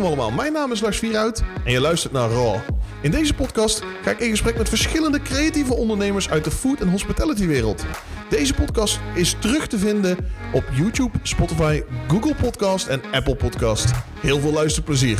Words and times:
Welkom 0.00 0.18
allemaal, 0.20 0.36
mijn 0.36 0.52
naam 0.52 0.72
is 0.72 0.80
Lars 0.80 0.98
Vierhout 0.98 1.42
en 1.64 1.72
je 1.72 1.80
luistert 1.80 2.12
naar 2.12 2.30
Raw. 2.30 2.56
In 3.02 3.10
deze 3.10 3.34
podcast 3.34 3.82
ga 4.02 4.10
ik 4.10 4.18
in 4.18 4.30
gesprek 4.30 4.56
met 4.56 4.68
verschillende 4.68 5.22
creatieve 5.22 5.74
ondernemers 5.74 6.30
uit 6.30 6.44
de 6.44 6.50
food- 6.50 6.80
en 6.80 6.88
hospitality 6.90 7.46
wereld. 7.46 7.84
Deze 8.28 8.54
podcast 8.54 9.00
is 9.14 9.36
terug 9.40 9.66
te 9.66 9.78
vinden 9.78 10.16
op 10.52 10.64
YouTube, 10.72 11.18
Spotify, 11.22 11.82
Google 12.08 12.34
Podcast 12.34 12.86
en 12.86 13.00
Apple 13.12 13.36
Podcast. 13.36 13.90
Heel 14.20 14.40
veel 14.40 14.52
luisterplezier. 14.52 15.18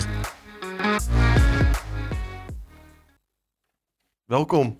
Welkom. 4.25 4.79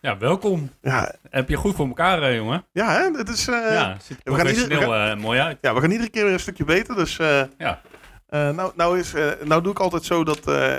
Ja, 0.00 0.18
welkom. 0.18 0.70
Ja, 0.82 1.14
Heb 1.30 1.48
je 1.48 1.56
goed 1.56 1.74
voor 1.74 1.86
elkaar, 1.86 2.22
eh, 2.22 2.36
jongen? 2.36 2.64
ja 2.72 2.92
hè, 2.92 3.30
is... 3.32 3.48
eh, 3.48 3.54
ja, 3.72 3.96
ziet 4.02 4.18
er 4.22 4.32
we 4.32 4.38
gaan 4.38 4.46
ieder- 4.46 5.10
eh, 5.10 5.16
mooi 5.16 5.40
uit. 5.40 5.58
Ja, 5.60 5.74
we 5.74 5.80
gaan 5.80 5.90
iedere 5.90 6.10
keer 6.10 6.24
weer 6.24 6.32
een 6.32 6.40
stukje 6.40 6.64
beter. 6.64 6.94
Dus 6.94 7.16
Ja. 7.58 7.80
Eh, 8.32 8.50
nou, 8.50 8.72
nou, 8.76 8.98
is, 8.98 9.14
eh, 9.14 9.30
nou 9.44 9.62
doe 9.62 9.72
ik 9.72 9.78
altijd 9.78 10.04
zo 10.04 10.24
dat 10.24 10.48
eh, 10.48 10.76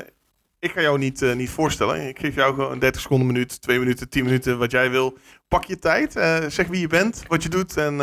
ik 0.60 0.72
ga 0.72 0.82
jou 0.82 0.98
niet, 0.98 1.36
niet 1.36 1.50
voorstellen. 1.50 2.08
Ik 2.08 2.20
geef 2.20 2.36
jou 2.36 2.54
gewoon 2.54 2.72
een 2.72 2.80
30 2.80 3.02
seconden, 3.02 3.28
minuut, 3.28 3.62
2 3.62 3.80
minuten, 3.80 4.10
10 4.10 4.24
minuten, 4.24 4.58
wat 4.58 4.72
jij 4.72 4.90
wil. 4.90 5.18
Pak 5.48 5.64
je 5.64 5.80
tijd, 5.80 6.12
zeg 6.54 6.68
wie 6.68 6.80
je 6.80 6.88
bent, 6.88 7.24
wat 7.28 7.44
je 7.44 7.50
doet 7.50 7.78
en 7.78 7.98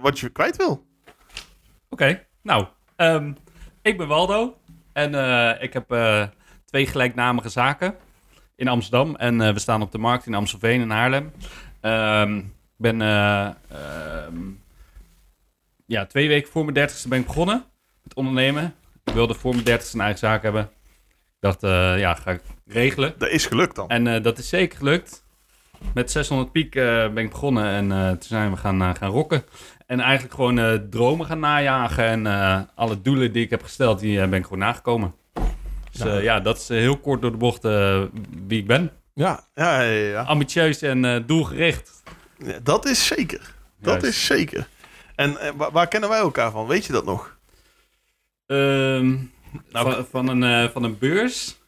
wat 0.00 0.18
je 0.18 0.28
kwijt 0.28 0.56
wil. 0.56 0.86
Oké, 1.88 2.26
nou, 2.42 2.66
ehm, 2.96 3.32
ik 3.82 3.98
ben 3.98 4.08
Waldo 4.08 4.56
en 4.92 5.14
ik 5.60 5.72
heb 5.72 5.88
twee 6.64 6.86
gelijknamige 6.86 7.48
zaken 7.48 7.94
in 8.56 8.68
Amsterdam. 8.68 9.16
En 9.16 9.38
we 9.54 9.58
staan 9.58 9.82
op 9.82 9.92
de 9.92 9.98
markt 9.98 10.26
in 10.26 10.34
Amstelveen 10.34 10.80
en 10.80 10.90
Haarlem. 10.90 11.32
Ehm, 11.80 12.40
Ik 12.76 12.82
ben 12.82 13.02
eh, 13.02 13.50
ehm, 13.68 14.50
ja, 15.86 16.06
twee 16.06 16.28
weken 16.28 16.50
voor 16.50 16.62
mijn 16.62 16.74
dertigste 16.74 17.08
ben 17.08 17.18
ik 17.18 17.26
begonnen 17.26 17.64
met 18.02 18.14
ondernemen. 18.14 18.74
Ik 19.06 19.12
wilde 19.12 19.34
voor 19.34 19.52
mijn 19.52 19.64
dertigste 19.64 19.94
een 19.96 20.02
eigen 20.02 20.18
zaak 20.18 20.42
hebben. 20.42 20.62
Ik 20.62 21.40
dacht, 21.40 21.62
eh, 21.62 21.98
ja, 21.98 22.14
ga 22.14 22.30
ik 22.30 22.40
regelen. 22.66 23.14
Dat 23.18 23.28
is 23.28 23.46
gelukt 23.46 23.74
dan. 23.76 23.88
En 23.88 24.06
eh, 24.06 24.22
dat 24.22 24.38
is 24.38 24.48
zeker 24.48 24.78
gelukt. 24.78 25.24
Met 25.94 26.10
600 26.10 26.52
piek 26.52 26.74
eh, 26.74 26.82
ben 26.84 27.16
ik 27.24 27.30
begonnen 27.30 27.64
en 27.66 27.92
eh, 27.92 28.08
toen 28.10 28.22
zijn 28.22 28.50
we 28.50 28.56
gaan, 28.56 28.96
gaan 28.96 29.10
rocken. 29.10 29.44
En 29.86 30.00
eigenlijk 30.00 30.34
gewoon 30.34 30.58
eh, 30.58 30.72
dromen 30.90 31.26
gaan 31.26 31.38
najagen. 31.38 32.04
En 32.04 32.26
eh, 32.26 32.60
alle 32.74 33.02
doelen 33.02 33.32
die 33.32 33.44
ik 33.44 33.50
heb 33.50 33.62
gesteld, 33.62 33.98
die 34.00 34.18
ben 34.28 34.38
ik 34.38 34.42
gewoon 34.42 34.58
nagekomen. 34.58 35.14
Dus 35.90 36.00
Nou. 36.00 36.16
eh, 36.16 36.22
ja, 36.22 36.40
dat 36.40 36.56
is 36.56 36.68
heel 36.68 36.96
kort 36.98 37.20
door 37.22 37.30
de 37.30 37.36
bocht 37.36 37.64
eh, 37.64 38.02
wie 38.46 38.58
ik 38.60 38.66
ben. 38.66 38.90
Ja, 39.14 39.40
ja, 39.54 39.80
ja, 39.80 39.90
ja. 40.08 40.22
Ambitieus 40.22 40.82
en 40.82 41.04
eh, 41.04 41.20
doelgericht. 41.26 42.02
Ja, 42.38 42.58
Dat 42.62 42.84
is 42.86 43.06
zeker. 43.06 43.54
Dat 43.80 44.00
Juist. 44.00 44.06
is 44.06 44.26
zeker. 44.26 44.66
En 45.14 45.36
waar, 45.56 45.70
waar 45.72 45.88
kennen 45.88 46.08
wij 46.08 46.18
elkaar 46.18 46.50
van? 46.50 46.66
Weet 46.66 46.84
je 46.84 46.92
dat 46.92 47.04
nog? 47.04 47.35
Ehm, 48.46 49.16
Nou, 49.70 49.92
van, 49.92 50.06
van, 50.06 50.28
een, 50.28 50.42
eh, 50.42 50.70
van 50.72 50.82
een 50.82 50.98
beurs. 50.98 51.60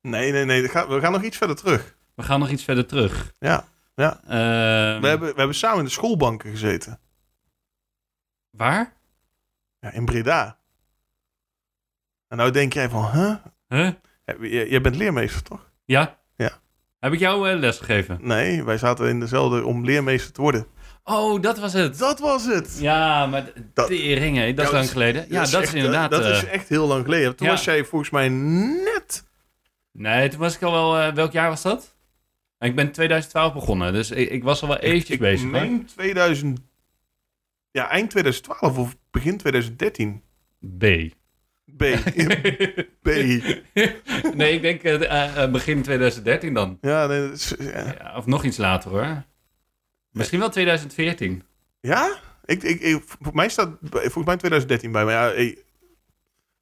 Nee, 0.00 0.32
nee, 0.32 0.44
nee. 0.44 0.62
we 0.62 0.68
gaan- 0.68 1.12
nog 1.12 1.22
iets 1.22 1.36
verder 1.36 1.56
terug. 1.56 1.96
We 2.14 2.22
gaan 2.22 2.40
nog 2.40 2.48
iets 2.50 2.64
verder 2.64 2.86
terug. 2.86 3.32
Ja, 3.38 3.68
ja. 3.94 4.20
Ehm, 4.22 5.00
We 5.00 5.08
hebben, 5.08 5.28
we 5.28 5.34
hebben 5.36 5.54
samen 5.56 5.78
in 5.78 5.84
de 5.84 5.90
schoolbanken 5.90 6.50
gezeten. 6.50 7.00
Waar? 8.50 8.92
Ja, 9.80 9.90
in 9.92 10.04
Breda. 10.04 10.58
En 12.28 12.36
nou 12.36 12.50
denk 12.50 12.72
jij 12.72 12.88
van, 12.88 13.10
huh? 13.10 13.34
Huh? 13.68 13.90
Jij 14.40 14.68
jij 14.68 14.80
bent 14.80 14.96
leermeester, 14.96 15.42
toch? 15.42 15.70
Ja? 15.84 16.18
Ja. 16.36 16.60
Heb 16.98 17.12
ik 17.12 17.18
jou 17.18 17.50
eh, 17.50 17.58
les 17.58 17.78
gegeven? 17.78 18.18
Nee, 18.20 18.64
wij 18.64 18.78
zaten 18.78 19.08
in 19.08 19.20
dezelfde 19.20 19.64
om 19.64 19.84
leermeester 19.84 20.32
te 20.32 20.40
worden. 20.40 20.66
Oh, 21.08 21.42
dat 21.42 21.58
was 21.58 21.72
het. 21.72 21.98
Dat 21.98 22.18
was 22.18 22.44
het! 22.46 22.78
Ja, 22.80 23.26
maar 23.26 23.52
Dat- 23.74 23.88
de 23.88 24.14
ringen, 24.14 24.54
dat 24.56 24.64
is 24.66 24.72
lang 24.72 24.90
geleden. 24.90 25.26
Ja, 25.28 25.38
dat 25.40 25.46
is 25.48 25.54
echt, 25.54 25.74
inderdaad... 25.74 26.10
Dat 26.10 26.24
eh, 26.24 26.30
is 26.30 26.44
echt 26.44 26.68
heel 26.68 26.86
lang 26.86 27.04
geleden. 27.04 27.36
Toen 27.36 27.46
ja. 27.46 27.52
was 27.52 27.64
jij 27.64 27.84
volgens 27.84 28.10
mij 28.10 28.28
net... 28.28 29.24
Nee, 29.92 30.28
toen 30.28 30.38
was 30.40 30.54
ik 30.54 30.62
al 30.62 30.72
wel... 30.72 30.98
eh, 30.98 31.14
welk 31.14 31.32
jaar 31.32 31.48
was 31.48 31.62
dat? 31.62 31.94
Ik 32.58 32.74
ben 32.74 32.92
2012 32.92 33.52
begonnen, 33.52 33.92
dus 33.92 34.10
ik, 34.10 34.30
ik 34.30 34.42
was 34.44 34.62
al 34.62 34.68
wel 34.68 34.78
eventjes 34.78 35.14
ik 35.14 35.20
bezig. 35.20 35.42
hoor. 35.42 35.50
meen 35.60 35.84
2000... 35.84 36.58
Ja, 37.70 37.88
eind 37.90 38.10
2012 38.10 38.78
of 38.78 38.96
begin 39.10 39.36
2013. 39.38 40.22
B. 40.78 40.84
B. 41.76 41.84
B. 43.02 43.06
nee, 44.34 44.52
ik 44.54 44.62
denk 44.62 44.82
eh, 44.82 45.42
eh, 45.42 45.50
begin 45.50 45.82
2013 45.82 46.54
dan. 46.54 46.78
Ja, 46.80 47.06
nee, 47.06 47.20
dat 47.20 47.32
is- 47.36 47.54
ja. 47.58 47.94
Ja, 47.98 48.16
of 48.16 48.26
nog 48.26 48.44
iets 48.44 48.56
later 48.56 48.90
hoor. 48.90 49.24
Misschien 50.16 50.38
wel 50.38 50.50
2014. 50.50 51.42
Ja? 51.80 52.16
Ik, 52.44 52.62
ik, 52.62 52.80
ik, 52.80 53.02
voor 53.20 53.34
mij 53.34 53.48
staat 53.48 53.68
volgens 53.90 54.24
mij 54.24 54.36
2013 54.36 54.92
bij 54.92 55.04
mij. 55.04 55.14
Ja, 55.14 55.54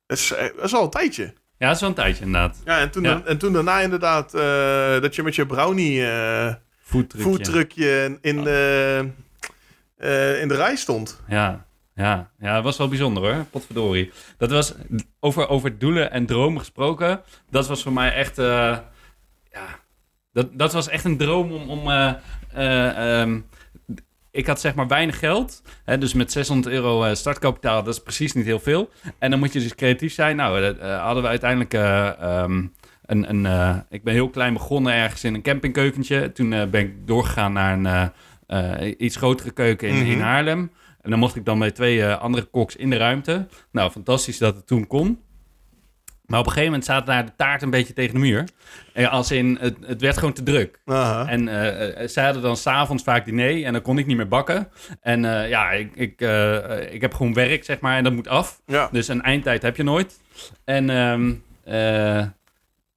dat, 0.06 0.18
is, 0.18 0.32
eh, 0.32 0.46
dat 0.56 0.64
is 0.64 0.74
al 0.74 0.84
een 0.84 0.90
tijdje. 0.90 1.22
Ja, 1.58 1.66
dat 1.66 1.74
is 1.74 1.80
wel 1.80 1.88
een 1.88 1.94
tijdje 1.94 2.24
inderdaad. 2.24 2.60
Ja, 2.64 2.78
en 2.78 2.90
toen, 2.90 3.02
Ja. 3.02 3.22
en 3.24 3.38
toen 3.38 3.52
daarna 3.52 3.80
inderdaad 3.80 4.34
eh, 4.34 5.00
dat 5.00 5.14
je 5.14 5.22
met 5.22 5.34
je 5.34 5.46
brownie 5.46 6.06
eh 6.06 6.54
Voetdrukje. 6.82 7.28
voetdrukje 7.30 8.18
in 8.20 8.42
de, 8.42 9.08
eh, 9.96 10.40
in 10.40 10.48
de 10.48 10.54
rij 10.56 10.76
stond. 10.76 11.20
Ja, 11.28 11.66
ja, 11.94 12.30
ja, 12.38 12.54
dat 12.54 12.64
was 12.64 12.76
wel 12.76 12.88
bijzonder 12.88 13.22
hoor. 13.22 13.44
Potverdorie. 13.44 14.12
Dat 14.38 14.50
was 14.50 14.74
over, 15.20 15.48
over 15.48 15.78
doelen 15.78 16.10
en 16.10 16.26
dromen 16.26 16.58
gesproken. 16.60 17.22
Dat 17.50 17.66
was 17.66 17.82
voor 17.82 17.92
mij 17.92 18.12
echt. 18.12 18.36
ja, 18.36 18.84
dat, 20.32 20.48
dat 20.52 20.72
was 20.72 20.88
echt 20.88 21.04
een 21.04 21.16
droom 21.16 21.52
om. 21.52 21.70
om 21.70 21.88
eh, 22.54 23.20
ehm, 23.20 23.40
ik 24.30 24.46
had 24.46 24.60
zeg 24.60 24.74
maar 24.74 24.86
weinig 24.88 25.18
geld. 25.18 25.62
Hè, 25.84 25.98
dus 25.98 26.14
met 26.14 26.32
600 26.32 26.74
euro 26.74 27.04
eh, 27.04 27.14
startkapitaal, 27.14 27.82
dat 27.82 27.94
is 27.94 28.02
precies 28.02 28.32
niet 28.32 28.44
heel 28.44 28.58
veel. 28.58 28.90
En 29.18 29.30
dan 29.30 29.38
moet 29.38 29.52
je 29.52 29.60
dus 29.60 29.74
creatief 29.74 30.12
zijn. 30.14 30.36
Nou, 30.36 30.60
dat 30.60 30.78
eh, 30.78 31.02
hadden 31.04 31.22
we 31.22 31.28
uiteindelijk. 31.28 31.74
eh, 31.74 32.20
ehm, 32.22 32.62
een, 33.06 33.30
een, 33.46 33.82
ik 33.90 34.04
ben 34.04 34.14
heel 34.14 34.30
klein 34.30 34.52
begonnen 34.52 34.92
ergens 34.92 35.24
in 35.24 35.34
een 35.34 35.42
campingkeukentje. 35.42 36.32
Toen 36.32 36.48
ben 36.50 36.74
ik 36.80 37.06
doorgegaan 37.06 37.52
naar 37.52 38.12
een 38.46 39.04
iets 39.04 39.16
grotere 39.16 39.50
keuken 39.50 39.88
in, 39.88 39.94
in 40.06 40.12
Mhm. 40.16 40.20
Haarlem. 40.20 40.70
En 41.00 41.10
dan 41.10 41.18
mocht 41.18 41.36
ik 41.36 41.44
dan 41.44 41.58
met 41.58 41.74
twee 41.74 42.06
andere 42.06 42.44
koks 42.44 42.76
in 42.76 42.90
de 42.90 42.96
ruimte. 42.96 43.46
Nou, 43.72 43.90
fantastisch 43.90 44.38
dat 44.38 44.54
het 44.56 44.66
toen 44.66 44.86
kon. 44.86 45.20
Maar 46.26 46.38
op 46.38 46.44
een 46.46 46.52
gegeven 46.52 46.70
moment 46.72 46.88
zaten 46.90 47.06
daar 47.06 47.24
de 47.26 47.32
taart 47.36 47.62
een 47.62 47.70
beetje 47.70 47.92
tegen 47.92 48.14
de 48.14 48.20
muur. 48.20 48.44
En 48.92 49.10
als 49.10 49.30
in, 49.30 49.58
het, 49.60 49.76
het 49.86 50.00
werd 50.00 50.16
gewoon 50.18 50.32
te 50.32 50.42
druk. 50.42 50.80
Aha. 50.84 51.28
En 51.28 51.48
eh, 51.48 52.02
eh, 52.02 52.08
zij 52.08 52.24
hadden 52.24 52.42
dan 52.42 52.56
s'avonds 52.56 53.02
vaak 53.02 53.24
diner 53.24 53.64
en 53.64 53.72
dan 53.72 53.82
kon 53.82 53.98
ik 53.98 54.06
niet 54.06 54.16
meer 54.16 54.28
bakken. 54.28 54.68
En 55.00 55.24
eh, 55.24 55.48
ja, 55.48 55.70
ik, 55.70 55.90
ik, 55.94 56.20
eh, 56.20 56.92
ik 56.92 57.00
heb 57.00 57.14
gewoon 57.14 57.34
werk, 57.34 57.64
zeg 57.64 57.80
maar, 57.80 57.96
en 57.96 58.04
dat 58.04 58.12
moet 58.12 58.28
af. 58.28 58.60
Ja. 58.66 58.88
Dus 58.92 59.08
een 59.08 59.22
eindtijd 59.22 59.62
heb 59.62 59.76
je 59.76 59.82
nooit. 59.82 60.20
En 60.64 60.90
ehm, 60.90 61.32
eh, 61.64 62.26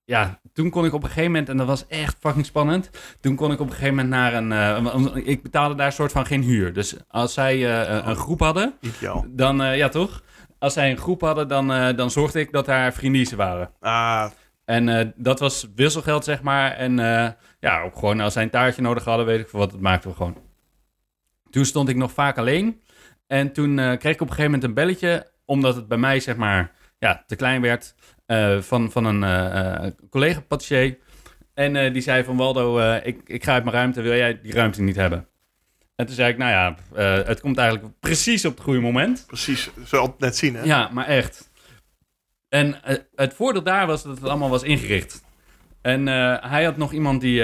ja, 0.05 0.39
toen 0.53 0.69
kon 0.69 0.85
ik 0.85 0.93
op 0.93 1.01
een 1.03 1.07
gegeven 1.09 1.31
moment, 1.31 1.49
en 1.49 1.57
dat 1.57 1.67
was 1.67 1.87
echt 1.87 2.15
fucking 2.19 2.45
spannend. 2.45 2.89
Toen 3.21 3.35
kon 3.35 3.51
ik 3.51 3.59
op 3.59 3.65
een 3.67 3.73
gegeven 3.73 3.95
moment 3.95 4.13
naar 4.13 4.33
een. 4.33 4.51
eh, 4.51 5.27
ik 5.27 5.41
betaalde 5.43 5.75
daar 5.75 5.91
soort 5.91 6.11
van 6.11 6.25
geen 6.25 6.41
huur. 6.43 6.73
Dus 6.73 6.95
als 7.07 7.33
zij 7.33 7.53
eh, 7.87 8.03
een- 8.07 8.15
groep 8.15 8.39
hadden, 8.39 8.73
Ideaal. 8.81 9.25
dan 9.29 9.61
eh, 9.63 9.77
ja 9.77 9.89
toch? 9.89 10.23
Als 10.59 10.73
zij 10.73 10.91
een 10.91 10.97
groep 10.97 11.21
hadden, 11.21 11.47
dan, 11.47 11.73
eh, 11.73 11.95
dan 11.95 12.11
zorgde 12.11 12.39
ik 12.39 12.51
dat 12.51 12.65
daar 12.65 12.93
vriendinnen 12.93 13.37
waren. 13.37 13.71
Ah, 13.79 14.31
En 14.65 14.89
eh, 14.89 15.07
dat 15.15 15.39
was 15.39 15.67
wisselgeld, 15.75 16.23
zeg 16.23 16.41
maar. 16.41 16.71
En 16.71 16.99
eh, 16.99 17.29
ja, 17.59 17.81
ook 17.81 17.97
gewoon 17.97 18.19
als 18.19 18.33
zij 18.33 18.43
een 18.43 18.49
taartje 18.49 18.81
nodig 18.81 19.03
hadden, 19.03 19.25
weet 19.25 19.39
ik 19.39 19.47
veel 19.47 19.59
wat, 19.59 19.71
dat 19.71 19.79
maakten 19.79 20.09
we 20.09 20.15
gewoon. 20.15 20.37
Toen 21.49 21.65
stond 21.65 21.89
ik 21.89 21.95
nog 21.95 22.11
vaak 22.11 22.37
alleen. 22.37 22.81
En 23.27 23.53
toen 23.53 23.75
kreeg 23.75 24.13
ik 24.13 24.21
op 24.21 24.27
een 24.29 24.33
gegeven 24.33 24.43
moment 24.43 24.63
een 24.63 24.73
belletje, 24.73 25.31
omdat 25.45 25.75
het 25.75 25.87
bij 25.87 25.97
mij, 25.97 26.19
zeg 26.19 26.35
maar, 26.35 26.71
ja, 26.99 27.23
te 27.27 27.35
klein 27.35 27.61
werd, 27.61 27.95
van, 28.59 28.91
van 28.91 29.05
een 29.05 29.23
eh, 29.23 29.85
eh, 29.85 29.91
collega 30.09 30.41
patissier. 30.41 30.97
En 31.53 31.93
die 31.93 32.01
zei 32.01 32.23
van, 32.23 32.37
Waldo, 32.37 32.79
ik, 33.03 33.21
ik 33.25 33.43
ga 33.43 33.53
uit 33.53 33.63
mijn 33.63 33.75
ruimte, 33.75 34.01
wil 34.01 34.15
jij 34.15 34.41
die 34.41 34.53
ruimte 34.53 34.81
niet 34.81 34.95
hebben? 34.95 35.27
En 35.97 36.05
toen 36.05 36.15
zei 36.15 36.31
ik, 36.31 36.37
nou 36.37 36.51
ja, 36.51 36.75
eh, 36.95 37.27
het 37.27 37.39
komt 37.39 37.57
eigenlijk 37.57 37.99
precies 37.99 38.45
op 38.45 38.55
het 38.55 38.63
goede 38.63 38.79
moment. 38.79 39.23
precies. 39.27 39.69
Zo 39.85 39.97
altijd 39.97 40.19
net 40.19 40.37
zien, 40.37 40.55
hè? 40.55 40.63
Ja, 40.63 40.89
maar 40.93 41.05
echt. 41.05 41.49
En 42.49 42.83
eh, 42.83 42.97
het 43.15 43.33
voordeel 43.33 43.63
daar 43.63 43.87
was 43.87 44.03
dat 44.03 44.17
het 44.17 44.29
allemaal 44.29 44.49
was 44.49 44.63
ingericht. 44.63 45.23
En 45.81 46.07
eh, 46.07 46.37
hij 46.51 46.63
had 46.63 46.77
nog 46.77 46.93
iemand 46.93 47.21
die 47.21 47.43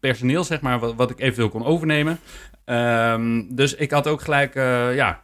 personeel, 0.00 0.44
zeg 0.44 0.60
maar, 0.60 0.78
wat, 0.78 0.94
wat 0.94 1.10
ik 1.10 1.20
eventueel 1.20 1.48
kon 1.48 1.64
overnemen. 1.64 2.20
Ehm, 2.64 3.42
dus 3.48 3.74
ik 3.74 3.90
had 3.90 4.06
ook 4.06 4.20
gelijk, 4.20 4.54
ja, 4.94 5.22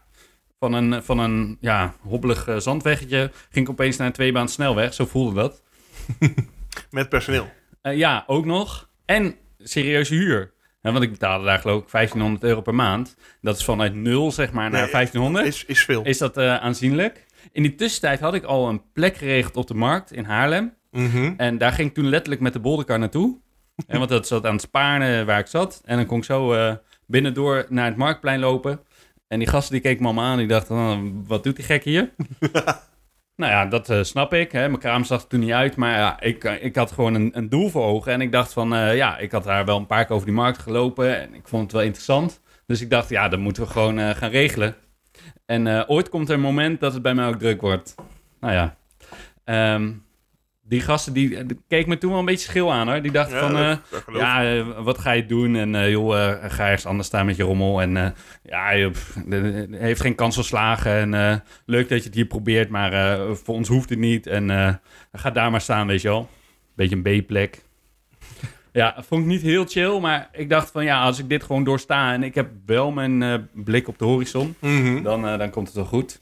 van 0.58 0.72
een, 0.72 1.02
van 1.02 1.18
een 1.18 1.56
ja, 1.60 1.94
hobbelig 2.00 2.48
zandweggetje 2.58 3.30
ging 3.50 3.66
ik 3.66 3.72
opeens 3.72 3.96
naar 3.96 4.06
een 4.06 4.12
tweebaan 4.12 4.48
snelweg. 4.48 4.94
Zo 4.94 5.06
voelde 5.06 5.34
dat. 5.34 5.62
Met 6.90 7.08
personeel. 7.08 7.48
Ja, 7.82 8.24
ook 8.26 8.44
nog. 8.44 8.88
En 9.04 9.36
serieuze 9.58 10.14
huur. 10.14 10.53
Ja, 10.84 10.92
want 10.92 11.04
ik 11.04 11.10
betaalde 11.10 11.44
daar 11.44 11.58
geloof 11.58 11.82
ik 11.82 11.90
1500 11.90 12.44
euro 12.44 12.60
per 12.60 12.74
maand. 12.74 13.16
Dat 13.40 13.56
is 13.58 13.64
vanuit 13.64 13.94
nul, 13.94 14.32
zeg 14.32 14.52
maar, 14.52 14.70
naar 14.70 14.82
Nee, 14.82 14.90
1500 14.90 15.46
Is, 15.46 15.64
is 15.64 15.84
veel. 15.84 16.04
is 16.04 16.18
dat 16.18 16.36
eh, 16.36 16.56
aanzienlijk. 16.56 17.26
In 17.52 17.62
die 17.62 17.74
tussentijd 17.74 18.20
had 18.20 18.34
ik 18.34 18.44
al 18.44 18.68
een 18.68 18.82
plek 18.92 19.16
geregeld 19.16 19.56
op 19.56 19.66
de 19.66 19.74
markt 19.74 20.12
in 20.12 20.24
Haarlem. 20.24 20.74
Mhm. 20.90 21.34
En 21.36 21.58
daar 21.58 21.72
ging 21.72 21.88
ik 21.88 21.94
toen 21.94 22.08
letterlijk 22.08 22.40
met 22.40 22.52
de 22.52 22.60
bolderkar 22.60 22.98
naartoe. 22.98 23.38
en 23.86 23.98
want 23.98 24.10
dat 24.10 24.26
zat 24.26 24.46
aan 24.46 24.52
het 24.52 24.60
Spaarne 24.62 25.24
waar 25.24 25.38
ik 25.38 25.46
zat. 25.46 25.82
En 25.84 25.96
dan 25.96 26.06
kon 26.06 26.18
ik 26.18 26.24
zo 26.24 26.52
eh, 26.52 26.74
binnendoor 27.06 27.66
naar 27.68 27.86
het 27.86 27.96
marktplein 27.96 28.40
lopen. 28.40 28.80
En 29.28 29.38
die 29.38 29.48
gasten 29.48 29.72
die 29.72 29.82
keken 29.82 30.02
me 30.02 30.08
allemaal 30.08 30.30
aan. 30.30 30.38
Die 30.38 30.46
dachten, 30.46 30.76
oh, 30.76 30.98
wat 31.26 31.44
doet 31.44 31.56
die 31.56 31.64
gek 31.64 31.84
hier? 31.84 32.10
Nou 33.36 33.52
ja, 33.52 33.66
dat 33.66 33.90
eh, 33.90 34.02
snap 34.02 34.34
ik. 34.34 34.52
Hè. 34.52 34.68
Mijn 34.68 34.80
kraam 34.80 35.04
zag 35.04 35.22
er 35.22 35.28
toen 35.28 35.40
niet 35.40 35.52
uit. 35.52 35.76
Maar 35.76 35.98
ja, 35.98 36.20
ik, 36.20 36.44
eh, 36.44 36.64
ik 36.64 36.76
had 36.76 36.92
gewoon 36.92 37.14
een, 37.14 37.30
een 37.36 37.48
doel 37.48 37.68
voor 37.68 37.84
ogen. 37.84 38.12
En 38.12 38.20
ik 38.20 38.32
dacht 38.32 38.52
van, 38.52 38.74
eh, 38.74 38.96
ja, 38.96 39.18
ik 39.18 39.32
had 39.32 39.44
daar 39.44 39.64
wel 39.64 39.76
een 39.76 39.86
paar 39.86 40.04
keer 40.04 40.14
over 40.14 40.26
die 40.26 40.36
markt 40.36 40.58
gelopen. 40.58 41.20
En 41.20 41.34
ik 41.34 41.48
vond 41.48 41.62
het 41.62 41.72
wel 41.72 41.82
interessant. 41.82 42.40
Dus 42.66 42.80
ik 42.80 42.90
dacht, 42.90 43.08
ja, 43.08 43.28
dat 43.28 43.38
moeten 43.38 43.62
we 43.62 43.68
gewoon 43.68 44.14
gaan 44.14 44.30
regelen. 44.30 44.74
En 45.46 45.88
ooit 45.88 46.08
komt 46.08 46.28
er 46.28 46.34
een 46.34 46.40
moment 46.40 46.80
dat 46.80 46.92
het 46.92 47.02
bij 47.02 47.14
mij 47.14 47.26
ook 47.26 47.38
druk 47.38 47.60
wordt. 47.60 47.94
Nou 48.40 48.52
ja. 48.54 48.76
Ehm, 49.44 49.92
die 50.66 50.80
gasten 50.80 51.12
die, 51.12 51.46
die 51.46 51.60
keken 51.68 51.88
me 51.88 51.98
toen 51.98 52.10
wel 52.10 52.18
een 52.18 52.24
beetje 52.24 52.48
schil 52.48 52.72
aan 52.72 52.88
hoor. 52.88 53.02
Die 53.02 53.10
dachten 53.12 53.38
van, 53.38 53.56
eh, 53.56 53.76
dat 53.90 54.04
ja, 54.12 54.44
eh, 54.56 54.66
wat 54.78 54.98
ga 54.98 55.10
je 55.12 55.26
doen? 55.26 55.56
En 55.56 55.74
eh, 55.74 55.90
joh, 55.90 56.16
eh, 56.28 56.50
ga 56.50 56.64
ergens 56.64 56.86
anders 56.86 57.08
staan 57.08 57.26
met 57.26 57.36
je 57.36 57.42
rommel. 57.42 57.80
En 57.82 57.96
eh, 57.96 58.10
ja, 58.42 58.70
je 58.70 58.90
heeft 59.70 60.00
geen 60.00 60.14
kans 60.14 60.34
van 60.34 60.44
slagen. 60.44 60.92
En 60.92 61.14
eh, 61.14 61.36
leuk 61.66 61.88
dat 61.88 61.98
je 61.98 62.04
het 62.04 62.14
hier 62.14 62.26
probeert, 62.26 62.68
maar 62.68 62.92
eh, 62.92 63.30
voor 63.32 63.54
ons 63.54 63.68
hoeft 63.68 63.88
het 63.90 63.98
niet. 63.98 64.26
En 64.26 64.50
eh, 64.50 64.74
ga 65.12 65.30
daar 65.30 65.50
maar 65.50 65.60
staan, 65.60 65.86
weet 65.86 66.02
je 66.02 66.08
wel. 66.08 66.28
Beetje 66.76 66.96
een 67.02 67.22
B-plek. 67.22 67.58
Ja, 68.72 68.94
vond 69.06 69.20
ik 69.22 69.26
niet 69.26 69.42
heel 69.42 69.64
chill, 69.66 69.98
maar 70.00 70.28
ik 70.32 70.48
dacht 70.48 70.70
van 70.70 70.84
ja, 70.84 71.02
als 71.02 71.18
ik 71.18 71.28
dit 71.28 71.42
gewoon 71.42 71.64
doorsta 71.64 72.12
en 72.12 72.22
ik 72.22 72.34
heb 72.34 72.48
wel 72.66 72.90
mijn 72.90 73.22
eh, 73.22 73.34
blik 73.52 73.88
op 73.88 73.98
de 73.98 74.04
horizon, 74.04 74.54
Mhm. 74.60 75.02
dan, 75.02 75.26
eh, 75.26 75.38
dan 75.38 75.50
komt 75.50 75.66
het 75.66 75.76
wel 75.76 75.84
goed. 75.84 76.20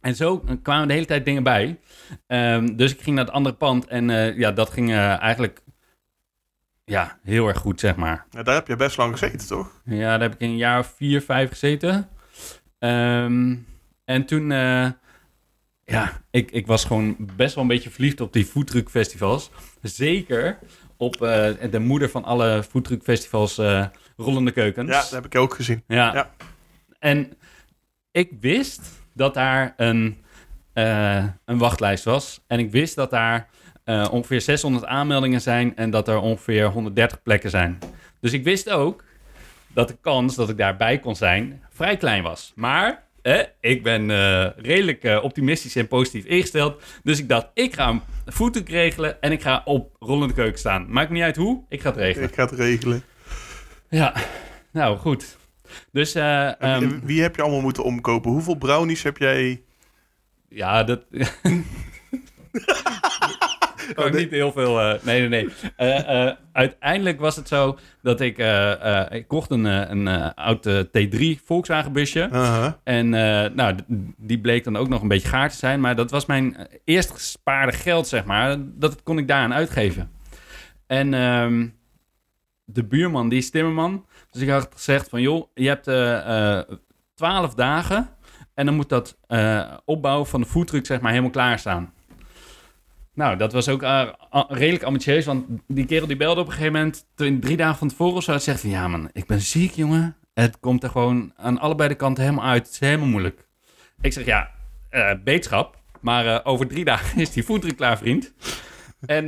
En 0.00 0.14
zo 0.16 0.44
kwamen 0.62 0.88
de 0.88 0.94
hele 0.94 1.06
tijd 1.06 1.24
dingen 1.24 1.42
bij. 1.42 1.78
Ehm, 2.26 2.76
dus 2.76 2.92
ik 2.92 3.00
ging 3.00 3.16
naar 3.16 3.24
het 3.24 3.34
andere 3.34 3.54
pand 3.54 3.86
en 3.86 4.10
eh, 4.10 4.38
ja, 4.38 4.52
dat 4.52 4.70
ging 4.70 4.90
eh, 4.90 5.20
eigenlijk 5.20 5.60
ja, 6.84 7.18
heel 7.22 7.48
erg 7.48 7.58
goed, 7.58 7.80
zeg 7.80 7.96
maar. 7.96 8.26
Ja, 8.30 8.42
daar 8.42 8.54
heb 8.54 8.66
je 8.66 8.76
best 8.76 8.96
lang 8.96 9.12
gezeten, 9.18 9.46
toch? 9.46 9.80
Ja, 9.84 10.10
daar 10.10 10.20
heb 10.20 10.34
ik 10.34 10.40
een 10.40 10.56
jaar 10.56 10.78
of 10.78 10.94
vier, 10.96 11.20
vijf 11.22 11.48
gezeten. 11.48 12.08
Ehm, 12.78 13.56
en 14.04 14.24
toen, 14.26 14.52
eh, 14.52 14.88
ja, 15.84 16.12
ik, 16.30 16.50
ik 16.50 16.66
was 16.66 16.84
gewoon 16.84 17.16
best 17.18 17.54
wel 17.54 17.62
een 17.62 17.70
beetje 17.70 17.90
verliefd 17.90 18.20
op 18.20 18.32
die 18.32 18.44
foodtruckfestivals. 18.44 19.50
Zeker 19.82 20.58
op 20.96 21.18
de 21.70 21.78
moeder 21.80 22.10
van 22.10 22.24
alle 22.24 22.62
foodtruckfestivals, 22.62 23.60
Rollende 24.16 24.50
Keukens. 24.50 24.90
Ja, 24.90 25.00
dat 25.00 25.10
heb 25.10 25.24
ik 25.24 25.34
ook 25.36 25.54
gezien. 25.54 25.84
Ja. 25.86 26.14
Ja. 26.14 26.30
En 26.98 27.32
ik 28.10 28.32
wist 28.40 28.80
dat 29.14 29.34
daar 29.34 29.74
een, 29.76 30.23
eh, 30.74 31.24
een 31.44 31.58
wachtlijst 31.58 32.04
was. 32.04 32.40
En 32.46 32.58
ik 32.58 32.70
wist 32.70 32.94
dat 32.94 33.10
daar 33.10 33.48
eh, 33.84 34.08
ongeveer 34.10 34.40
600 34.40 34.84
aanmeldingen 34.84 35.40
zijn 35.40 35.76
en 35.76 35.90
dat 35.90 36.08
er 36.08 36.18
ongeveer 36.18 36.66
130 36.66 37.22
plekken 37.22 37.50
zijn. 37.50 37.78
Dus 38.20 38.32
ik 38.32 38.44
wist 38.44 38.70
ook 38.70 39.04
dat 39.72 39.88
de 39.88 39.96
kans 40.00 40.34
dat 40.34 40.48
ik 40.48 40.56
daarbij 40.56 40.98
kon 40.98 41.16
zijn 41.16 41.62
vrij 41.70 41.96
klein 41.96 42.22
was. 42.22 42.52
Maar 42.54 43.02
eh, 43.22 43.40
ik 43.60 43.82
ben 43.82 44.10
eh, 44.10 44.46
redelijk 44.56 45.22
optimistisch 45.22 45.76
en 45.76 45.88
positief 45.88 46.24
ingesteld. 46.24 46.82
Dus 47.02 47.18
ik 47.18 47.28
dacht, 47.28 47.46
ik 47.54 47.74
ga 47.74 48.00
voetdruk 48.26 48.68
regelen 48.68 49.22
en 49.22 49.32
ik 49.32 49.42
ga 49.42 49.62
op 49.64 49.96
rollende 49.98 50.34
keuken 50.34 50.58
staan. 50.58 50.86
Maakt 50.88 51.10
niet 51.10 51.22
uit 51.22 51.36
hoe, 51.36 51.64
ik 51.68 51.80
ga 51.80 51.88
het 51.88 51.98
regelen. 51.98 52.28
Ik 52.28 52.34
ga 52.34 52.44
het 52.44 52.52
regelen. 52.52 53.02
Ja, 53.88 54.14
nou 54.72 54.98
goed. 54.98 55.36
Dus 55.92 56.14
eh, 56.14 56.46
En 56.46 56.56
ehm, 56.58 57.00
wie 57.02 57.22
heb 57.22 57.36
je 57.36 57.42
allemaal 57.42 57.60
moeten 57.60 57.84
omkopen? 57.84 58.30
Hoeveel 58.30 58.54
brownies 58.54 59.02
heb 59.02 59.18
jij... 59.18 59.62
Ja, 60.54 60.84
dat. 60.84 61.04
kan 63.94 64.06
ik 64.06 64.12
nee. 64.12 64.22
niet 64.22 64.30
heel 64.30 64.52
veel. 64.52 64.80
eh, 64.80 65.02
nee, 65.02 65.28
nee, 65.28 65.28
nee. 65.28 65.54
Eh, 65.76 66.26
eh, 66.28 66.34
uiteindelijk 66.52 67.20
was 67.20 67.36
het 67.36 67.48
zo 67.48 67.78
dat 68.02 68.20
ik. 68.20 68.38
ik 69.10 69.28
kocht 69.28 69.50
een, 69.50 69.64
een 69.64 70.34
oud 70.34 70.66
eh, 70.66 70.80
T3 70.80 71.42
Volkswagen 71.44 71.92
busje. 71.92 72.28
Uh-huh. 72.32 72.72
En 72.84 73.08
nou, 73.54 73.74
die 74.16 74.40
bleek 74.40 74.64
dan 74.64 74.76
ook 74.76 74.88
nog 74.88 75.02
een 75.02 75.08
beetje 75.08 75.28
gaar 75.28 75.50
te 75.50 75.56
zijn. 75.56 75.80
Maar 75.80 75.96
dat 75.96 76.10
was 76.10 76.26
mijn 76.26 76.56
eerst 76.84 77.10
gespaarde 77.10 77.72
geld, 77.72 78.06
zeg 78.06 78.24
maar. 78.24 78.56
Dat 78.60 79.02
kon 79.02 79.18
ik 79.18 79.28
daaraan 79.28 79.54
uitgeven. 79.54 80.10
En 80.86 81.14
ehm, 81.14 81.68
de 82.64 82.84
buurman, 82.84 83.28
die 83.28 83.38
is 83.38 83.50
timmerman. 83.50 84.06
Dus 84.30 84.42
ik 84.42 84.48
had 84.48 84.68
gezegd 84.72 85.08
van, 85.08 85.20
joh, 85.20 85.48
je 85.54 85.68
hebt 85.68 85.84
twaalf 87.14 87.54
dagen... 87.54 88.08
en 88.54 88.66
dan 88.66 88.74
moet 88.74 88.88
dat 88.88 89.18
eh, 89.26 89.74
opbouwen 89.84 90.26
van 90.26 90.40
de 90.40 90.46
foodtruck, 90.46 90.86
zeg 90.86 91.00
maar, 91.00 91.10
helemaal 91.10 91.30
klaarstaan. 91.32 91.92
Nou, 93.14 93.36
dat 93.36 93.52
was 93.52 93.68
ook 93.68 93.82
eh, 93.82 94.08
redelijk 94.48 94.82
ambitieus, 94.84 95.24
want 95.24 95.44
die 95.66 95.86
kerel 95.86 96.06
die 96.06 96.16
belde 96.16 96.40
op 96.40 96.46
een 96.46 96.52
gegeven 96.52 96.72
moment... 96.72 97.06
toen- 97.14 97.40
drie 97.40 97.56
dagen 97.56 97.78
van 97.78 97.88
tevoren 97.88 98.14
of 98.14 98.22
zo, 98.22 98.38
zegt 98.38 98.62
ja 98.62 98.88
man, 98.88 99.10
ik 99.12 99.26
ben 99.26 99.40
ziek, 99.40 99.72
jongen. 99.72 100.16
Het 100.34 100.60
komt 100.60 100.82
er 100.82 100.90
gewoon 100.90 101.32
aan 101.36 101.58
allebei 101.58 101.88
de 101.88 101.94
kanten 101.94 102.24
helemaal 102.24 102.44
uit. 102.46 102.62
Het 102.64 102.72
is 102.72 102.80
helemaal 102.80 103.06
moeilijk. 103.08 103.46
Ik 104.00 104.12
zeg, 104.12 104.24
ja, 104.24 104.50
eh 104.90 105.10
beterschap. 105.24 105.82
Maar 106.00 106.44
over 106.44 106.66
drie 106.66 106.84
dagen 106.84 107.20
is 107.20 107.30
die 107.32 107.42
foodtruck 107.42 107.76
klaar, 107.76 107.98
vriend. 107.98 108.34
En 109.06 109.24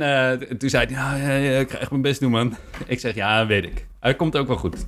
toen 0.57 0.69
zei 0.69 0.95
hij, 0.95 1.41
ja, 1.41 1.59
ik 1.59 1.71
ga 1.71 1.77
echt 1.77 1.89
mijn 1.89 2.01
best 2.01 2.19
doen, 2.19 2.31
man. 2.31 2.55
Ik 2.85 2.99
zeg, 2.99 3.15
ja, 3.15 3.45
weet 3.45 3.63
ik. 3.63 3.87
Het 3.99 4.15
komt 4.15 4.37
ook 4.37 4.47
wel 4.47 4.57
goed. 4.57 4.87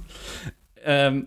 Ehm, 0.83 1.21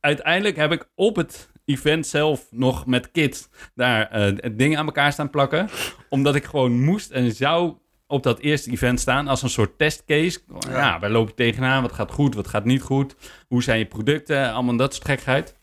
uiteindelijk 0.00 0.56
heb 0.56 0.72
ik 0.72 0.88
op 0.94 1.16
het 1.16 1.50
event 1.64 2.06
zelf 2.06 2.46
nog 2.50 2.86
met 2.86 3.10
Kit 3.10 3.48
daar 3.74 4.10
eh, 4.10 4.50
dingen 4.52 4.78
aan 4.78 4.86
elkaar 4.86 5.12
staan 5.12 5.30
plakken. 5.30 5.68
Omdat 6.08 6.34
ik 6.34 6.44
gewoon 6.44 6.84
moest 6.84 7.10
en 7.10 7.32
zou 7.32 7.74
op 8.06 8.22
dat 8.22 8.38
eerste 8.38 8.70
event 8.70 9.00
staan 9.00 9.28
als 9.28 9.42
een 9.42 9.48
soort 9.48 9.78
testcase. 9.78 10.40
Ja, 10.68 10.98
waar 10.98 11.10
loop 11.10 11.28
je 11.28 11.34
tegenaan? 11.34 11.82
Wat 11.82 11.92
gaat 11.92 12.10
goed? 12.10 12.34
Wat 12.34 12.48
gaat 12.48 12.64
niet 12.64 12.82
goed? 12.82 13.16
Hoe 13.48 13.62
zijn 13.62 13.78
je 13.78 13.86
producten? 13.86 14.52
Allemaal 14.52 14.76
dat 14.76 14.94
soort 14.94 15.08
gekheid. 15.08 15.54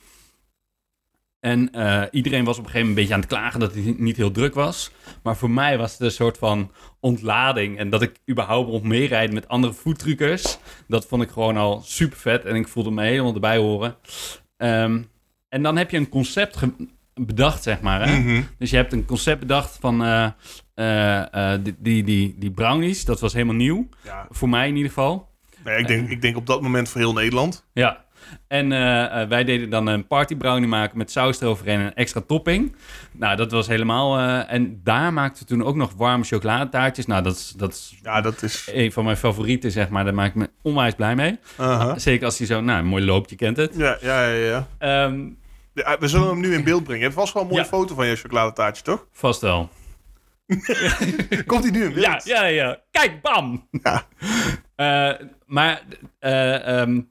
En 1.40 1.72
eh, 1.72 2.04
iedereen 2.12 2.44
was 2.44 2.58
op 2.58 2.64
een 2.64 2.70
gegeven 2.70 2.88
moment 2.88 2.88
een 2.88 2.94
beetje 2.96 3.14
aan 3.14 3.20
het 3.20 3.30
klagen 3.30 3.60
dat 3.60 3.76
het 3.76 4.00
niet 4.00 4.18
heel 4.18 4.32
druk 4.32 4.54
was. 4.54 4.92
Maar 5.24 5.38
voor 5.38 5.50
mij 5.50 5.78
was 5.78 5.92
het 5.92 6.02
een 6.02 6.12
soort 6.12 6.38
van 6.38 6.72
ontlading. 7.00 7.78
En 7.78 7.90
dat 7.90 8.02
ik 8.02 8.20
überhaupt 8.30 8.70
mocht 8.70 8.84
meerijden 8.84 9.34
met 9.34 9.48
andere 9.48 9.74
foodtruckers. 9.74 10.58
Dat 10.88 11.06
vond 11.06 11.24
ik 11.24 11.30
gewoon 11.30 11.58
al 11.58 11.82
super 11.82 12.18
vet. 12.18 12.46
En 12.46 12.56
ik 12.56 12.68
voelde 12.68 12.92
me 12.92 13.04
helemaal 13.04 13.34
erbij 13.34 13.58
horen. 13.58 13.96
Ehm, 14.58 15.02
en 15.52 15.64
dan 15.64 15.78
heb 15.78 15.92
je 15.92 15.98
een 15.98 16.10
concept 16.10 16.58
bedacht, 17.14 17.64
zeg 17.64 17.82
maar. 17.82 18.08
Hè? 18.08 18.20
Mhm. 18.20 18.42
Dus 18.58 18.70
je 18.70 18.76
hebt 18.76 18.94
een 18.94 19.06
concept 19.06 19.40
bedacht 19.40 19.78
van 19.80 20.04
eh, 20.04 20.28
eh, 20.74 21.54
eh, 21.54 21.60
die, 21.64 21.76
die, 21.80 22.04
die, 22.04 22.36
die 22.40 22.52
brownies. 22.52 23.06
Dat 23.06 23.20
was 23.20 23.34
helemaal 23.34 23.56
nieuw. 23.56 23.90
Ja. 24.04 24.28
Voor 24.30 24.50
mij 24.50 24.68
in 24.68 24.76
ieder 24.76 24.92
geval. 24.92 25.30
Nee, 25.64 25.78
ik, 25.78 25.88
denk, 25.88 26.10
ik 26.10 26.22
denk 26.22 26.38
op 26.38 26.48
dat 26.48 26.62
moment 26.62 26.90
voor 26.90 27.02
heel 27.02 27.14
Nederland. 27.14 27.66
Ja. 27.74 28.06
En 28.48 28.70
wij 29.30 29.44
deden 29.44 29.70
dan 29.70 29.88
een 29.88 30.08
party 30.08 30.36
brownie 30.36 30.68
maken 30.68 30.98
met 30.98 31.12
saus 31.12 31.42
eroverheen 31.42 31.80
en 31.80 31.86
een 31.86 31.94
extra 31.94 32.22
topping. 32.28 32.76
Nou, 33.12 33.36
dat 33.36 33.52
was 33.52 33.68
helemaal... 33.68 34.20
en 34.48 34.82
daar 34.84 35.14
maakten 35.14 35.44
we 35.44 35.50
toen 35.50 35.64
ook 35.64 35.76
nog 35.76 35.94
warme 35.94 36.24
chocoladetaartjes. 36.24 37.06
Nou, 37.06 37.24
dat 37.24 37.36
is, 37.36 37.54
dat 37.58 37.72
is 37.72 38.00
Ja, 38.04 38.22
dat 38.22 38.42
is... 38.42 38.70
een 38.74 38.92
van 38.92 39.04
mijn 39.04 39.18
favorieten, 39.18 39.72
zeg 39.72 39.90
maar. 39.90 40.04
Daar 40.04 40.14
maak 40.14 40.28
ik 40.28 40.36
me 40.36 40.50
onwijs 40.62 40.94
blij 40.94 41.16
mee. 41.16 41.40
Zeker 41.96 42.26
als 42.26 42.38
hij 42.38 42.48
zo, 42.48 42.62
nou, 42.62 42.84
mooi 42.84 43.06
loopt, 43.06 43.30
je 43.30 43.36
kent 43.36 43.58
het. 43.58 43.76
Ja, 43.76 43.98
ja, 44.02 44.28
ja, 44.28 44.46
ja. 44.46 44.68
Ehm, 44.78 45.20
Ja, 45.74 45.98
We 46.00 46.08
zullen 46.08 46.28
hem 46.28 46.40
nu 46.40 46.54
in 46.54 46.64
beeld 46.64 46.84
brengen. 46.84 47.06
Het 47.06 47.14
was 47.14 47.34
wel 47.34 47.42
een 47.44 47.50
mooie 47.50 47.62
Ja. 47.62 47.68
foto 47.68 47.96
van 47.96 48.08
je 48.08 48.16
chocoladetaartje, 48.16 48.84
toch? 48.84 49.08
vast 49.12 49.42
wel. 49.42 49.70
Komt 51.46 51.64
hij 51.64 51.72
nu 51.72 51.84
in 51.84 51.94
beeld? 51.94 52.24
Ja, 52.26 52.44
ja, 52.44 52.46
ja. 52.46 52.80
Kijk, 52.92 53.22
bam! 53.22 53.68
Ja. 53.84 54.04
Eh, 54.76 55.14
maar, 55.46 55.82
eh, 56.20 56.80
ehm, 56.82 57.02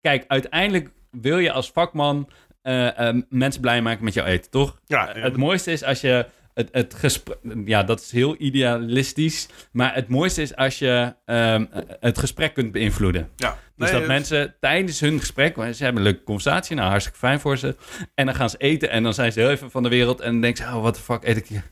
kijk, 0.00 0.24
uiteindelijk 0.28 0.90
wil 1.10 1.38
je 1.38 1.52
als 1.52 1.70
vakman 1.70 2.28
eh, 2.62 3.08
eh, 3.08 3.16
mensen 3.28 3.60
blij 3.60 3.82
maken 3.82 4.04
met 4.04 4.14
jouw 4.14 4.24
eten, 4.26 4.50
toch? 4.50 4.78
Ja, 4.86 5.12
het 5.12 5.36
mooiste 5.36 5.72
is 5.72 5.82
als 5.84 6.00
je 6.00 6.26
het, 6.58 6.68
het 6.72 6.94
gesprek... 6.94 7.38
Ja, 7.64 7.82
dat 7.82 8.00
is 8.00 8.10
heel 8.10 8.34
idealistisch. 8.38 9.48
Maar 9.72 9.94
het 9.94 10.08
mooiste 10.08 10.42
is 10.42 10.56
als 10.56 10.78
je 10.78 11.14
ehm, 11.24 11.64
het 12.00 12.18
gesprek 12.18 12.54
kunt 12.54 12.72
beïnvloeden. 12.72 13.28
ja. 13.36 13.58
Dus 13.76 13.90
Nee, 13.90 13.98
dat 13.98 14.08
mensen 14.08 14.54
tijdens 14.60 15.00
hun 15.00 15.18
gesprek, 15.18 15.56
want 15.56 15.76
ze 15.76 15.84
hebben 15.84 16.02
een 16.02 16.08
leuke 16.08 16.24
conversatie, 16.24 16.76
nou 16.76 16.88
hartstikke 16.88 17.18
fijn 17.18 17.40
voor 17.40 17.56
ze. 17.58 17.76
En 18.14 18.26
dan 18.26 18.34
gaan 18.34 18.50
ze 18.50 18.56
eten 18.56 18.90
en 18.90 19.02
dan 19.02 19.14
zijn 19.14 19.32
ze 19.32 19.40
heel 19.40 19.50
even 19.50 19.70
van 19.70 19.82
de 19.82 19.88
wereld 19.88 20.20
en 20.20 20.32
dan 20.32 20.40
denken 20.40 20.64
ze, 20.64 20.70
oh, 20.74 20.80
what 20.80 20.94
the 20.94 21.00
fuck 21.00 21.24
eet 21.24 21.36
ik 21.36 21.46
hier? 21.46 21.62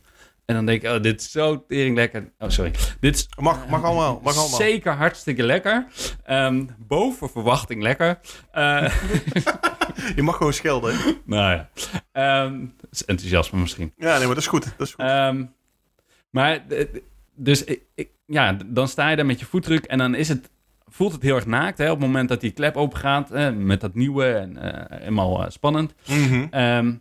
En 0.44 0.54
dan 0.54 0.66
denk 0.66 0.82
ik, 0.82 0.90
oh, 0.90 1.02
dit 1.02 1.20
is 1.20 1.30
zo 1.30 1.64
tering 1.68 1.96
lekker. 1.96 2.32
Oh, 2.38 2.48
sorry. 2.48 2.72
Dit 3.00 3.14
is 3.16 3.28
Mag, 3.40 3.68
mag 3.68 3.82
allemaal, 3.82 4.20
mag 4.24 4.36
allemaal. 4.36 4.58
zeker 4.58 4.92
hartstikke 4.92 5.42
lekker. 5.42 5.86
Ehm, 6.24 6.64
boven 6.78 7.30
verwachting 7.30 7.82
lekker. 7.82 8.18
Eh, 8.52 8.84
Je 10.16 10.22
mag 10.22 10.36
gewoon 10.36 10.52
schelden. 10.52 10.96
nou 11.24 11.66
ja, 12.12 12.48
dat 12.80 12.90
is 12.90 13.04
enthousiasme 13.04 13.58
misschien. 13.60 13.92
Ja, 13.96 14.08
nee, 14.16 14.18
maar 14.26 14.34
dat 14.34 14.36
is 14.44 14.46
goed. 14.46 14.64
Dat 14.78 14.86
is 14.86 14.94
goed. 14.94 15.04
Ehm, 15.04 15.44
maar, 16.30 16.60
eh, 16.68 16.86
dus 17.34 17.64
ik, 17.64 17.82
ik- 17.94 18.10
ja, 18.26 18.56
dan 18.66 18.88
sta 18.88 19.08
je 19.08 19.16
daar 19.16 19.26
met 19.26 19.40
je 19.40 19.46
voetdruk 19.46 19.84
en 19.84 19.98
dan 19.98 20.14
is 20.14 20.28
het, 20.28 20.50
voelt 20.86 21.12
het 21.12 21.22
heel 21.22 21.34
erg 21.36 21.46
naakt. 21.46 21.78
Hè, 21.78 21.84
op 21.90 21.98
het 21.98 22.06
moment 22.06 22.28
dat 22.28 22.40
die 22.40 22.50
klep 22.50 22.76
open 22.76 22.98
gaat, 22.98 23.30
eh, 23.30 23.50
met 23.50 23.80
dat 23.80 23.94
nieuwe 23.94 24.32
en 24.32 24.56
eh, 24.56 24.98
helemaal 24.98 25.44
eh, 25.44 25.50
spannend. 25.50 25.94
Mhm. 26.08 26.46
Ehm, 26.50 26.94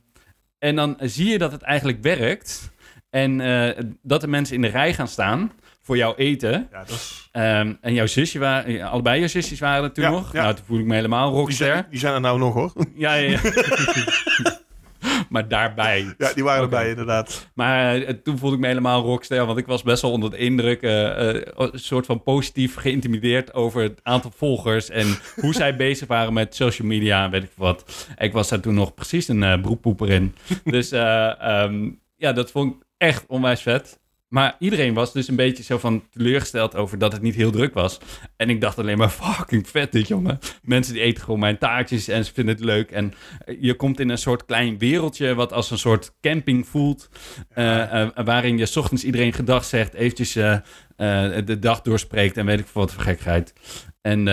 en 0.60 0.76
dan 0.76 0.98
zie 1.00 1.30
je 1.30 1.38
dat 1.38 1.52
het 1.52 1.62
eigenlijk 1.62 2.02
werkt. 2.02 2.72
En 3.10 3.42
eh, 3.42 3.84
dat 4.02 4.22
de 4.22 4.28
mensen 4.28 4.56
in 4.56 4.62
de 4.62 4.68
rij 4.68 4.94
gaan 4.94 5.08
staan 5.08 5.52
voor 5.86 5.98
jouw 5.98 6.16
eten. 6.16 6.68
Ja, 6.72 6.80
dat 6.80 6.90
is... 6.90 7.30
Ehm, 7.32 7.74
en 7.82 7.94
jouw 7.94 8.06
zusje 8.06 8.40
waren, 8.40 8.72
ja, 8.72 8.88
allebei 8.88 9.20
jouw 9.20 9.28
zusjes 9.28 9.60
waren 9.60 9.84
er 9.84 9.92
toen 9.92 10.04
Ja, 10.04 10.10
nog. 10.10 10.34
ja. 10.34 10.42
Nou, 10.42 10.56
toen 10.56 10.66
voel 10.66 10.80
ik 10.80 10.86
me 10.86 10.96
helemaal 10.96 11.30
Die 11.30 11.40
rockster. 11.40 11.66
zijn, 11.66 11.86
die 11.90 12.00
zijn 12.00 12.14
er 12.14 12.22
nou 12.22 12.40
nog, 12.40 12.54
hoor. 12.54 12.74
Ja, 12.96 13.14
ja, 13.14 13.40
maar 15.30 15.48
daarbij. 15.48 16.14
Ja, 16.18 16.34
die 16.34 16.44
waren 16.44 16.64
erbij 16.64 16.90
inderdaad. 16.90 17.50
Maar 17.54 17.96
eh, 17.96 18.14
toen 18.24 18.38
voelde 18.38 18.56
ik 18.56 18.62
me 18.62 18.68
helemaal 18.68 19.02
rockster, 19.02 19.46
want 19.46 19.58
ik 19.58 19.66
was 19.66 19.84
best 19.84 20.02
wel 20.02 20.12
onder 20.12 20.32
de 20.32 20.38
indruk, 20.38 20.82
eh, 20.82 21.30
eh, 21.36 21.42
een 21.56 21.70
soort 21.80 22.06
van 22.06 22.24
positief 22.24 22.76
geïntimideerd 22.76 23.54
over 23.54 23.82
het 23.82 24.00
aantal 24.04 24.32
volgers 24.36 24.90
en 24.90 25.08
hoe 25.42 25.54
zij 25.54 25.76
bezig 25.76 26.08
waren 26.08 26.34
met 26.34 26.56
social 26.56 26.88
media 26.88 27.24
en 27.24 27.32
weet 27.32 27.44
ik 27.44 27.52
wat. 27.56 28.08
Ik 28.18 28.34
was 28.34 28.50
daar 28.50 28.60
toen 28.60 28.74
nog 28.74 28.94
precies 28.94 29.28
een 29.28 29.44
eh 29.44 29.62
broekpoeper 29.62 30.10
in. 30.10 30.36
Dus 30.64 30.92
eh, 30.92 31.42
ehm, 31.42 31.90
ja, 32.16 32.34
dat 32.34 32.52
vond 32.52 32.74
ik 32.76 32.82
echt 32.98 33.24
onwijs 33.28 33.62
vet. 33.62 34.00
Maar 34.28 34.56
iedereen 34.60 34.94
was 34.94 35.14
dus 35.14 35.28
een 35.28 35.36
beetje 35.36 35.64
zo 35.64 35.78
van 35.78 36.04
teleurgesteld 36.10 36.76
over 36.76 36.98
dat 36.98 37.12
het 37.12 37.22
niet 37.22 37.36
heel 37.36 37.52
druk 37.52 37.74
was. 37.74 38.00
En 38.38 38.50
ik 38.50 38.62
dacht 38.62 38.80
alleen 38.80 38.98
maar, 38.98 39.10
fucking 39.22 39.68
vet 39.68 39.92
dit, 39.92 40.08
jongen. 40.08 40.40
Mensen 40.62 40.94
die 40.94 41.02
eten 41.02 41.24
gewoon 41.24 41.40
mijn 41.40 41.58
taartjes 41.58 42.08
en 42.08 42.26
ze 42.26 42.34
vinden 42.34 42.56
het 42.56 42.64
leuk. 42.64 42.92
En 42.92 43.14
eh, 43.46 43.58
je 43.60 43.74
komt 43.74 44.00
in 44.00 44.10
een 44.10 44.18
soort 44.18 44.46
klein 44.46 44.78
wereldje 44.78 45.36
wat 45.36 45.54
als 45.54 45.72
een 45.72 45.78
soort 45.78 46.16
camping 46.22 46.68
voelt. 46.68 47.10
eh, 47.50 48.02
eh, 48.02 48.10
waarin 48.26 48.58
je 48.58 48.66
's 48.66 48.76
ochtends 48.76 49.04
iedereen 49.04 49.34
gedag 49.34 49.66
zegt, 49.66 49.94
eventjes 49.94 50.34
de 50.34 51.58
dag 51.60 51.82
doorspreekt 51.82 52.38
en 52.38 52.46
weet 52.46 52.60
ik 52.60 52.68
veel 52.68 52.82
wat 52.82 52.94
voor 52.94 53.04
gekheid. 53.04 53.54
En 54.02 54.26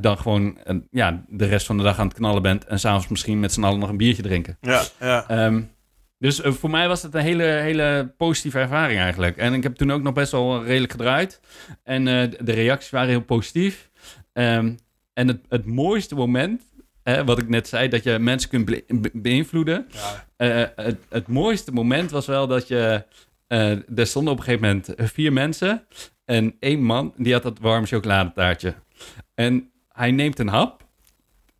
dan 0.00 0.18
gewoon 0.18 0.58
ja, 0.90 1.24
de 1.28 1.46
rest 1.46 1.66
van 1.66 1.76
de 1.76 1.82
dag 1.82 1.98
aan 1.98 2.06
het 2.06 2.16
knallen 2.16 2.42
bent. 2.42 2.64
En 2.64 2.78
s'avonds 2.80 3.08
misschien 3.08 3.40
met 3.40 3.52
z'n 3.52 3.64
allen 3.64 3.78
nog 3.78 3.88
een 3.88 3.96
biertje 3.96 4.22
drinken. 4.22 4.58
Ja, 4.60 4.82
ja. 5.00 5.28
Ehm, 5.28 5.62
dus 6.18 6.40
eh, 6.40 6.52
voor 6.52 6.70
mij 6.70 6.88
was 6.88 7.02
het 7.02 7.14
een 7.14 7.20
hele, 7.20 7.42
hele 7.42 8.14
positieve 8.16 8.58
ervaring 8.58 9.00
eigenlijk. 9.00 9.36
En 9.36 9.54
ik 9.54 9.62
heb 9.62 9.74
toen 9.74 9.92
ook 9.92 10.02
nog 10.02 10.12
best 10.12 10.32
wel 10.32 10.64
redelijk 10.64 10.92
gedraaid. 10.92 11.40
En 11.82 12.08
eh, 12.08 12.30
de 12.40 12.52
reacties 12.52 12.90
waren 12.90 13.08
heel 13.08 13.20
positief. 13.24 13.90
Ehm, 14.32 14.74
en 15.12 15.28
het, 15.28 15.40
het 15.48 15.66
mooiste 15.66 16.14
moment, 16.14 16.62
hè, 17.02 17.24
wat 17.24 17.38
ik 17.38 17.48
net 17.48 17.68
zei, 17.68 17.88
dat 17.88 18.02
je 18.02 18.18
mensen 18.18 18.50
kunt 18.50 18.64
be- 18.64 18.84
be- 18.88 19.10
beïnvloeden. 19.12 19.86
ja. 19.92 20.26
Eh, 20.36 20.68
het, 20.84 20.98
het 21.08 21.26
mooiste 21.26 21.72
moment 21.72 22.10
was 22.10 22.26
wel 22.26 22.46
dat 22.46 22.68
je... 22.68 23.04
er 23.48 24.06
stonden 24.06 24.32
op 24.32 24.38
een 24.38 24.44
gegeven 24.44 24.66
moment 24.66 24.92
vier 24.96 25.32
mensen. 25.32 25.86
En 26.24 26.56
één 26.60 26.82
man, 26.82 27.12
die 27.16 27.32
had 27.32 27.42
dat 27.42 27.58
warme 27.58 27.86
chocoladetaartje. 27.86 28.74
En 29.34 29.70
hij 29.92 30.10
neemt 30.10 30.38
een 30.38 30.48
hap. 30.48 30.87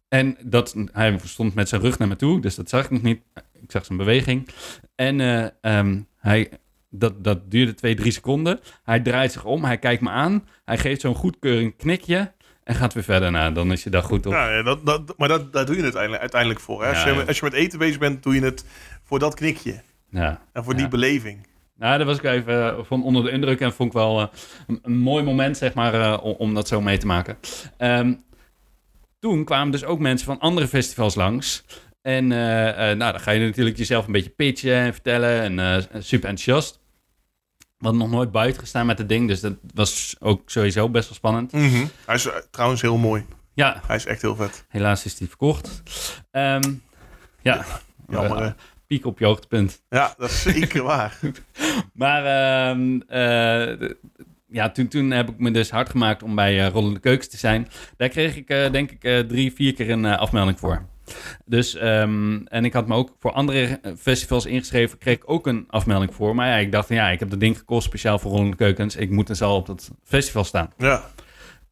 En 0.09 0.37
dat, 0.43 0.75
hij 0.93 1.19
stond 1.25 1.55
met 1.55 1.69
zijn 1.69 1.81
rug 1.81 1.99
naar 1.99 2.09
me 2.09 2.17
toe, 2.17 2.41
dus 2.41 2.55
dat 2.55 2.69
zag 2.69 2.85
ik 2.85 2.91
nog 2.91 3.03
niet. 3.03 3.21
Ik 3.63 3.71
zag 3.71 3.85
zijn 3.85 3.99
beweging. 3.99 4.49
En 4.95 5.21
eh, 5.21 5.47
ehm, 5.61 6.01
hij, 6.19 6.51
dat, 6.91 7.25
dat 7.25 7.51
duurde 7.51 7.75
twee, 7.75 7.95
drie 7.95 8.13
seconden. 8.13 8.61
Hij 8.85 9.01
draait 9.01 9.33
zich 9.33 9.45
om, 9.45 9.65
hij 9.65 9.79
kijkt 9.79 10.03
me 10.03 10.11
aan. 10.11 10.49
Hij 10.65 10.79
geeft 10.79 11.01
zo'n 11.01 11.15
goedkeuring 11.15 11.77
knikje 11.77 12.33
en 12.65 12.75
gaat 12.75 12.95
weer 12.95 13.03
verder. 13.03 13.31
Nou, 13.31 13.53
dan 13.53 13.73
is 13.73 13.85
je 13.85 13.91
dag 13.91 14.05
goed 14.05 14.27
op. 14.27 14.33
Ja, 14.33 14.51
ja, 14.51 14.63
dat, 14.63 14.87
dat, 14.87 15.15
maar 15.17 15.29
dat, 15.29 15.53
daar 15.53 15.67
doe 15.67 15.77
je 15.77 15.83
het 15.83 15.97
uiteindelijk, 15.97 16.21
uiteindelijk 16.21 16.61
voor. 16.61 16.83
Hè? 16.83 16.89
Als, 16.89 17.03
Ja, 17.03 17.09
je, 17.09 17.15
ja. 17.15 17.25
als 17.25 17.39
je 17.39 17.45
met 17.45 17.53
eten 17.53 17.79
bezig 17.79 17.99
bent, 17.99 18.23
doe 18.23 18.35
je 18.35 18.41
het 18.41 18.65
voor 19.05 19.19
dat 19.19 19.35
knikje. 19.35 19.81
Ja. 20.11 20.41
En 20.53 20.65
voor 20.65 20.77
die 20.77 20.89
beleving. 20.89 21.47
Nou, 21.77 21.97
daar 21.97 22.07
was 22.07 22.17
ik 22.17 22.25
even 22.25 22.71
eh, 22.71 22.79
van 22.83 23.05
onder 23.05 23.25
de 23.25 23.31
indruk 23.31 23.61
en 23.61 23.73
vond 23.73 23.89
ik 23.89 23.95
wel 23.99 24.21
eh, 24.21 24.27
een, 24.67 24.79
een 24.83 24.99
mooi 24.99 25.25
moment, 25.25 25.57
zeg 25.57 25.75
maar, 25.75 26.21
om, 26.21 26.35
om 26.39 26.55
dat 26.55 26.69
zo 26.69 26.81
mee 26.81 26.99
te 26.99 27.07
maken. 27.07 27.39
Ehm, 27.77 28.15
toen 29.19 29.45
kwamen 29.45 29.73
dus 29.73 29.85
ook 29.85 29.99
mensen 29.99 30.27
van 30.27 30.39
andere 30.39 30.69
festivals 30.69 31.15
langs. 31.15 31.65
En 32.03 32.33
eh, 32.33 32.69
eh, 32.91 32.97
nou, 32.99 33.13
dan 33.13 33.21
ga 33.21 33.31
je 33.31 33.47
natuurlijk 33.47 33.77
jezelf 33.77 34.07
een 34.07 34.13
beetje 34.13 34.31
pitchen 34.31 34.75
en 34.75 34.93
vertellen 34.93 35.41
en 35.43 35.59
eh, 35.59 36.01
super 36.01 36.29
enthousiast. 36.29 36.81
We 37.59 37.85
hadden 37.85 38.01
nog 38.03 38.11
nooit 38.11 38.33
buiten 38.33 38.61
gestaan 38.61 38.87
met 38.87 38.99
het 38.99 39.09
ding, 39.09 39.29
dus 39.29 39.41
dat 39.41 39.55
was 39.75 40.17
ook 40.19 40.51
sowieso 40.51 40.89
best 40.89 41.05
wel 41.09 41.17
spannend. 41.17 41.53
Hij 41.53 42.15
is 42.15 42.29
trouwens 42.51 42.81
heel 42.83 42.97
mooi. 42.97 43.27
Ja, 43.55 43.81
Hij 43.87 43.97
is 43.97 44.07
echt 44.07 44.23
heel 44.23 44.37
vet. 44.37 44.65
helaas 44.69 45.05
is 45.05 45.17
die 45.17 45.29
verkocht. 45.29 45.83
Ehm, 46.31 46.73
ja, 47.43 47.65
Jammer, 48.09 48.55
piek 48.87 49.07
op 49.07 49.19
je 49.19 49.25
hoogtepunt. 49.25 49.83
Ja, 49.89 50.15
dat 50.19 50.31
is 50.31 50.43
zeker 50.43 50.83
waar. 50.83 51.19
Maar 51.95 52.23
d- 53.79 53.95
ja, 54.51 54.71
toen, 54.71 54.89
toen 54.89 55.11
heb 55.11 55.29
ik 55.29 55.39
me 55.39 55.51
dus 55.51 55.71
hard 55.71 55.89
gemaakt 55.89 56.23
om 56.23 56.35
bij 56.35 56.65
eh, 56.65 56.73
Rollende 56.73 57.01
Keukens 57.01 57.29
te 57.29 57.37
zijn. 57.37 57.69
Daar 57.97 58.09
kreeg 58.09 58.37
ik 58.37 58.49
eh, 58.49 58.71
denk 58.73 58.91
ik 58.91 59.05
eh, 59.05 59.19
drie, 59.19 59.53
vier 59.53 59.75
keer 59.75 59.91
een 59.91 60.05
afmelding 60.05 60.59
voor. 60.59 60.87
Dus, 61.45 61.75
ehm, 61.75 62.41
en 62.45 62.65
ik 62.65 62.73
had 62.73 62.87
me 62.87 62.95
ook 62.95 63.17
voor 63.19 63.33
andere 63.33 63.81
festivals 63.99 64.47
ingeschreven, 64.47 64.99
kreeg 64.99 65.17
ik 65.17 65.31
ook 65.31 65.47
een 65.47 65.65
afmelding 65.69 66.15
voor. 66.15 66.35
Maar 66.35 66.49
ja, 66.49 66.57
ik 66.57 66.73
dacht 66.73 66.89
ja, 66.89 67.09
ik 67.09 67.19
heb 67.21 67.31
dat 67.31 67.41
ding 67.41 67.59
gekocht 67.59 67.85
speciaal 67.85 68.19
voor 68.19 68.31
Rollende 68.31 68.57
Keukens. 68.57 68.97
Ik 68.97 69.11
moet 69.11 69.27
dus 69.27 69.43
al 69.43 69.57
op 69.57 69.67
dat 69.67 69.91
festival 70.05 70.45
staan. 70.45 70.73
Ja. 70.77 71.11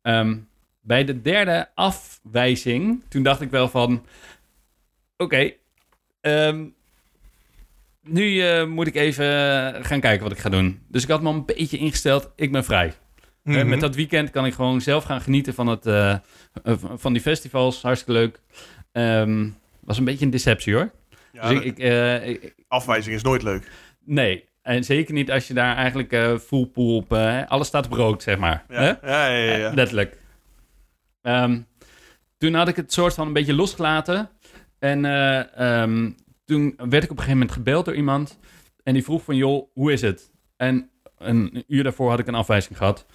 Ehm, 0.02 0.36
bij 0.80 1.04
de 1.04 1.22
derde 1.22 1.68
afwijzing, 1.74 3.02
toen 3.08 3.22
dacht 3.22 3.40
ik 3.40 3.50
wel 3.50 3.68
van... 3.68 4.06
Oké, 5.16 5.52
ehm, 6.20 6.64
nu 8.06 8.40
eh, 8.40 8.66
moet 8.66 8.86
ik 8.86 8.94
even 8.94 9.24
gaan 9.84 10.00
kijken 10.00 10.22
wat 10.22 10.32
ik 10.32 10.38
ga 10.38 10.48
doen. 10.48 10.80
Dus 10.88 11.02
ik 11.02 11.08
had 11.08 11.22
me 11.22 11.28
al 11.28 11.34
een 11.34 11.44
beetje 11.46 11.78
ingesteld, 11.78 12.30
ik 12.36 12.52
ben 12.52 12.64
vrij. 12.64 12.86
Eh, 12.86 13.54
Mhm. 13.54 13.68
met 13.68 13.80
dat 13.80 13.94
weekend 13.94 14.30
kan 14.30 14.46
ik 14.46 14.54
gewoon 14.54 14.80
zelf 14.80 15.04
gaan 15.04 15.20
genieten 15.20 15.54
van, 15.54 15.66
het, 15.66 15.86
eh, 15.86 16.10
eh, 16.10 16.18
van 16.94 17.12
die 17.12 17.22
festivals. 17.22 17.82
Hartstikke 17.82 18.20
leuk. 18.20 18.40
Ehm, 18.92 19.48
was 19.80 19.98
een 19.98 20.04
beetje 20.04 20.24
een 20.24 20.30
deceptie 20.30 20.74
hoor. 20.74 20.90
Ja, 21.32 21.48
dus 21.48 21.58
ik, 21.60 21.76
de 21.76 21.82
ik, 21.82 21.90
eh, 21.90 22.28
ik- 22.28 22.54
afwijzing 22.68 23.14
is 23.16 23.22
nooit 23.22 23.42
leuk. 23.42 23.70
nee, 24.04 24.44
en 24.62 24.84
zeker 24.84 25.14
niet 25.14 25.30
als 25.30 25.48
je 25.48 25.54
daar 25.54 25.76
eigenlijk 25.76 26.12
eh 26.12 26.38
full 26.38 26.66
pool 26.66 26.96
op... 26.96 27.12
eh, 27.12 27.42
alles 27.46 27.66
staat 27.66 27.86
op 27.86 27.92
rood, 27.92 28.22
zeg 28.22 28.38
maar. 28.38 28.64
Ja, 28.68 28.82
ja, 29.02 29.26
ja. 29.26 29.56
ja. 29.56 29.68
Eh, 29.68 29.74
letterlijk. 29.74 30.16
Ehm, 31.22 31.60
toen 32.38 32.54
had 32.54 32.68
ik 32.68 32.76
het 32.76 32.92
soort 32.92 33.14
van 33.14 33.26
een 33.26 33.32
beetje 33.32 33.54
losgelaten. 33.54 34.28
En 34.78 35.04
eh, 35.04 35.80
ehm, 35.82 36.10
toen 36.46 36.74
werd 36.76 37.04
ik 37.04 37.10
op 37.10 37.16
een 37.16 37.22
gegeven 37.22 37.38
moment 37.38 37.52
gebeld 37.52 37.84
door 37.84 37.94
iemand. 37.94 38.38
En 38.82 38.94
die 38.94 39.04
vroeg 39.04 39.22
van, 39.22 39.36
joh, 39.36 39.68
hoe 39.74 39.92
is 39.92 40.00
het? 40.00 40.32
En 40.56 40.90
een 41.18 41.64
uur 41.66 41.82
daarvoor 41.82 42.10
had 42.10 42.18
ik 42.18 42.26
een 42.26 42.34
afwijzing 42.34 42.76
gehad. 42.76 43.06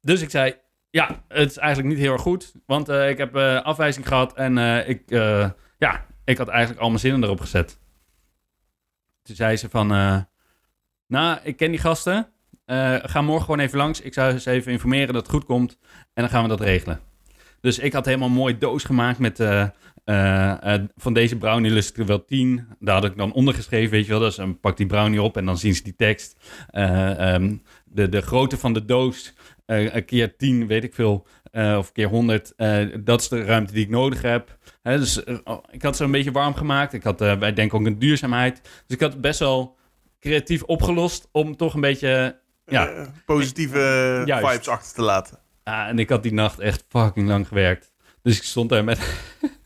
Dus 0.00 0.22
ik 0.22 0.30
zei, 0.30 0.54
ja, 0.90 1.24
het 1.28 1.50
is 1.50 1.56
eigenlijk 1.56 1.88
niet 1.88 2.04
heel 2.04 2.12
erg 2.12 2.22
goed. 2.22 2.52
Want 2.66 2.88
eh, 2.88 3.08
ik 3.08 3.18
heb 3.18 3.36
eh, 3.36 3.62
afwijzing 3.62 4.08
gehad 4.08 4.34
en 4.34 4.58
eh, 4.58 4.88
ik, 4.88 5.02
ja, 5.78 6.06
ik 6.24 6.38
had 6.38 6.48
eigenlijk 6.48 6.80
al 6.80 6.88
mijn 6.88 7.00
zinnen 7.00 7.22
erop 7.22 7.40
gezet. 7.40 7.78
Toen 9.22 9.36
zei 9.36 9.56
ze 9.56 9.68
van, 9.68 9.86
nou, 11.06 11.38
ik 11.42 11.56
ken 11.56 11.70
die 11.70 11.80
gasten. 11.80 12.32
Ga 13.02 13.22
morgen 13.22 13.44
gewoon 13.44 13.60
even 13.60 13.78
langs. 13.78 14.00
Ik 14.00 14.14
zou 14.14 14.38
ze 14.38 14.50
even 14.50 14.72
informeren 14.72 15.14
dat 15.14 15.22
het 15.22 15.30
goed 15.30 15.44
komt. 15.44 15.78
En 15.90 16.22
dan 16.22 16.28
gaan 16.28 16.42
we 16.42 16.48
dat 16.48 16.60
regelen. 16.60 17.00
Dus 17.60 17.78
ik 17.78 17.92
had 17.92 18.04
helemaal 18.04 18.28
een 18.28 18.34
mooie 18.34 18.58
doos 18.58 18.84
gemaakt 18.84 19.18
met... 19.18 19.38
eh, 20.08 20.74
eh, 20.74 20.82
van 20.96 21.12
deze 21.12 21.36
brownie 21.36 21.70
lust 21.70 21.90
ik 21.90 21.96
er 21.96 22.06
wel 22.06 22.24
tien. 22.24 22.66
Daar 22.78 22.94
had 22.94 23.04
ik 23.04 23.16
dan 23.16 23.32
ondergeschreven, 23.32 23.90
weet 23.90 24.04
je 24.04 24.10
wel. 24.10 24.20
Dus 24.20 24.36
dan 24.36 24.60
pak 24.60 24.76
die 24.76 24.86
brownie 24.86 25.22
op 25.22 25.36
en 25.36 25.44
dan 25.44 25.58
zien 25.58 25.74
ze 25.74 25.82
die 25.82 25.96
tekst. 25.96 26.36
Eh, 26.70 27.34
ehm, 27.34 27.56
de, 27.84 28.08
de 28.08 28.20
grootte 28.20 28.58
van 28.58 28.72
de 28.72 28.84
doos, 28.84 29.34
een 29.66 30.04
keer 30.04 30.36
tien, 30.36 30.66
weet 30.66 30.84
ik 30.84 30.94
veel. 30.94 31.26
of 31.52 31.92
keer 31.92 32.08
honderd. 32.08 32.52
dat 33.04 33.20
is 33.20 33.28
de 33.28 33.44
ruimte 33.44 33.72
die 33.72 33.84
ik 33.84 33.90
nodig 33.90 34.22
heb. 34.22 34.58
Hè, 34.82 34.98
dus 34.98 35.24
oh, 35.44 35.64
ik 35.70 35.82
had 35.82 35.96
ze 35.96 36.04
een 36.04 36.10
beetje 36.10 36.32
warm 36.32 36.54
gemaakt. 36.54 36.92
Ik 36.92 37.02
had, 37.02 37.20
wij 37.20 37.52
denken 37.52 37.78
ook 37.78 37.86
een 37.86 37.98
duurzaamheid. 37.98 38.60
Dus 38.62 38.96
ik 38.96 39.00
had 39.00 39.12
het 39.12 39.20
best 39.20 39.38
wel 39.38 39.76
creatief 40.20 40.62
opgelost 40.62 41.28
om 41.32 41.56
toch 41.56 41.74
een 41.74 41.80
beetje 41.80 42.40
ja. 42.66 43.06
Positieve 43.26 44.22
vibes 44.26 44.68
achter 44.68 44.94
te 44.94 45.02
laten. 45.02 45.38
Ah, 45.64 45.88
en 45.88 45.98
ik 45.98 46.08
had 46.08 46.22
die 46.22 46.32
nacht 46.32 46.58
echt 46.58 46.84
fucking 46.88 47.28
lang 47.28 47.48
gewerkt. 47.48 47.92
Dus 48.22 48.36
ik 48.36 48.42
stond 48.42 48.68
daar 48.68 48.84
met... 48.84 48.98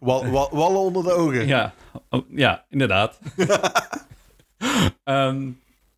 Wal, 0.00 0.26
wal- 0.30 0.50
wallen 0.52 0.80
onder 0.80 1.02
de 1.02 1.12
ogen. 1.12 1.46
Ja, 1.46 1.72
oh, 2.10 2.22
ja 2.30 2.64
inderdaad. 2.68 3.18
Ehm, 5.04 5.50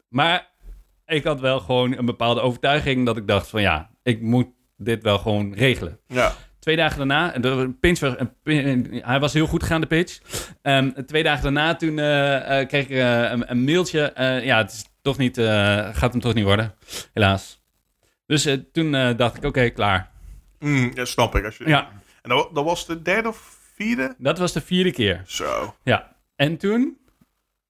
maar 0.09 0.49
ik 1.07 1.25
had 1.25 1.41
wel 1.41 1.61
gewoon 1.61 1.99
een 1.99 2.05
bepaalde 2.07 2.41
overtuiging 2.41 3.07
dat 3.07 3.17
ik 3.17 3.27
dacht 3.27 3.49
van 3.49 3.61
ja, 3.61 3.91
ik 4.03 4.21
moet 4.21 4.47
dit 4.77 5.03
wel 5.03 5.19
gewoon 5.19 5.53
regelen. 5.55 5.99
Ja. 6.07 6.33
Twee 6.59 6.77
dagen 6.77 6.97
daarna, 6.99 7.33
en 7.33 7.41
de 7.41 7.75
pitch 7.81 8.01
was, 8.01 8.15
een 8.17 8.33
pin- 8.43 9.01
hij 9.05 9.21
was 9.21 9.33
heel 9.33 9.47
goed 9.47 9.63
gegaan, 9.63 9.81
de 9.81 9.87
pitch. 9.87 10.21
Ehm, 10.63 10.91
twee 11.07 11.23
dagen 11.23 11.43
daarna, 11.43 11.75
toen 11.77 11.99
eh, 11.99 12.61
eh, 12.61 12.69
kreeg 12.69 12.85
ik 12.85 12.91
eh, 12.91 13.23
een, 13.31 13.51
een 13.51 13.65
mailtje. 13.65 14.13
ja, 14.43 14.57
het 14.59 14.73
is 14.73 14.85
toch 15.03 15.19
niet, 15.19 15.37
gaat 15.93 16.13
hem 16.13 16.21
toch 16.21 16.35
niet 16.35 16.45
worden, 16.45 16.75
helaas. 17.13 17.61
Dus 18.27 18.49
toen 18.73 18.93
dacht 19.17 19.37
ik, 19.37 19.45
oké, 19.45 19.69
klaar. 19.69 20.11
Mm, 20.59 20.91
ja, 20.95 21.05
snap 21.05 21.35
ik. 21.35 21.45
Als 21.45 21.57
je... 21.57 21.69
Ja, 21.69 21.89
En 22.29 22.37
dat, 22.37 22.47
wa- 22.47 22.53
dat 22.55 22.65
was 22.65 22.87
de 22.87 23.03
derde 23.03 23.29
of 23.29 23.59
vierde? 23.75 24.15
dat 24.19 24.39
was 24.39 24.53
de 24.53 24.61
vierde 24.61 24.93
keer. 24.93 25.23
Zo. 25.27 25.75
Ja, 25.83 26.17
en 26.37 26.57
toen 26.57 26.99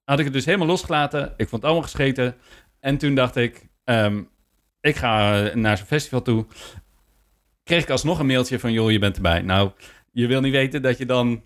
had 0.03 0.19
ik 0.19 0.25
het 0.25 0.33
dus 0.33 0.45
helemaal 0.45 0.67
losgelaten. 0.67 1.23
Ik 1.37 1.49
vond 1.49 1.51
het 1.51 1.63
allemaal 1.63 1.81
gescheten. 1.81 2.35
En 2.79 2.97
toen 2.97 3.15
dacht 3.15 3.35
ik, 3.35 3.67
ehm, 3.83 4.23
ik 4.81 4.95
ga 4.95 5.43
eh, 5.45 5.55
naar 5.55 5.77
zo'n 5.77 5.85
festival 5.85 6.21
toe. 6.21 6.45
Kreeg 7.63 7.83
ik 7.83 7.89
alsnog 7.89 8.19
een 8.19 8.25
mailtje 8.25 8.59
van, 8.59 8.71
joh, 8.71 8.91
je 8.91 8.99
bent 8.99 9.15
erbij. 9.15 9.41
Nou, 9.41 9.71
je 10.11 10.27
wil 10.27 10.41
niet 10.41 10.51
weten 10.51 10.81
dat 10.81 10.97
je 10.97 11.05
dan 11.05 11.43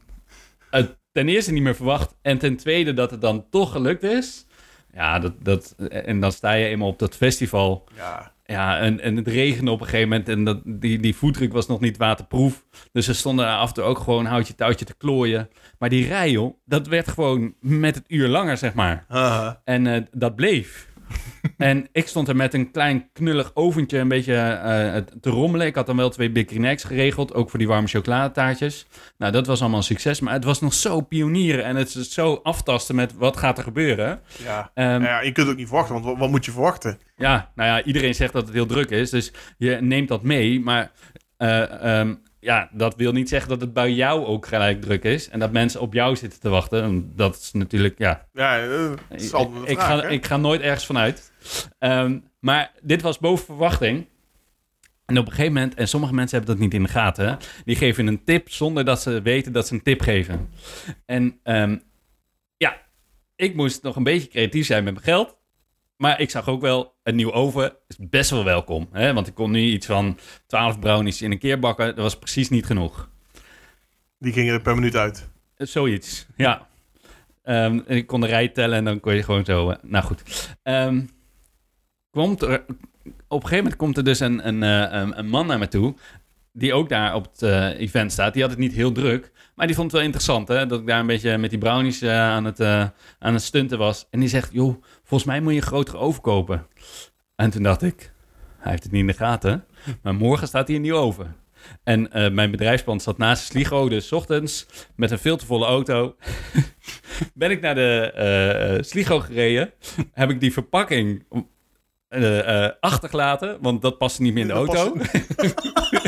het 0.70 0.98
ten 1.12 1.30
eerste 1.30 1.52
niet 1.52 1.64
meer 1.64 1.76
verwacht. 1.76 2.16
En 2.22 2.38
ten 2.38 2.58
tweede 2.58 2.94
dat 2.94 3.12
het 3.12 3.22
dan 3.22 3.50
toch 3.50 3.72
gelukt 3.72 4.04
is. 4.04 4.46
Ja, 4.94 5.20
dat, 5.20 5.34
dat, 5.44 5.76
en 5.90 6.20
dan 6.20 6.32
sta 6.32 6.52
je 6.52 6.66
eenmaal 6.66 6.88
op 6.88 7.00
dat 7.00 7.16
festival. 7.16 7.88
Ja. 7.96 8.33
Ja, 8.46 8.80
en, 8.80 9.00
en 9.00 9.16
het 9.16 9.28
regende 9.28 9.72
op 9.72 9.80
een 9.80 9.86
gegeven 9.86 10.10
moment 10.10 10.30
en 10.30 10.44
dat, 10.44 10.62
die, 10.66 11.00
die 11.00 11.16
voetdruk 11.16 11.54
was 11.54 11.68
nog 11.68 11.80
niet 11.80 11.98
waterproef. 11.98 12.66
Dus 12.92 13.06
ze 13.06 13.14
stonden 13.14 13.48
af 13.48 13.68
en 13.68 13.74
toe 13.74 13.84
ook 13.84 14.00
gewoon 14.00 14.26
houtje 14.26 14.56
touwtje 14.56 14.86
te 14.86 14.98
klooien. 14.98 15.50
Maar 15.80 15.90
die 15.90 16.08
rij, 16.08 16.32
joh, 16.32 16.58
dat 16.66 16.88
werd 16.88 17.08
gewoon 17.08 17.54
met 17.60 17.96
het 17.96 18.06
uur 18.08 18.28
langer, 18.28 18.58
zeg 18.58 18.74
maar. 18.74 19.06
Haha. 19.08 19.62
En 19.64 19.88
eh, 19.88 20.02
dat 20.12 20.36
bleef. 20.36 20.92
en 21.58 21.88
ik 21.92 22.08
stond 22.08 22.28
er 22.28 22.36
met 22.36 22.54
een 22.54 22.72
klein 22.72 23.10
knullig 23.14 23.52
oventje 23.54 23.98
een 23.98 24.08
beetje 24.08 24.36
eh, 24.36 24.96
te 25.22 25.30
rommelen. 25.30 25.68
Ik 25.68 25.76
had 25.76 25.86
dan 25.86 25.98
wel 25.98 26.10
twee 26.10 26.32
Big 26.32 26.46
geregeld, 26.82 27.34
ook 27.34 27.50
voor 27.50 27.60
die 27.60 27.68
warme 27.68 27.88
chocoladetaartjes. 27.88 28.86
Nou, 29.18 29.32
dat 29.32 29.48
was 29.48 29.60
allemaal 29.60 29.78
een 29.78 29.84
succes, 29.86 30.20
maar 30.20 30.34
het 30.34 30.44
was 30.44 30.62
nog 30.62 30.74
zo 30.74 31.02
pionieren 31.02 31.64
en 31.64 31.76
het 31.76 31.96
is 31.96 32.14
zo 32.14 32.40
aftasten 32.44 32.96
met 32.96 33.14
wat 33.14 33.38
gaat 33.38 33.58
er 33.58 33.64
gebeuren. 33.64 34.22
Ja. 34.44 34.72
Nou 34.76 35.04
ja, 35.04 35.22
je 35.22 35.32
kunt 35.32 35.38
het 35.38 35.50
ook 35.50 35.58
niet 35.58 35.68
verwachten, 35.68 35.94
want 35.94 36.06
wat, 36.06 36.18
wat 36.18 36.30
moet 36.30 36.46
je 36.46 36.52
verwachten? 36.52 37.00
ja, 37.18 37.52
nou 37.56 37.70
ja, 37.70 37.84
iedereen 37.84 38.16
zegt 38.16 38.34
dat 38.34 38.46
het 38.46 38.54
heel 38.54 38.66
druk 38.66 38.90
is, 38.90 39.10
dus 39.10 39.32
je 39.58 39.78
neemt 39.82 40.08
dat 40.08 40.24
mee. 40.24 40.60
Maar 40.60 40.92
eh, 41.38 42.00
ehm, 42.00 42.16
ja, 42.44 42.70
dat 42.72 42.96
wil 42.96 43.12
niet 43.12 43.30
zeggen 43.30 43.50
dat 43.50 43.62
het 43.62 43.74
bij 43.74 43.92
jou 43.92 44.26
ook 44.26 44.46
gelijk 44.46 44.82
druk 44.82 45.04
is. 45.04 45.30
En 45.30 45.40
dat 45.40 45.52
mensen 45.52 45.82
op 45.82 45.94
jou 45.94 46.16
zitten 46.16 46.40
te 46.40 46.50
wachten. 46.50 46.84
En 46.84 47.12
Dat 47.16 47.36
is 47.36 47.52
natuurlijk, 47.52 47.98
ja, 47.98 48.28
Ja, 48.34 48.60
eh, 48.60 48.92
is 49.10 49.34
altijd 49.34 49.70
ik, 49.70 49.80
ga, 49.80 50.00
hè? 50.00 50.10
ik 50.10 50.26
ga 50.26 50.38
nooit 50.38 50.62
ergens 50.62 50.86
vanuit. 50.86 51.32
Ehm, 51.80 52.20
maar 52.40 52.72
dit 52.82 53.02
was 53.02 53.20
boven 53.20 53.46
verwachting. 53.46 54.08
En 55.06 55.18
op 55.18 55.26
een 55.26 55.32
gegeven 55.32 55.54
moment, 55.54 55.74
en 55.74 55.88
sommige 55.88 56.14
mensen 56.14 56.38
hebben 56.38 56.56
dat 56.56 56.64
niet 56.66 56.74
in 56.74 56.84
de 56.84 56.90
gaten, 56.90 57.28
hè, 57.28 57.36
die 57.66 57.76
geven 57.76 58.08
een 58.08 58.24
tip 58.24 58.50
zonder 58.50 58.86
dat 58.86 59.02
ze 59.02 59.22
weten 59.22 59.52
dat 59.52 59.68
ze 59.68 59.74
een 59.74 59.84
tip 59.84 60.02
geven. 60.02 60.50
En 61.06 61.40
ehm, 61.44 61.78
ja, 62.58 62.82
ik 63.36 63.56
moest 63.56 63.84
nog 63.84 63.96
een 63.96 64.04
beetje 64.04 64.28
creatief 64.28 64.66
zijn 64.66 64.84
met 64.84 64.94
mijn 64.94 65.06
geld. 65.06 65.38
Maar 65.98 66.20
ik 66.20 66.30
zag 66.30 66.48
ook 66.48 66.62
wel, 66.62 66.96
een 67.04 67.16
nieuwe 67.16 67.32
oven 67.32 67.74
is 67.88 67.98
best 68.00 68.30
wel 68.30 68.44
welkom. 68.44 68.88
Hè? 68.92 69.14
Want 69.14 69.28
ik 69.28 69.34
kon 69.34 69.52
nu 69.52 69.62
iets 69.62 69.86
van 69.86 70.18
12 70.48 70.80
brownies 70.80 71.22
in 71.22 71.32
een 71.32 71.40
keer 71.40 71.60
bakken. 71.60 71.86
Dat 71.86 71.96
was 71.98 72.18
precies 72.18 72.50
niet 72.50 72.66
genoeg. 72.66 73.10
Die 74.18 74.34
gingen 74.34 74.54
er 74.54 74.62
per 74.62 74.76
minuut 74.76 74.96
uit. 74.96 75.30
Eh, 75.56 75.68
Zoiets, 75.68 76.26
ja. 76.36 76.68
Ehm, 77.44 77.80
en 77.88 77.96
ik 77.98 78.08
kon 78.08 78.22
de 78.22 78.28
rij 78.28 78.48
tellen 78.48 78.78
en 78.78 78.86
dan 78.86 79.00
kon 79.00 79.16
je 79.16 79.24
gewoon 79.24 79.46
zo... 79.46 79.70
eh, 79.70 79.78
nou 79.82 80.04
goed. 80.06 80.50
Ehm, 80.64 81.02
komt 82.10 82.42
er, 82.42 82.66
op 83.28 83.44
een 83.44 83.48
gegeven 83.48 83.58
moment 83.58 83.76
komt 83.76 83.98
er 83.98 84.04
dus 84.04 84.20
een, 84.20 84.48
een, 84.48 84.64
eh, 84.64 85.00
een, 85.02 85.20
een 85.20 85.28
man 85.30 85.48
naar 85.48 85.60
me 85.60 85.68
toe... 85.68 85.96
die 86.54 86.74
ook 86.74 86.90
daar 86.90 87.16
op 87.16 87.28
het 87.32 87.42
eh, 87.42 87.80
event 87.80 88.12
staat. 88.12 88.34
Die 88.34 88.42
had 88.42 88.52
het 88.52 88.60
niet 88.60 88.74
heel 88.74 88.92
druk, 88.92 89.32
maar 89.56 89.68
die 89.68 89.76
vond 89.76 89.88
het 89.88 89.96
wel 89.96 90.06
interessant... 90.06 90.48
Hè? 90.48 90.66
dat 90.66 90.80
ik 90.80 90.88
daar 90.88 91.00
een 91.00 91.08
beetje 91.08 91.38
met 91.38 91.50
die 91.50 91.60
brownies 91.60 92.02
eh, 92.02 92.20
aan, 92.20 92.46
het, 92.46 92.60
eh, 92.60 92.86
aan 93.20 93.34
het 93.34 93.44
stunten 93.44 93.78
was. 93.78 94.08
En 94.10 94.20
die 94.20 94.30
zegt, 94.30 94.50
joh, 94.52 94.84
volgens 95.04 95.30
mij 95.30 95.42
moet 95.42 95.52
je 95.54 95.58
een 95.58 95.66
grotere 95.66 95.98
oven 95.98 96.22
kopen. 96.22 96.68
En 97.36 97.50
toen 97.50 97.64
dacht 97.64 97.82
ik, 97.82 98.12
hij 98.58 98.72
heeft 98.72 98.84
het 98.84 98.92
niet 98.92 99.02
in 99.02 99.08
de 99.08 99.14
gaten... 99.14 99.66
maar 100.02 100.16
morgen 100.16 100.48
staat 100.48 100.68
hij 100.68 100.76
in 100.76 100.84
die 100.84 100.94
oven. 100.94 101.36
En 101.84 102.10
mijn 102.34 102.52
bedrijfspand 102.52 103.02
zat 103.02 103.18
naast 103.18 103.42
de 103.42 103.46
Sligo, 103.46 103.90
dus 103.90 104.08
's 104.08 104.12
ochtends 104.12 104.66
met 104.96 105.12
een 105.12 105.20
veel 105.20 105.38
te 105.38 105.46
volle 105.46 105.66
auto 105.66 106.16
ben 107.34 107.52
ik 107.52 107.62
naar 107.62 107.76
de 107.76 108.78
Sligo 108.82 109.20
gereden. 109.20 109.72
heb 110.12 110.30
ik 110.30 110.40
die 110.40 110.54
verpakking 110.54 111.26
achtergelaten, 112.80 113.58
want 113.62 113.82
dat 113.82 113.98
paste 113.98 114.22
niet 114.22 114.34
meer 114.34 114.42
in 114.42 114.48
de 114.48 114.54
Dat 114.54 114.76
auto. 114.76 114.98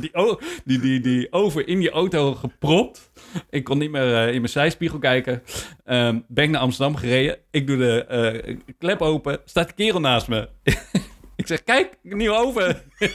die, 0.00 0.14
o- 0.14 0.38
die, 0.64 0.78
die, 0.80 1.00
die 1.00 1.32
over 1.32 1.68
in 1.68 1.78
die 1.78 1.90
auto 1.90 2.34
gepropt. 2.34 3.10
Ik 3.50 3.64
kon 3.64 3.78
niet 3.78 3.90
meer 3.90 4.14
eh, 4.14 4.26
in 4.26 4.40
mijn 4.40 4.48
zijspiegel 4.48 4.98
kijken. 4.98 5.42
Ehm, 5.84 6.18
ben 6.28 6.44
ik 6.44 6.50
naar 6.50 6.60
Amsterdam 6.60 6.96
gereden. 6.96 7.36
Ik 7.50 7.66
doe 7.66 7.76
de 7.76 8.04
eh, 8.04 8.56
klep 8.78 9.00
open. 9.02 9.38
Staat 9.44 9.68
de 9.68 9.74
kerel 9.74 10.00
naast 10.00 10.28
me. 10.28 10.48
ik 11.36 11.46
zeg, 11.46 11.62
kijk, 11.64 11.98
nieuw 12.02 12.34
oven. 12.36 12.82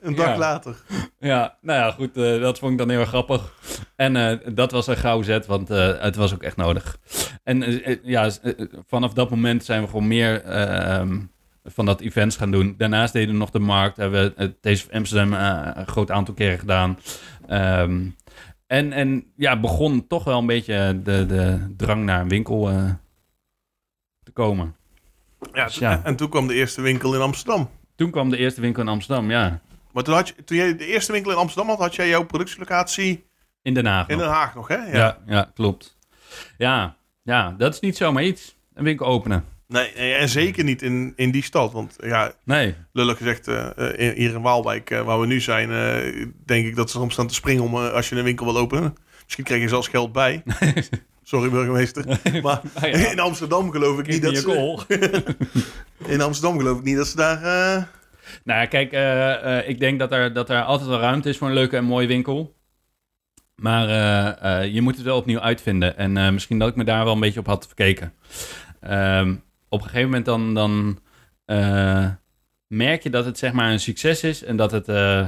Een 0.00 0.14
dag 0.14 0.26
Ja. 0.26 0.38
later. 0.38 0.76
Ja, 1.18 1.56
nou 1.60 1.78
ja, 1.78 1.90
goed. 1.90 2.16
eh, 2.16 2.40
dat 2.40 2.58
vond 2.58 2.72
ik 2.72 2.78
dan 2.78 2.90
heel 2.90 3.00
erg 3.00 3.08
grappig. 3.08 3.54
En 3.96 4.16
eh, 4.16 4.36
dat 4.54 4.72
was 4.72 4.86
een 4.86 4.96
gauw 4.96 5.22
zet, 5.22 5.46
want 5.46 5.70
eh, 5.70 6.00
het 6.02 6.16
was 6.16 6.34
ook 6.34 6.42
echt 6.42 6.56
nodig. 6.56 6.98
En 7.44 7.62
eh, 7.62 7.86
eh, 7.86 7.98
ja, 8.02 8.30
s- 8.30 8.40
eh, 8.40 8.52
vanaf 8.86 9.12
dat 9.12 9.30
moment 9.30 9.64
zijn 9.64 9.82
we 9.82 9.88
gewoon 9.88 10.08
meer 10.08 10.42
eh, 10.42 10.94
ehm, 10.96 11.20
van 11.64 11.86
dat 11.86 12.00
events 12.00 12.36
gaan 12.36 12.50
doen. 12.50 12.74
Daarnaast 12.76 13.12
deden 13.12 13.32
we 13.32 13.38
nog 13.38 13.50
de 13.50 13.58
markt. 13.58 13.96
Hebben 13.96 14.34
we 14.36 14.42
het 14.62 14.84
of 14.86 14.92
Amsterdam 14.92 15.34
eh, 15.34 15.70
een 15.74 15.86
groot 15.86 16.10
aantal 16.10 16.34
keren 16.34 16.58
gedaan. 16.58 16.98
Ehm, 17.46 18.06
en, 18.66 18.92
en 18.92 19.32
ja, 19.36 19.60
begon 19.60 20.06
toch 20.06 20.24
wel 20.24 20.38
een 20.38 20.46
beetje 20.46 21.00
de, 21.02 21.26
de 21.26 21.74
drang 21.76 22.04
naar 22.04 22.20
een 22.20 22.28
winkel 22.28 22.70
eh, 22.70 22.90
te 24.22 24.30
komen. 24.30 24.76
Ja, 25.52 25.64
Dus 25.64 25.74
ja. 25.74 26.00
En 26.04 26.16
toen 26.16 26.28
kwam 26.28 26.46
de 26.46 26.54
eerste 26.54 26.80
winkel 26.80 27.14
in 27.14 27.20
Amsterdam. 27.20 27.70
Toen 27.96 28.10
kwam 28.10 28.30
de 28.30 28.36
eerste 28.36 28.60
winkel 28.60 28.82
in 28.82 28.88
Amsterdam, 28.88 29.30
ja. 29.30 29.60
Maar 29.92 30.02
toen, 30.02 30.14
had 30.14 30.28
je, 30.28 30.44
toen 30.44 30.56
jij 30.56 30.76
de 30.76 30.86
eerste 30.86 31.12
winkel 31.12 31.30
in 31.30 31.36
Amsterdam 31.36 31.68
had, 31.68 31.78
had 31.78 31.94
jij 31.94 32.08
jouw 32.08 32.24
productielocatie 32.24 33.24
In 33.62 33.74
Den 33.74 33.86
Haag 33.86 34.08
in 34.08 34.16
nog. 34.16 34.26
Den 34.26 34.34
Haag 34.34 34.54
nog, 34.54 34.68
hè? 34.68 34.76
Ja. 34.76 34.96
Ja, 34.96 35.18
ja, 35.26 35.50
klopt. 35.54 35.96
Ja, 36.58 36.96
ja, 37.22 37.54
dat 37.58 37.74
is 37.74 37.80
niet 37.80 37.96
zomaar 37.96 38.22
iets. 38.22 38.56
Een 38.74 38.84
winkel 38.84 39.06
openen. 39.06 39.44
Nee, 39.70 39.92
nee, 39.96 40.14
en 40.14 40.28
zeker 40.28 40.64
niet 40.64 40.82
in, 40.82 41.12
in 41.16 41.30
die 41.30 41.42
stad. 41.42 41.72
Want 41.72 41.96
ja, 41.98 42.32
Nee. 42.44 42.74
lullig 42.92 43.16
gezegd, 43.16 43.48
eh, 43.48 43.66
eh, 44.08 44.16
hier 44.16 44.34
in 44.34 44.42
Waalwijk, 44.42 44.90
eh, 44.90 45.02
waar 45.02 45.20
we 45.20 45.26
nu 45.26 45.40
zijn, 45.40 45.68
denk 46.44 46.66
ik 46.66 46.76
dat 46.76 46.90
ze 46.90 46.98
soms 46.98 47.12
staan 47.12 47.26
te 47.26 47.34
springen 47.34 47.62
om 47.62 47.76
als 47.76 48.08
je 48.08 48.16
een 48.16 48.24
winkel 48.24 48.46
wil 48.46 48.58
openen. 48.58 48.94
Misschien 49.24 49.44
krijg 49.44 49.62
je 49.62 49.68
zelfs 49.68 49.88
geld 49.88 50.12
bij. 50.12 50.42
Sorry, 51.22 51.50
burgemeester. 51.50 52.04
Maar 52.42 52.60
Ah, 52.74 52.82
ja. 52.82 53.10
in 53.10 53.20
Amsterdam 53.20 53.70
geloof 53.70 53.98
ik 53.98 54.06
niet 54.06 54.22
Niet 54.22 54.44
dat 54.44 54.86
ze... 54.88 55.36
In 56.14 56.20
Amsterdam 56.20 56.58
geloof 56.58 56.78
ik 56.78 56.84
niet 56.84 56.96
dat 56.96 57.06
ze 57.06 57.16
daar... 57.16 57.40
Nou 58.44 58.60
ja, 58.60 58.66
kijk, 58.66 58.92
ik 59.66 59.80
denk 59.80 59.98
dat 59.98 60.12
er, 60.12 60.32
dat 60.32 60.50
er 60.50 60.62
altijd 60.62 60.88
wel 60.88 61.00
ruimte 61.00 61.28
is 61.28 61.36
voor 61.38 61.48
een 61.48 61.54
leuke 61.54 61.76
en 61.76 61.84
mooie 61.84 62.06
winkel. 62.06 62.56
Maar 63.54 63.88
je 64.66 64.80
moet 64.80 64.96
het 64.96 65.04
wel 65.04 65.16
opnieuw 65.16 65.40
uitvinden. 65.40 65.96
En 65.96 66.34
misschien 66.34 66.58
dat 66.58 66.68
ik 66.68 66.76
me 66.76 66.84
daar 66.84 67.04
wel 67.04 67.12
een 67.14 67.20
beetje 67.20 67.40
op 67.40 67.46
had 67.46 67.66
verkeken. 67.66 68.12
Ehm, 68.80 69.34
op 69.70 69.78
een 69.80 69.86
gegeven 69.86 70.04
moment 70.08 70.24
dan, 70.24 70.54
dan 70.54 70.98
eh, 71.44 72.06
merk 72.66 73.02
je 73.02 73.10
dat 73.10 73.24
het 73.24 73.38
zeg 73.38 73.52
maar 73.52 73.70
een 73.70 73.80
succes 73.80 74.22
is. 74.24 74.44
En 74.44 74.56
dat 74.56 74.70
het 74.70 74.88
eh, 74.88 75.26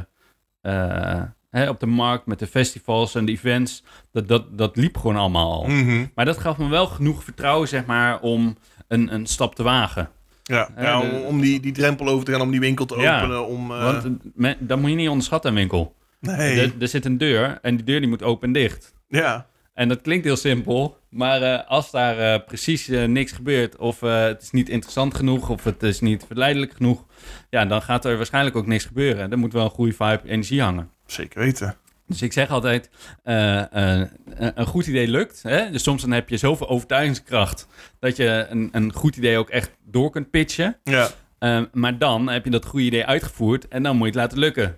eh, 0.60 1.22
hè, 1.50 1.68
op 1.68 1.80
de 1.80 1.86
markt 1.86 2.26
met 2.26 2.38
de 2.38 2.46
festivals 2.46 3.14
en 3.14 3.24
de 3.24 3.32
events, 3.32 3.82
dat, 4.12 4.28
dat, 4.28 4.58
dat 4.58 4.76
liep 4.76 4.96
gewoon 4.96 5.16
allemaal 5.16 5.52
al. 5.52 5.66
mhm. 5.66 6.06
Maar 6.14 6.24
dat 6.24 6.38
gaf 6.38 6.58
me 6.58 6.68
wel 6.68 6.86
genoeg 6.86 7.24
vertrouwen, 7.24 7.68
zeg 7.68 7.84
maar, 7.86 8.20
om 8.20 8.56
een, 8.88 9.14
een 9.14 9.26
stap 9.26 9.54
te 9.54 9.62
wagen. 9.62 10.08
Ja, 10.42 10.68
Ja, 10.76 10.82
ja, 10.82 11.00
de- 11.00 11.24
om, 11.26 11.40
die, 11.40 11.60
die 11.60 11.72
drempel 11.72 12.08
over 12.08 12.24
te 12.24 12.32
gaan, 12.32 12.40
om 12.40 12.50
die 12.50 12.60
winkel 12.60 12.84
te 12.86 12.96
Ja, 13.00 13.18
openen. 13.20 13.46
Om, 13.46 13.68
Want 13.68 14.06
me- 14.36 14.56
dat 14.58 14.78
moet 14.78 14.90
je 14.90 14.96
niet 14.96 15.08
onderschatten, 15.08 15.50
een 15.50 15.56
winkel. 15.56 15.94
nee, 16.20 16.60
Er, 16.60 16.72
er 16.80 16.88
zit 16.88 17.04
een 17.04 17.18
deur 17.18 17.58
en 17.62 17.76
die 17.76 17.84
deur 17.84 18.00
die 18.00 18.08
moet 18.08 18.22
open 18.22 18.46
en 18.46 18.52
dicht. 18.52 18.94
ja. 19.08 19.50
En 19.74 19.88
dat 19.88 20.00
klinkt 20.00 20.24
heel 20.24 20.36
simpel, 20.36 20.98
maar 21.10 21.42
eh, 21.42 21.68
als 21.68 21.90
daar 21.90 22.18
eh, 22.18 22.44
precies 22.46 22.88
eh, 22.88 23.04
niks 23.04 23.32
gebeurt, 23.32 23.76
of 23.76 24.00
het 24.00 24.42
is 24.42 24.50
niet 24.50 24.68
interessant 24.68 25.14
genoeg, 25.14 25.48
of 25.48 25.64
het 25.64 25.82
is 25.82 26.00
niet 26.00 26.24
verleidelijk 26.26 26.72
genoeg, 26.72 27.04
ja, 27.50 27.64
dan 27.64 27.82
gaat 27.82 28.04
er 28.04 28.16
waarschijnlijk 28.16 28.56
ook 28.56 28.66
niks 28.66 28.84
gebeuren. 28.84 29.30
Er 29.30 29.38
moet 29.38 29.52
wel 29.52 29.64
een 29.64 29.70
goede 29.70 29.92
vibe, 29.92 30.20
energie 30.24 30.62
hangen. 30.62 30.90
Zeker 31.06 31.40
weten. 31.40 31.76
Dus 32.06 32.22
ik 32.22 32.32
zeg 32.32 32.50
altijd, 32.50 32.90
een 33.22 34.66
goed 34.66 34.86
idee 34.86 35.08
lukt. 35.08 35.42
Hè? 35.42 35.70
Dus 35.70 35.82
soms 35.82 36.02
dan 36.02 36.10
heb 36.10 36.28
je 36.28 36.36
zoveel 36.36 36.68
overtuigingskracht 36.68 37.66
dat 37.98 38.16
je 38.16 38.46
een, 38.48 38.68
een 38.72 38.92
goed 38.92 39.16
idee 39.16 39.38
ook 39.38 39.50
echt 39.50 39.70
door 39.84 40.10
kunt 40.10 40.30
pitchen. 40.30 40.76
Ja, 40.84 41.10
Eh, 41.38 41.60
maar 41.72 41.98
dan 41.98 42.28
heb 42.28 42.44
je 42.44 42.50
dat 42.50 42.64
goede 42.64 42.86
idee 42.86 43.06
uitgevoerd 43.06 43.68
en 43.68 43.82
dan 43.82 43.96
moet 43.96 44.06
je 44.06 44.12
het 44.12 44.20
laten 44.20 44.38
lukken. 44.38 44.76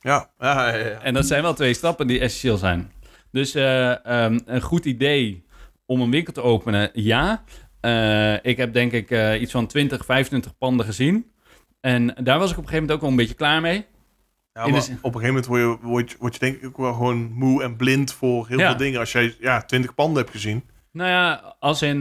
ja, 0.00 0.30
ja, 0.38 0.68
ja, 0.68 0.76
ja. 0.76 1.00
En 1.02 1.14
dat 1.14 1.26
zijn 1.26 1.42
wel 1.42 1.54
twee 1.54 1.74
stappen 1.74 2.06
die 2.06 2.20
essentieel 2.20 2.56
zijn. 2.56 2.92
Dus 3.30 3.54
eh, 3.54 4.06
ehm, 4.06 4.38
een 4.44 4.60
goed 4.60 4.84
idee 4.84 5.44
om 5.86 6.00
een 6.00 6.10
winkel 6.10 6.32
te 6.32 6.42
openen, 6.42 6.90
ja. 6.92 7.44
Eh, 7.80 8.44
ik 8.44 8.56
heb 8.56 8.72
denk 8.72 8.92
ik 8.92 9.10
eh, 9.10 9.40
iets 9.40 9.52
van 9.52 9.66
20, 9.66 10.04
25 10.04 10.58
panden 10.58 10.86
gezien. 10.86 11.32
En 11.80 12.14
daar 12.22 12.38
was 12.38 12.50
ik 12.50 12.56
op 12.58 12.62
een 12.62 12.68
gegeven 12.68 12.74
moment 12.74 12.92
ook 12.92 13.00
wel 13.00 13.10
een 13.10 13.16
beetje 13.16 13.34
klaar 13.34 13.60
mee. 13.60 13.86
Ja, 14.52 14.64
de 14.64 14.70
op 14.70 14.74
een 15.14 15.20
gegeven 15.20 15.26
moment 15.26 15.46
word 15.46 15.60
je, 15.60 15.78
word, 15.86 16.10
je, 16.10 16.16
word 16.18 16.32
je 16.32 16.40
denk 16.40 16.56
ik 16.56 16.66
ook 16.66 16.76
wel 16.76 16.92
gewoon 16.92 17.32
moe 17.32 17.62
en 17.62 17.76
blind 17.76 18.12
voor 18.12 18.48
heel 18.48 18.58
Ja. 18.58 18.68
veel 18.68 18.76
dingen. 18.78 19.00
Als 19.00 19.12
jij 19.12 19.36
ja, 19.40 19.62
20 19.62 19.94
panden 19.94 20.16
hebt 20.16 20.30
gezien. 20.30 20.64
Nou 20.92 21.10
ja, 21.10 21.56
als 21.58 21.82
in, 21.82 22.00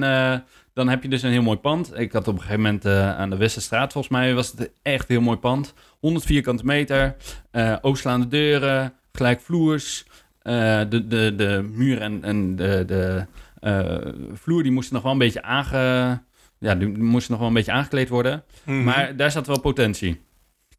dan 0.73 0.87
heb 0.89 1.03
je 1.03 1.09
dus 1.09 1.21
een 1.21 1.31
heel 1.31 1.41
mooi 1.41 1.57
pand. 1.57 1.99
Ik 1.99 2.11
had 2.11 2.27
op 2.27 2.33
een 2.33 2.41
gegeven 2.41 2.61
moment 2.61 2.85
aan 3.17 3.29
de 3.29 3.37
Westerstraat, 3.37 3.91
volgens 3.91 4.13
mij 4.13 4.33
was 4.33 4.51
het 4.51 4.71
echt 4.81 5.09
een 5.09 5.15
heel 5.15 5.25
mooi 5.25 5.37
pand. 5.37 5.73
100 5.99 6.25
vierkante 6.25 6.65
meter, 6.65 7.15
eh 7.51 7.75
oogslaande 7.81 8.27
deuren, 8.27 8.93
gelijkvloers. 9.11 10.05
Eh 10.47 10.81
de, 10.89 11.07
de, 11.07 11.33
de 11.35 11.69
muur 11.73 12.01
en, 12.01 12.23
en 12.23 12.55
de, 12.55 12.83
de 12.85 13.25
eh, 13.59 13.97
vloer 14.33 14.63
die 14.63 14.71
moesten 14.71 14.93
nog 14.93 15.03
wel 15.03 15.11
een 15.11 15.17
beetje 15.17 15.41
aange... 15.41 16.19
Ja, 16.59 16.75
die 16.75 16.87
moesten 16.87 17.31
nog 17.31 17.39
wel 17.39 17.49
een 17.49 17.55
beetje 17.55 17.71
aangekleed 17.71 18.09
worden. 18.09 18.43
Mhm. 18.63 18.83
Maar 18.83 19.15
daar 19.15 19.31
zat 19.31 19.47
wel 19.47 19.59
potentie. 19.59 20.21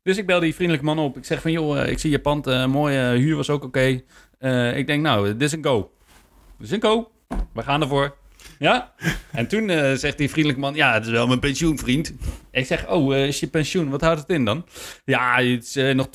Dus 0.02 0.16
ik 0.16 0.26
bel 0.26 0.40
die 0.40 0.54
vriendelijke 0.54 0.86
man 0.86 0.98
op. 0.98 1.16
Ik 1.16 1.24
zeg 1.24 1.40
van, 1.40 1.52
joh, 1.52 1.80
eh, 1.80 1.90
ik 1.90 1.98
zie 1.98 2.10
je 2.10 2.18
pand, 2.18 2.46
eh 2.46 2.66
mooi, 2.66 2.96
huur 2.96 3.36
was 3.36 3.50
ook 3.50 3.64
oké. 3.64 4.00
Ik 4.74 4.86
denk, 4.86 5.02
nou, 5.02 5.32
dit 5.32 5.42
is 5.42 5.52
een 5.52 5.64
go. 5.64 5.90
Dit 6.58 6.66
is 6.66 6.72
een 6.72 6.82
go. 6.82 7.10
We 7.52 7.62
gaan 7.62 7.80
ervoor. 7.80 8.16
Ja? 8.58 8.92
En 9.32 9.48
toen 9.48 9.68
zegt 9.98 10.18
die 10.18 10.30
vriendelijke 10.30 10.60
man, 10.60 10.74
ja, 10.74 10.94
het 10.94 11.04
is 11.04 11.10
wel 11.10 11.26
mijn 11.26 11.40
pensioenvriend. 11.40 12.12
Ik 12.50 12.66
zeg, 12.66 12.88
oh, 12.88 13.16
is 13.16 13.40
je 13.40 13.46
pensioen, 13.46 13.88
wat 13.90 14.00
houdt 14.00 14.20
het 14.20 14.30
in 14.30 14.44
dan? 14.44 14.66
Ja, 15.04 15.42
het 15.42 15.76
is 15.76 15.94
nog 15.94 16.08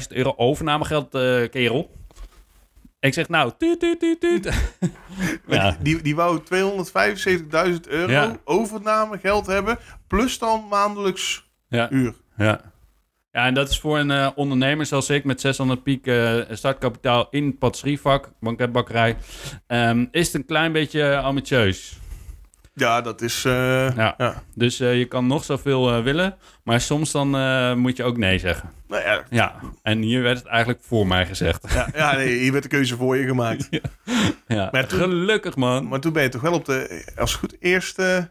275.000 0.00 0.06
euro 0.08 0.34
overnamegeld, 0.36 1.10
kerel. 1.50 1.90
Ik 3.02 3.14
zeg, 3.14 3.28
nou, 3.28 3.52
tuut, 3.58 3.80
tuut, 3.80 4.00
tuut, 4.00 4.20
tuut. 4.20 4.48
ja, 5.48 5.76
Die, 5.82 6.02
die 6.02 6.14
wou 6.16 6.40
275.000 6.40 7.88
euro 7.88 8.10
Ja. 8.12 8.36
overname 8.44 9.18
geld 9.18 9.46
hebben, 9.46 9.78
plus 10.06 10.38
dan 10.38 10.66
maandelijks 10.70 11.50
ja, 11.68 11.90
uur. 11.90 12.14
ja. 12.36 12.60
Ja, 13.30 13.46
en 13.46 13.54
dat 13.54 13.68
is 13.68 13.80
voor 13.80 13.98
een 13.98 14.10
eh, 14.10 14.28
ondernemer 14.34 14.86
zoals 14.86 15.10
ik 15.10 15.24
met 15.24 15.40
600 15.40 15.82
piek 15.82 16.06
eh, 16.06 16.38
startkapitaal 16.50 17.26
in 17.30 17.46
het 17.46 17.58
patisserievak, 17.58 18.30
banketbakkerij, 18.40 19.16
ehm, 19.66 20.06
is 20.10 20.26
het 20.26 20.34
een 20.34 20.44
klein 20.46 20.72
beetje 20.72 21.16
ambitieus. 21.18 21.98
Ja, 22.74 23.00
dat 23.00 23.20
is... 23.22 23.44
eh, 23.44 23.96
Ja. 23.96 24.14
ja. 24.18 24.42
Dus 24.54 24.80
eh, 24.80 24.98
je 24.98 25.04
kan 25.04 25.26
nog 25.26 25.44
zoveel 25.44 25.92
eh, 25.94 26.02
willen, 26.02 26.36
maar 26.64 26.80
soms 26.80 27.10
dan 27.12 27.28
moet 27.78 27.96
je 27.96 28.04
ook 28.04 28.16
nee 28.16 28.38
zeggen. 28.38 28.70
Nou 28.88 29.02
ja, 29.02 29.24
Ja, 29.30 29.54
en 29.82 29.98
hier 30.02 30.22
werd 30.22 30.38
het 30.38 30.46
eigenlijk 30.46 30.82
voor 30.82 31.06
mij 31.06 31.26
gezegd. 31.26 31.72
ja, 31.72 31.88
ja, 31.94 32.16
nee, 32.16 32.38
hier 32.38 32.50
werd 32.52 32.62
de 32.62 32.68
keuze 32.68 32.96
voor 32.96 33.16
je 33.16 33.26
gemaakt. 33.26 33.68
Ja, 34.46 34.68
Maar 34.72 34.86
toen- 34.86 34.98
gelukkig 34.98 35.56
man. 35.56 35.88
Maar 35.88 36.00
toen 36.00 36.12
ben 36.12 36.22
je 36.22 36.28
toch 36.28 36.40
wel 36.40 36.52
op 36.52 36.64
de, 36.64 37.04
als 37.16 37.34
goed, 37.34 37.56
eerste 37.60 38.30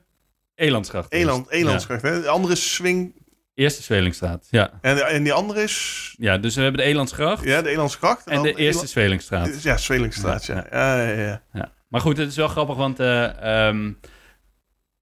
Elandsgracht. 0.56 1.12
Eland, 1.12 1.49
Elandsgracht. 1.49 2.01
Hè? 2.01 2.21
De 2.21 2.27
andere 2.27 2.54
is 2.54 2.73
Swing. 2.73 3.19
Eerste 3.54 3.82
Zwelingstraat, 3.84 4.47
ja. 4.49 4.71
En, 4.82 5.08
en 5.08 5.23
die 5.23 5.34
andere 5.34 5.62
is 5.63 6.13
Ja, 6.17 6.38
dus 6.38 6.56
we 6.56 6.62
hebben 6.62 6.82
de 6.82 6.88
Elandsgracht 6.88 7.43
ja, 7.43 7.62
de 7.62 7.69
Elandsgracht. 7.69 8.27
en 8.27 8.41
de 8.41 8.54
eerste 8.56 8.88
Zwelingstraat. 8.88 9.63
Ja, 9.63 9.77
Zwelingstraat, 9.77 10.45
ja. 10.45 10.65
Ja, 10.71 11.01
ja, 11.04 11.21
ja. 11.21 11.41
Ja. 11.54 11.71
Maar 11.88 12.01
goed, 12.01 12.17
het 12.17 12.27
is 12.30 12.36
wel 12.36 12.47
grappig, 12.47 12.75
want 12.75 12.99
eh, 12.99 13.67
ehm, 13.67 13.91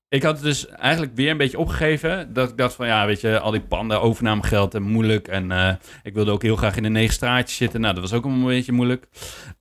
ik 0.10 0.24
had 0.24 0.34
het 0.36 0.44
dus 0.44 0.68
eigenlijk 0.68 1.16
weer 1.16 1.32
een 1.32 1.38
beetje 1.38 1.60
opgegeven. 1.60 2.34
Dat 2.34 2.50
ik 2.50 2.58
dacht 2.58 2.74
van, 2.74 2.88
ja, 2.88 3.06
weet 3.06 3.22
je, 3.22 3.40
al 3.40 3.52
die 3.52 3.62
panden, 3.62 4.02
overnamegeld 4.02 4.74
en 4.76 4.82
moeilijk. 4.84 5.28
En 5.28 5.52
eh, 5.52 5.74
ik 6.04 6.14
wilde 6.14 6.32
ook 6.32 6.42
heel 6.42 6.56
graag 6.56 6.76
in 6.76 6.84
de 6.84 6.90
negen 6.90 7.14
straatjes 7.14 7.58
zitten. 7.58 7.82
Nou, 7.82 7.94
dat 7.94 8.04
was 8.04 8.14
ook 8.14 8.26
een 8.26 8.44
beetje 8.46 8.72
moeilijk. 8.72 9.08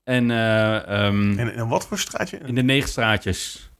En, 0.04 0.30
eh, 0.30 0.88
ehm, 1.06 1.38
En, 1.38 1.54
en 1.54 1.68
wat 1.68 1.86
voor 1.86 1.98
straatje? 1.98 2.38
in 2.44 2.54
de 2.54 2.62
negen 2.62 2.88
straatjes. 2.88 3.70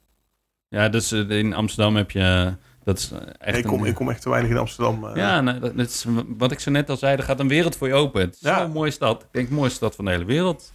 Ja, 0.69 0.89
dus 0.89 1.13
in 1.13 1.55
Amsterdam 1.55 1.97
heb 1.97 2.11
je... 2.11 2.55
dat 2.85 2.99
is 2.99 3.13
echt 3.39 3.59
ik, 3.59 3.65
kom, 3.65 3.81
een- 3.83 3.87
ik 3.89 3.95
kom 3.95 4.11
echt 4.11 4.23
te 4.23 4.31
weinig 4.31 4.51
in 4.51 4.57
Amsterdam. 4.57 5.17
Ja, 5.17 5.41
nou, 5.41 5.59
dat, 5.59 5.77
dat 5.77 5.87
is 5.89 6.05
wat 6.27 6.53
ik 6.53 6.59
zo 6.61 6.71
net 6.71 6.91
al 6.91 6.97
zei, 6.97 7.17
er 7.17 7.23
gaat 7.23 7.41
een 7.41 7.49
wereld 7.49 7.77
voor 7.77 7.87
je 7.89 7.95
open. 7.95 8.21
Het 8.21 8.35
is 8.35 8.41
Ja. 8.41 8.59
zo'n 8.61 8.71
mooie 8.71 8.91
stad. 8.91 9.23
Ik 9.23 9.29
denk, 9.33 9.49
de 9.49 9.55
mooiste 9.55 9.77
stad 9.77 9.95
van 9.95 10.05
de 10.05 10.11
hele 10.11 10.25
wereld. 10.25 10.73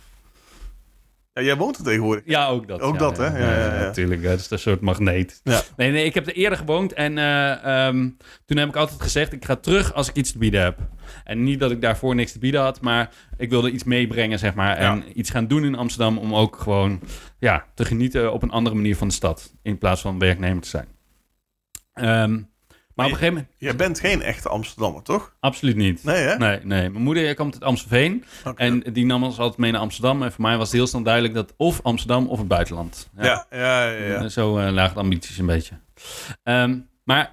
Ja, 1.33 1.41
jij 1.41 1.57
woont 1.57 1.77
er 1.77 1.83
tegenwoordig. 1.83 2.23
Ja, 2.25 2.47
ook 2.47 2.67
dat. 2.67 2.81
Ook 2.81 2.93
ja, 2.93 2.99
dat, 2.99 3.17
hè? 3.17 3.25
Ja, 3.25 3.57
ja, 3.57 3.75
ja. 3.75 3.83
Natuurlijk, 3.83 4.23
het 4.23 4.39
is 4.39 4.49
een 4.49 4.59
soort 4.59 4.81
magneet. 4.81 5.41
Ja. 5.43 5.61
Nee, 5.77 5.91
nee, 5.91 6.05
ik 6.05 6.13
heb 6.13 6.27
er 6.27 6.33
eerder 6.33 6.57
gewoond 6.57 6.93
en 6.93 7.17
eh, 7.17 7.85
ehm, 7.85 8.09
toen 8.45 8.57
heb 8.57 8.67
ik 8.67 8.75
altijd 8.75 9.01
gezegd, 9.01 9.33
ik 9.33 9.45
ga 9.45 9.55
terug 9.55 9.93
als 9.93 10.09
ik 10.09 10.15
iets 10.15 10.31
te 10.31 10.37
bieden 10.37 10.61
heb. 10.61 10.79
En 11.23 11.43
niet 11.43 11.59
dat 11.59 11.71
ik 11.71 11.81
daarvoor 11.81 12.15
niks 12.15 12.31
te 12.31 12.39
bieden 12.39 12.61
had, 12.61 12.81
maar 12.81 13.09
ik 13.37 13.49
wilde 13.49 13.71
iets 13.71 13.83
meebrengen, 13.83 14.39
zeg 14.39 14.53
maar. 14.53 14.77
En 14.77 15.19
iets 15.19 15.29
gaan 15.29 15.47
doen 15.47 15.65
in 15.65 15.75
Amsterdam 15.75 16.17
om 16.17 16.35
ook 16.35 16.55
gewoon 16.55 16.99
ja, 17.39 17.65
te 17.75 17.85
genieten 17.85 18.33
op 18.33 18.43
een 18.43 18.51
andere 18.51 18.75
manier 18.75 18.95
van 18.95 19.07
de 19.07 19.13
stad. 19.13 19.53
In 19.61 19.77
plaats 19.77 20.01
van 20.01 20.19
werknemer 20.19 20.61
te 20.61 20.69
zijn. 20.69 20.87
Ehm, 21.93 22.41
maar 22.95 23.05
op 23.05 23.11
een 23.11 23.17
gegeven 23.17 23.33
moment, 23.33 23.53
Jij 23.57 23.75
bent 23.75 23.99
geen 23.99 24.21
echte 24.21 24.49
Amsterdammer, 24.49 25.03
toch? 25.03 25.35
absoluut 25.39 25.75
niet. 25.75 26.03
Nee, 26.03 26.15
hè? 26.23 26.37
Nee, 26.37 26.59
nee. 26.63 26.89
Mijn 26.89 27.03
moeder 27.03 27.35
komt 27.35 27.53
uit 27.53 27.63
Amstelveen. 27.63 28.23
Oké. 28.45 28.61
En 28.63 28.79
die 28.79 29.05
nam 29.05 29.23
ons 29.23 29.39
altijd 29.39 29.59
mee 29.59 29.71
naar 29.71 29.81
Amsterdam. 29.81 30.23
En 30.23 30.31
voor 30.31 30.41
mij 30.41 30.57
was 30.57 30.67
het 30.67 30.75
heel 30.75 30.87
snel 30.87 31.03
duidelijk 31.03 31.33
dat 31.33 31.53
of 31.57 31.79
Amsterdam 31.83 32.27
of 32.27 32.37
het 32.37 32.47
buitenland. 32.47 33.09
ja, 33.17 33.45
ja, 33.51 33.85
ja. 33.89 34.05
ja. 34.05 34.21
Eh, 34.23 34.25
Zo 34.25 34.57
eh, 34.57 34.71
lagen 34.71 34.93
de 34.93 34.99
ambities 34.99 35.37
een 35.37 35.45
beetje. 35.45 35.75
Ehm, 36.43 36.79
maar 37.03 37.25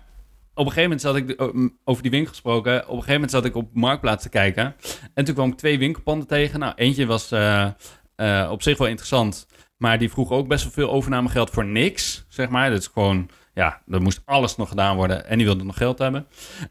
op 0.54 0.66
een 0.66 0.72
gegeven 0.72 0.82
moment 0.82 1.00
zat 1.00 1.16
ik, 1.16 1.26
de- 1.28 1.38
o- 1.38 1.50
m- 1.54 1.76
over 1.84 2.02
die 2.02 2.10
winkel 2.10 2.30
gesproken, 2.30 2.74
op 2.74 2.80
een 2.88 2.88
gegeven 2.94 3.12
moment 3.12 3.30
zat 3.30 3.44
ik 3.44 3.54
op 3.54 3.70
Marktplaats 3.74 4.22
te 4.22 4.28
kijken. 4.28 4.74
En 5.14 5.24
toen 5.24 5.34
kwam 5.34 5.50
ik 5.50 5.56
twee 5.56 5.78
winkelpanden 5.78 6.26
tegen. 6.28 6.58
Nou, 6.60 6.72
eentje 6.76 7.06
was 7.06 7.30
eh, 7.30 8.48
op 8.50 8.62
zich 8.62 8.78
wel 8.78 8.86
interessant. 8.88 9.46
Maar 9.76 9.98
die 9.98 10.10
vroeg 10.10 10.30
ook 10.30 10.48
best 10.48 10.62
wel 10.64 10.72
veel 10.72 10.90
overnamegeld 10.90 11.50
voor 11.50 11.64
niks, 11.64 12.24
zeg 12.28 12.48
maar. 12.48 12.70
Dat 12.70 12.78
is 12.78 12.86
gewoon, 12.86 13.30
ja, 13.54 13.82
er 13.90 14.02
moest 14.02 14.22
alles 14.24 14.56
nog 14.56 14.68
gedaan 14.68 14.96
worden. 14.96 15.26
En 15.26 15.36
die 15.36 15.46
wilde 15.46 15.64
nog 15.64 15.76
geld 15.76 15.98
hebben. 15.98 16.26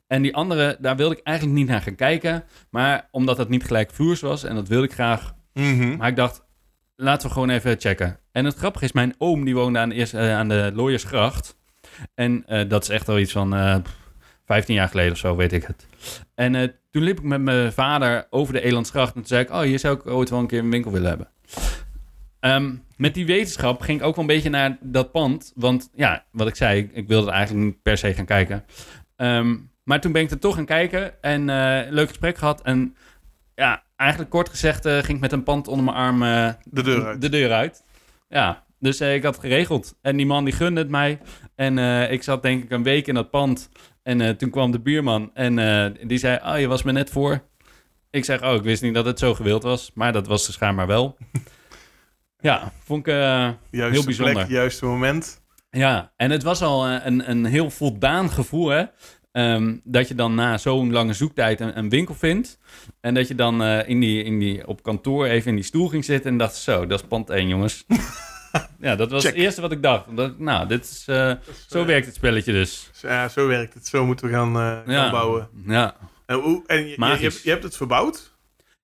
En 0.07 0.21
die 0.21 0.35
andere, 0.35 0.77
daar 0.79 0.95
wilde 0.95 1.15
ik 1.17 1.23
eigenlijk 1.23 1.57
niet 1.57 1.67
naar 1.67 1.81
gaan 1.81 1.95
kijken. 1.95 2.43
Maar 2.69 3.07
omdat 3.11 3.37
het 3.37 3.49
niet 3.49 3.63
gelijk 3.63 3.91
vloers 3.91 4.21
was 4.21 4.43
en 4.43 4.55
dat 4.55 4.67
wilde 4.67 4.85
ik 4.85 4.93
graag 4.93 5.37
Mhm. 5.53 5.97
maar 5.97 6.07
ik 6.07 6.15
dacht, 6.15 6.45
laten 6.95 7.27
we 7.27 7.33
gewoon 7.33 7.49
even 7.49 7.75
checken. 7.79 8.19
En 8.31 8.45
het 8.45 8.55
grappige 8.55 8.85
is, 8.85 8.91
mijn 8.91 9.15
oom 9.17 9.45
die 9.45 9.55
woonde 9.55 9.79
aan 9.79 9.89
de, 9.89 9.95
eerste, 9.95 10.17
eh, 10.17 10.35
aan 10.35 10.47
de 10.47 10.71
Looiersgracht. 10.73 11.57
En 12.15 12.43
eh, 12.47 12.69
dat 12.69 12.83
is 12.83 12.89
echt 12.89 13.09
al 13.09 13.19
iets 13.19 13.31
van 13.31 13.55
eh 13.55 13.75
15 14.45 14.75
jaar 14.75 14.87
geleden 14.87 15.11
of 15.11 15.17
zo, 15.17 15.35
weet 15.35 15.53
ik 15.53 15.63
het. 15.63 15.87
En 16.35 16.75
toen 16.91 17.03
liep 17.03 17.17
ik 17.17 17.23
met 17.23 17.41
mijn 17.41 17.73
vader 17.73 18.27
over 18.29 18.53
de 18.53 18.61
Elandsgracht. 18.61 19.07
En 19.07 19.13
toen 19.13 19.25
zei 19.27 19.41
ik, 19.43 19.49
oh, 19.49 19.59
hier 19.59 19.79
zou 19.79 19.95
ik 19.95 20.07
ooit 20.07 20.29
wel 20.29 20.39
een 20.39 20.47
keer 20.47 20.59
een 20.59 20.71
winkel 20.71 20.91
willen 20.91 21.09
hebben. 21.09 21.27
Ehm, 22.39 22.75
met 22.97 23.13
die 23.13 23.25
wetenschap 23.25 23.81
ging 23.81 23.99
ik 23.99 24.05
ook 24.05 24.15
wel 24.15 24.23
een 24.25 24.31
beetje 24.31 24.49
naar 24.49 24.77
dat 24.81 25.11
pand. 25.11 25.51
Want 25.55 25.89
ja, 25.95 26.25
wat 26.31 26.47
ik 26.47 26.55
zei, 26.55 26.89
ik, 26.93 27.07
wilde 27.07 27.31
eigenlijk 27.31 27.65
niet 27.65 27.81
per 27.81 27.97
se 27.97 28.13
gaan 28.13 28.25
kijken. 28.25 28.65
Ehm, 29.15 29.57
maar 29.83 30.01
toen 30.01 30.11
ben 30.11 30.21
ik 30.21 30.31
er 30.31 30.39
toch 30.39 30.55
gaan 30.55 30.65
kijken 30.65 31.21
en 31.21 31.49
eh, 31.49 31.85
een 31.85 31.93
leuk 31.93 32.07
gesprek 32.07 32.37
gehad. 32.37 32.61
En 32.61 32.95
ja, 33.55 33.83
eigenlijk 33.95 34.29
kort 34.31 34.49
gezegd 34.49 34.85
eh, 34.85 34.93
ging 34.93 35.07
ik 35.07 35.19
met 35.19 35.31
een 35.31 35.43
pand 35.43 35.67
onder 35.67 35.85
mijn 35.85 35.97
arm 35.97 36.23
eh, 36.23 36.49
De 36.63 36.83
deur 36.83 37.05
uit. 37.05 37.21
de 37.21 37.29
deur 37.29 37.51
uit. 37.51 37.83
Ja, 38.29 38.63
dus 38.79 38.99
eh, 38.99 39.13
ik 39.15 39.23
had 39.23 39.35
het 39.35 39.43
geregeld. 39.43 39.95
En 40.01 40.17
die 40.17 40.25
man 40.25 40.43
die 40.43 40.53
gunde 40.53 40.79
het 40.81 40.89
mij. 40.89 41.19
En 41.55 41.77
eh, 41.77 42.11
ik 42.11 42.23
zat 42.23 42.41
denk 42.41 42.63
ik 42.63 42.71
een 42.71 42.83
week 42.83 43.07
in 43.07 43.13
dat 43.13 43.29
pand. 43.29 43.69
En 44.03 44.21
eh, 44.21 44.29
toen 44.29 44.49
kwam 44.49 44.71
de 44.71 44.79
buurman 44.79 45.31
en 45.33 45.59
eh, 45.59 46.07
die 46.07 46.17
zei, 46.17 46.39
oh, 46.45 46.59
je 46.59 46.67
was 46.67 46.83
me 46.83 46.91
net 46.91 47.09
voor. 47.09 47.41
Ik 48.09 48.25
zeg, 48.25 48.43
oh, 48.43 48.53
ik 48.53 48.61
wist 48.63 48.81
niet 48.81 48.93
dat 48.93 49.05
het 49.05 49.19
zo 49.19 49.33
gewild 49.33 49.63
was. 49.63 49.91
Maar 49.93 50.13
dat 50.13 50.27
was 50.27 50.45
dus 50.45 50.55
schijnbaar 50.55 50.87
wel. 50.87 51.17
Ja, 52.39 52.71
vond 52.83 53.07
ik... 53.07 53.13
Juiste 53.13 53.59
heel 53.71 54.03
bijzonder. 54.03 54.33
plek, 54.33 54.47
juiste 54.49 54.85
moment. 54.85 55.41
ja, 55.69 56.11
en 56.15 56.31
het 56.31 56.43
was 56.43 56.61
al 56.61 56.87
eh, 56.87 57.05
een, 57.05 57.29
een 57.29 57.45
heel 57.45 57.69
voldaan 57.69 58.29
gevoel, 58.29 58.67
hè. 58.69 58.83
Ehm, 59.31 59.77
dat 59.83 60.07
je 60.07 60.15
dan 60.15 60.35
na 60.35 60.57
zo'n 60.57 60.91
lange 60.91 61.13
zoektijd 61.13 61.59
een, 61.59 61.77
een 61.77 61.89
winkel 61.89 62.15
vindt. 62.15 62.57
En 63.01 63.13
dat 63.13 63.27
je 63.27 63.35
dan 63.35 63.63
eh, 63.63 63.89
in 63.89 63.99
die, 63.99 64.23
in 64.23 64.39
die, 64.39 64.67
op 64.67 64.83
kantoor 64.83 65.25
even 65.25 65.49
in 65.49 65.55
die 65.55 65.65
stoel 65.65 65.87
ging 65.87 66.05
zitten 66.05 66.31
en 66.31 66.37
dacht, 66.37 66.55
zo, 66.55 66.85
dat 66.87 66.99
is 67.01 67.07
pand 67.07 67.29
1, 67.29 67.47
jongens. 67.47 67.85
ja, 68.79 68.95
dat 68.95 69.11
was 69.11 69.23
Check. 69.23 69.31
het 69.33 69.41
eerste 69.43 69.61
wat 69.61 69.71
ik 69.71 69.83
dacht. 69.83 70.05
Nou, 70.37 70.67
dit 70.67 70.83
is, 70.83 71.03
zo 71.67 71.85
werkt 71.85 72.05
het 72.05 72.15
spelletje 72.15 72.51
dus. 72.51 72.89
Ja, 73.01 73.27
zo 73.29 73.47
werkt 73.47 73.73
het. 73.73 73.87
Zo 73.87 74.05
moeten 74.05 74.25
we 74.27 74.31
gaan, 74.33 74.55
eh, 74.55 74.61
gaan 74.61 74.83
Ja. 74.93 75.11
bouwen. 75.11 75.49
Ja. 75.65 75.95
En, 76.25 76.35
hoe, 76.39 76.63
en 76.67 76.77
je, 76.77 76.89
je, 76.89 76.95
Magisch. 76.97 77.19
je 77.21 77.27
hebt, 77.29 77.43
je 77.43 77.49
hebt 77.49 77.63
het 77.63 77.77
verbouwd? 77.77 78.28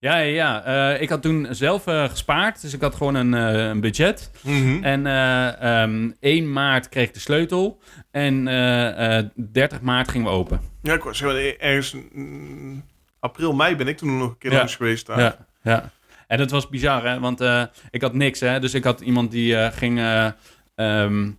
Ja, 0.06 0.18
ja, 0.18 0.24
ja. 0.64 0.64
Eh, 0.94 1.02
ik 1.02 1.10
had 1.10 1.22
toen 1.22 1.48
zelf 1.50 1.88
eh, 1.88 2.10
gespaard, 2.10 2.62
dus 2.62 2.74
ik 2.74 2.82
had 2.82 2.96
gewoon 2.96 3.16
een, 3.16 3.34
eh, 3.34 3.68
een 3.68 3.80
budget. 3.80 4.32
Mhm. 4.44 4.84
En 4.84 5.06
eh, 5.08 5.82
ehm, 5.82 6.12
1 6.20 6.52
maart 6.54 6.90
kreeg 6.90 7.08
ik 7.08 7.14
de 7.14 7.20
sleutel 7.20 7.80
en 8.12 8.48
eh, 8.48 9.18
eh, 9.18 9.26
30 9.36 9.82
maart 9.82 10.10
gingen 10.10 10.28
we 10.28 10.34
open. 10.34 10.60
Ja, 10.82 10.94
ik 10.94 11.04
was 11.04 11.22
ergens 11.22 11.96
mm, 12.14 12.84
april, 13.20 13.54
mei 13.54 13.76
ben 13.76 13.88
ik 13.88 13.98
toen 13.98 14.18
nog 14.18 14.30
een 14.30 14.38
keer 14.38 14.52
Ja. 14.52 14.58
langs 14.58 14.76
geweest 14.76 15.06
daar. 15.06 15.20
Ja, 15.20 15.38
ja. 15.64 15.90
En 16.28 16.38
dat 16.38 16.52
was 16.52 16.70
bizar, 16.70 17.06
hè? 17.10 17.20
Want 17.20 17.42
ik 17.92 18.02
had 18.02 18.14
niks, 18.14 18.40
hè? 18.40 18.60
Dus 18.60 18.74
ik 18.74 18.84
had 18.84 19.02
iemand 19.02 19.32
die 19.32 19.72
ging 19.72 20.00
eh, 20.00 20.28
ehm, 20.76 21.30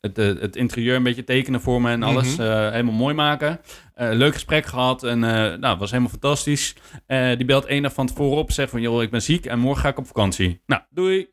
het, 0.00 0.16
het 0.16 0.56
interieur 0.56 0.96
een 0.96 1.02
beetje 1.02 1.24
tekenen 1.24 1.60
voor 1.60 1.80
me 1.82 1.90
en 1.90 2.02
alles 2.02 2.36
Mhm. 2.36 2.46
eh, 2.46 2.70
helemaal 2.70 2.94
mooi 2.94 3.14
maken. 3.14 3.60
Eh, 3.94 4.08
leuk 4.12 4.32
gesprek 4.32 4.66
gehad 4.66 5.02
en 5.02 5.24
eh, 5.24 5.58
nou, 5.58 5.78
was 5.78 5.90
helemaal 5.90 6.10
fantastisch. 6.10 6.74
Eh, 7.06 7.36
die 7.36 7.44
belt 7.44 7.64
één 7.64 7.82
dag 7.82 7.92
van 7.92 8.06
tevoren 8.06 8.38
op, 8.38 8.52
zegt 8.52 8.70
van, 8.70 8.80
joh, 8.80 9.02
ik 9.02 9.10
ben 9.10 9.22
ziek 9.22 9.46
en 9.46 9.58
morgen 9.58 9.82
ga 9.82 9.88
ik 9.88 9.98
op 9.98 10.06
vakantie. 10.06 10.62
Nou, 10.66 10.82
doei. 10.90 11.28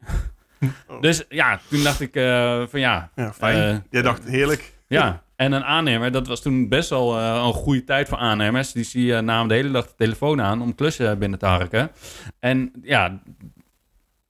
Oh. 0.87 1.01
Dus 1.01 1.25
ja, 1.29 1.59
toen 1.69 1.83
dacht 1.83 2.01
ik 2.01 2.13
van 2.69 2.79
ja, 2.79 3.11
Ja, 3.15 3.33
fijn. 3.33 3.85
Jij 3.89 4.01
dacht, 4.01 4.23
heerlijk. 4.23 4.73
ja, 4.87 5.23
en 5.39 5.51
een 5.51 5.63
aannemer, 5.63 6.11
dat 6.11 6.27
was 6.27 6.41
toen 6.41 6.69
best 6.69 6.89
wel 6.89 7.19
een 7.19 7.53
goede 7.53 7.83
tijd 7.83 8.09
voor 8.09 8.17
aannemers. 8.17 8.71
Die, 8.71 8.89
die 8.91 9.15
eh, 9.15 9.21
namen 9.21 9.47
de 9.47 9.53
hele 9.53 9.71
dag 9.71 9.87
de 9.87 9.95
telefoon 9.95 10.41
aan 10.41 10.61
om 10.61 10.75
klussen 10.75 11.19
binnen 11.19 11.39
te 11.39 11.45
harken. 11.45 11.91
En 12.39 12.71
ja, 12.81 13.21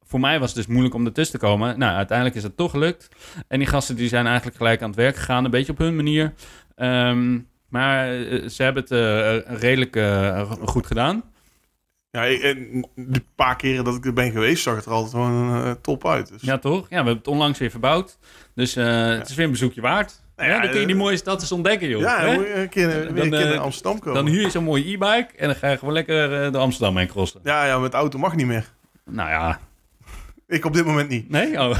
voor 0.03 0.19
mij 0.19 0.39
was 0.39 0.47
het 0.47 0.57
dus 0.57 0.67
moeilijk 0.67 0.95
om 0.95 1.05
ertussen 1.05 1.39
te 1.39 1.45
komen. 1.45 1.79
Nou, 1.79 1.95
uiteindelijk 1.95 2.37
is 2.37 2.43
het 2.43 2.57
toch 2.57 2.71
gelukt. 2.71 3.09
En 3.47 3.59
die 3.59 3.67
gasten 3.67 3.95
die 3.95 4.07
zijn 4.07 4.25
eigenlijk 4.25 4.57
gelijk 4.57 4.81
aan 4.81 4.89
het 4.89 4.97
werk 4.97 5.15
gegaan, 5.15 5.45
een 5.45 5.51
beetje 5.51 5.71
op 5.71 5.77
hun 5.77 5.95
manier. 5.95 6.33
Ehm, 6.75 7.39
maar 7.69 8.13
eh, 8.13 8.47
ze 8.49 8.63
hebben 8.63 8.83
het 8.83 8.91
eh, 8.91 9.57
redelijk 9.59 9.95
eh, 9.95 10.51
goed 10.65 10.85
gedaan. 10.87 11.23
Ja, 12.11 12.27
en 12.27 12.87
de 12.95 13.23
paar 13.35 13.55
keren 13.55 13.83
dat 13.83 13.95
ik 13.95 14.05
er 14.05 14.13
ben 14.13 14.31
geweest, 14.31 14.63
zag 14.63 14.75
het 14.75 14.85
er 14.85 14.91
altijd 14.91 15.11
gewoon 15.11 15.63
eh, 15.65 15.71
top 15.81 16.07
uit. 16.07 16.27
Dus. 16.27 16.41
Ja, 16.41 16.57
toch? 16.57 16.81
Ja, 16.81 16.87
we 16.89 16.95
hebben 16.95 17.15
het 17.15 17.27
onlangs 17.27 17.59
weer 17.59 17.69
verbouwd. 17.71 18.17
Dus 18.55 18.75
het 18.75 19.29
is 19.29 19.35
weer 19.35 19.45
een 19.45 19.51
bezoekje 19.51 19.81
waard. 19.81 20.21
Nou 20.35 20.49
ja, 20.49 20.55
ja, 20.55 20.61
dan 20.61 20.71
kun 20.71 20.79
je 20.79 20.85
die 20.85 20.95
mooie 20.95 21.17
stad 21.17 21.41
eens 21.41 21.51
ontdekken, 21.51 21.87
joh. 21.89 22.01
Ja, 22.01 22.21
dan 22.25 22.33
moet 22.33 22.45
je 22.47 22.53
een 22.53 22.69
keer, 22.69 22.87
weer 22.87 23.05
Dan, 23.05 23.17
een 23.17 23.29
keer 23.29 23.45
naar 23.45 23.57
Amsterdam 23.57 23.99
komen. 23.99 24.23
Dan 24.23 24.33
huur 24.33 24.41
je 24.41 24.49
zo'n 24.49 24.63
mooie 24.63 24.83
e-bike 24.83 25.27
en 25.37 25.45
dan 25.47 25.55
ga 25.55 25.69
je 25.69 25.77
gewoon 25.77 25.93
lekker 25.93 26.51
de 26.51 26.57
Amsterdam 26.57 26.97
heen 26.97 27.07
crossen. 27.07 27.39
Ja, 27.43 27.65
ja, 27.65 27.77
met 27.79 27.93
auto 27.93 28.19
mag 28.19 28.35
niet 28.35 28.45
meer. 28.45 28.65
Nou 29.05 29.29
ja, 29.29 29.59
Ik 30.47 30.65
op 30.65 30.73
dit 30.73 30.85
moment 30.85 31.09
niet. 31.09 31.29
nee? 31.29 31.59
Oh. 31.59 31.79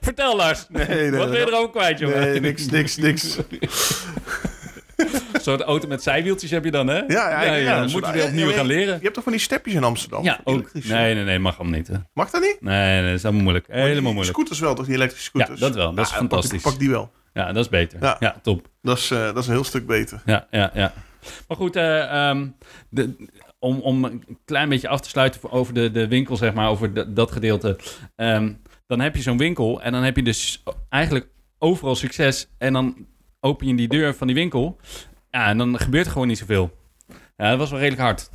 Vertel 0.00 0.36
Lars. 0.36 0.66
Nee, 0.68 0.86
nee, 0.86 1.10
Wat 1.10 1.30
ben 1.30 1.40
je 1.40 1.46
erover 1.46 1.70
kwijt, 1.70 1.98
jongen? 1.98 2.20
Nee, 2.20 2.40
niks, 2.40 2.66
niks, 2.66 2.96
niks. 2.96 3.38
Een 5.32 5.40
soort 5.40 5.60
auto 5.60 5.88
met 5.88 6.02
zijwieltjes 6.02 6.50
heb 6.50 6.64
je 6.64 6.70
dan, 6.70 6.86
hè? 6.86 6.94
Ja, 6.96 7.04
ja, 7.06 7.42
ja, 7.42 7.54
ja, 7.54 7.72
dan 7.72 7.82
dat 7.82 7.92
moeten 7.92 8.14
is- 8.14 8.20
we 8.22 8.26
opnieuw 8.28 8.50
gaan 8.50 8.66
leren. 8.66 8.94
Je 8.94 9.00
hebt 9.02 9.14
toch 9.14 9.22
van 9.22 9.32
die 9.32 9.40
stepjes 9.40 9.74
in 9.74 9.84
Amsterdam? 9.84 10.22
Ja, 10.24 10.40
ook. 10.44 10.72
Nee, 10.72 11.14
nee, 11.14 11.24
nee, 11.24 11.38
mag 11.38 11.58
allemaal 11.58 11.78
niet. 11.78 11.88
Hè. 11.88 11.94
Mag 12.12 12.30
dat 12.30 12.40
niet? 12.40 12.56
Nee, 12.60 13.00
nee, 13.00 13.02
dat 13.10 13.18
is 13.18 13.24
allemaal 13.24 13.42
moeilijk. 13.42 13.66
Helemaal 13.70 14.12
moeilijk. 14.12 14.36
Scooters 14.36 14.60
wel, 14.60 14.74
toch? 14.74 14.86
Die 14.86 14.94
elektrische 14.94 15.24
scooters? 15.28 15.60
Ja, 15.60 15.66
dat 15.66 15.74
wel. 15.74 15.94
Dat 15.94 16.06
is 16.06 16.12
fantastisch. 16.12 16.62
Pak, 16.62 16.78
die 16.78 16.90
wel. 16.90 17.10
Ja, 17.32 17.52
dat 17.52 17.64
is 17.64 17.68
beter. 17.70 18.16
Ja. 18.20 18.36
Top. 18.42 18.68
Dat 18.82 18.98
is, 18.98 19.10
eh, 19.10 19.18
dat 19.24 19.36
is 19.36 19.46
een 19.46 19.52
heel 19.52 19.64
stuk 19.64 19.86
beter. 19.86 20.22
Ja, 20.24 20.46
ja, 20.50 20.70
ja. 20.74 20.92
Maar 21.48 21.56
goed, 21.56 21.76
eh, 21.76 22.28
ehm, 22.28 22.46
de, 22.90 23.26
om, 23.58 23.80
om 23.80 24.04
een 24.04 24.38
klein 24.44 24.68
beetje 24.68 24.88
af 24.88 25.00
te 25.00 25.08
sluiten 25.08 25.50
over 25.50 25.74
de, 25.74 25.90
de 25.90 26.08
winkel, 26.08 26.36
zeg 26.36 26.54
maar, 26.54 26.68
over 26.68 26.94
de- 26.94 27.12
dat 27.12 27.30
gedeelte. 27.32 27.76
Ehm, 28.16 28.52
dan 28.86 29.00
heb 29.00 29.16
je 29.16 29.22
zo'n 29.22 29.38
winkel 29.38 29.82
en 29.82 29.92
dan 29.92 30.02
heb 30.02 30.16
je 30.16 30.22
dus 30.22 30.62
eigenlijk 30.88 31.28
overal 31.58 31.96
succes. 31.96 32.48
En 32.58 32.72
dan 32.72 33.06
open 33.40 33.66
je 33.66 33.74
die 33.74 33.88
deur 33.88 34.14
van 34.14 34.26
die 34.26 34.36
winkel. 34.36 34.76
Ja, 35.30 35.46
en 35.46 35.58
dan 35.58 35.78
gebeurt 35.78 36.06
er 36.06 36.12
gewoon 36.12 36.26
niet 36.28 36.38
zoveel. 36.38 36.70
Ja, 37.36 37.50
dat 37.50 37.58
was 37.58 37.70
wel 37.70 37.78
redelijk 37.78 38.02
hard. 38.02 38.30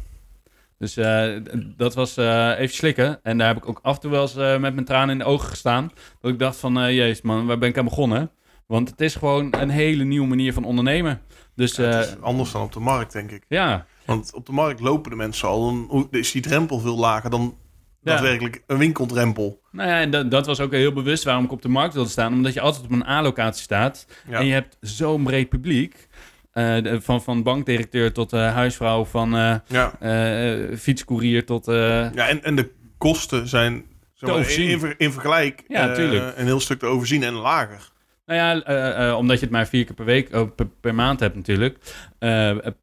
Dus 0.78 0.98
eh, 0.98 1.36
dat 1.78 1.94
was 1.96 2.18
eh, 2.18 2.50
even 2.60 2.76
slikken. 2.76 3.20
En 3.24 3.38
daar 3.38 3.48
heb 3.48 3.58
ik 3.58 3.68
ook 3.70 3.80
af 3.82 3.96
en 3.96 4.02
toe 4.02 4.12
wel 4.12 4.22
eens 4.22 4.36
eh, 4.36 4.58
met 4.58 4.74
mijn 4.74 4.86
tranen 4.86 5.10
in 5.10 5.18
de 5.18 5.24
ogen 5.26 5.48
gestaan. 5.50 5.92
Dat 6.22 6.32
ik 6.32 6.39
dacht 6.39 6.58
van, 6.58 6.94
jezus 6.94 7.22
man, 7.22 7.46
waar 7.46 7.58
ben 7.58 7.70
ik 7.70 7.78
aan 7.78 7.86
begonnen? 7.86 8.32
Want 8.68 8.89
het 8.89 9.02
is 9.02 9.16
gewoon 9.16 9.54
een 9.60 9.70
hele 9.70 10.04
nieuwe 10.04 10.28
manier 10.28 10.54
van 10.54 10.63
ondernemen. 10.63 11.22
Dus 11.56 11.76
Ja, 11.76 11.84
het 11.84 12.08
is 12.08 12.22
anders 12.22 12.52
dan 12.52 12.62
op 12.62 12.72
de 12.74 12.80
markt, 12.80 13.13
denk 13.13 13.32
ik. 13.32 13.46
ja, 13.48 13.86
Want 14.06 14.34
op 14.34 14.46
de 14.46 14.52
markt 14.52 14.80
lopen 14.80 15.10
de 15.12 15.18
mensen 15.18 15.48
al. 15.48 15.66
Dan 15.66 15.86
hoe- 15.89 16.08
is 16.12 16.32
die 16.32 16.42
drempel 16.42 16.80
veel 16.80 16.98
lager 16.98 17.30
dan. 17.30 17.58
Daadwerkelijk 18.04 18.63
een 18.68 18.78
winkeldrempel. 18.78 19.62
Nou 19.72 19.89
ja, 19.89 20.00
en 20.02 20.12
dat, 20.12 20.32
dat 20.32 20.46
was 20.46 20.60
ook 20.60 20.72
heel 20.72 20.94
bewust 20.94 21.24
waarom 21.24 21.44
ik 21.46 21.52
op 21.52 21.62
de 21.62 21.68
markt 21.70 21.94
wilde 21.94 22.10
staan. 22.10 22.34
Omdat 22.34 22.54
je 22.54 22.62
altijd 22.62 22.84
op 22.86 22.92
een 22.92 23.08
A-locatie 23.08 23.63
staat. 23.63 24.06
En 24.30 24.46
je 24.46 24.54
hebt 24.54 24.78
zo'n 24.82 25.24
breed 25.24 25.50
publiek. 25.50 26.08
Eh, 26.52 26.82
de- 26.84 27.02
van, 27.02 27.24
van 27.24 27.44
bankdirecteur 27.44 28.12
tot 28.13 28.34
eh, 28.34 28.54
huisvrouw, 28.54 29.06
van 29.06 29.30
Ja, 29.68 29.94
eh, 30.00 30.78
fietscourier 30.78 31.46
tot... 31.46 31.66
ja 31.66 32.28
en, 32.28 32.44
en 32.44 32.56
de 32.56 32.70
kosten 32.98 33.48
zijn 33.48 33.84
zeg 34.13 34.30
in, 34.30 34.36
overzien. 34.36 34.70
in, 34.70 34.94
in 34.98 35.12
vergelijk 35.12 35.63
Ja, 35.68 35.98
een 35.98 36.46
heel 36.46 36.60
stuk 36.60 36.80
te 36.80 36.86
overzien 36.86 37.24
en 37.24 37.34
lager. 37.34 37.92
nou 38.26 38.39
ja, 38.39 39.16
omdat 39.18 39.38
je 39.39 39.44
het 39.46 39.54
maar 39.54 39.68
vier 39.68 39.86
keer 39.86 39.96
per 39.96 40.06
week, 40.06 40.30
eh, 40.30 40.44
per, 40.56 40.68
per 40.82 40.96
maand 40.96 41.20
hebt 41.20 41.36
natuurlijk. 41.36 41.78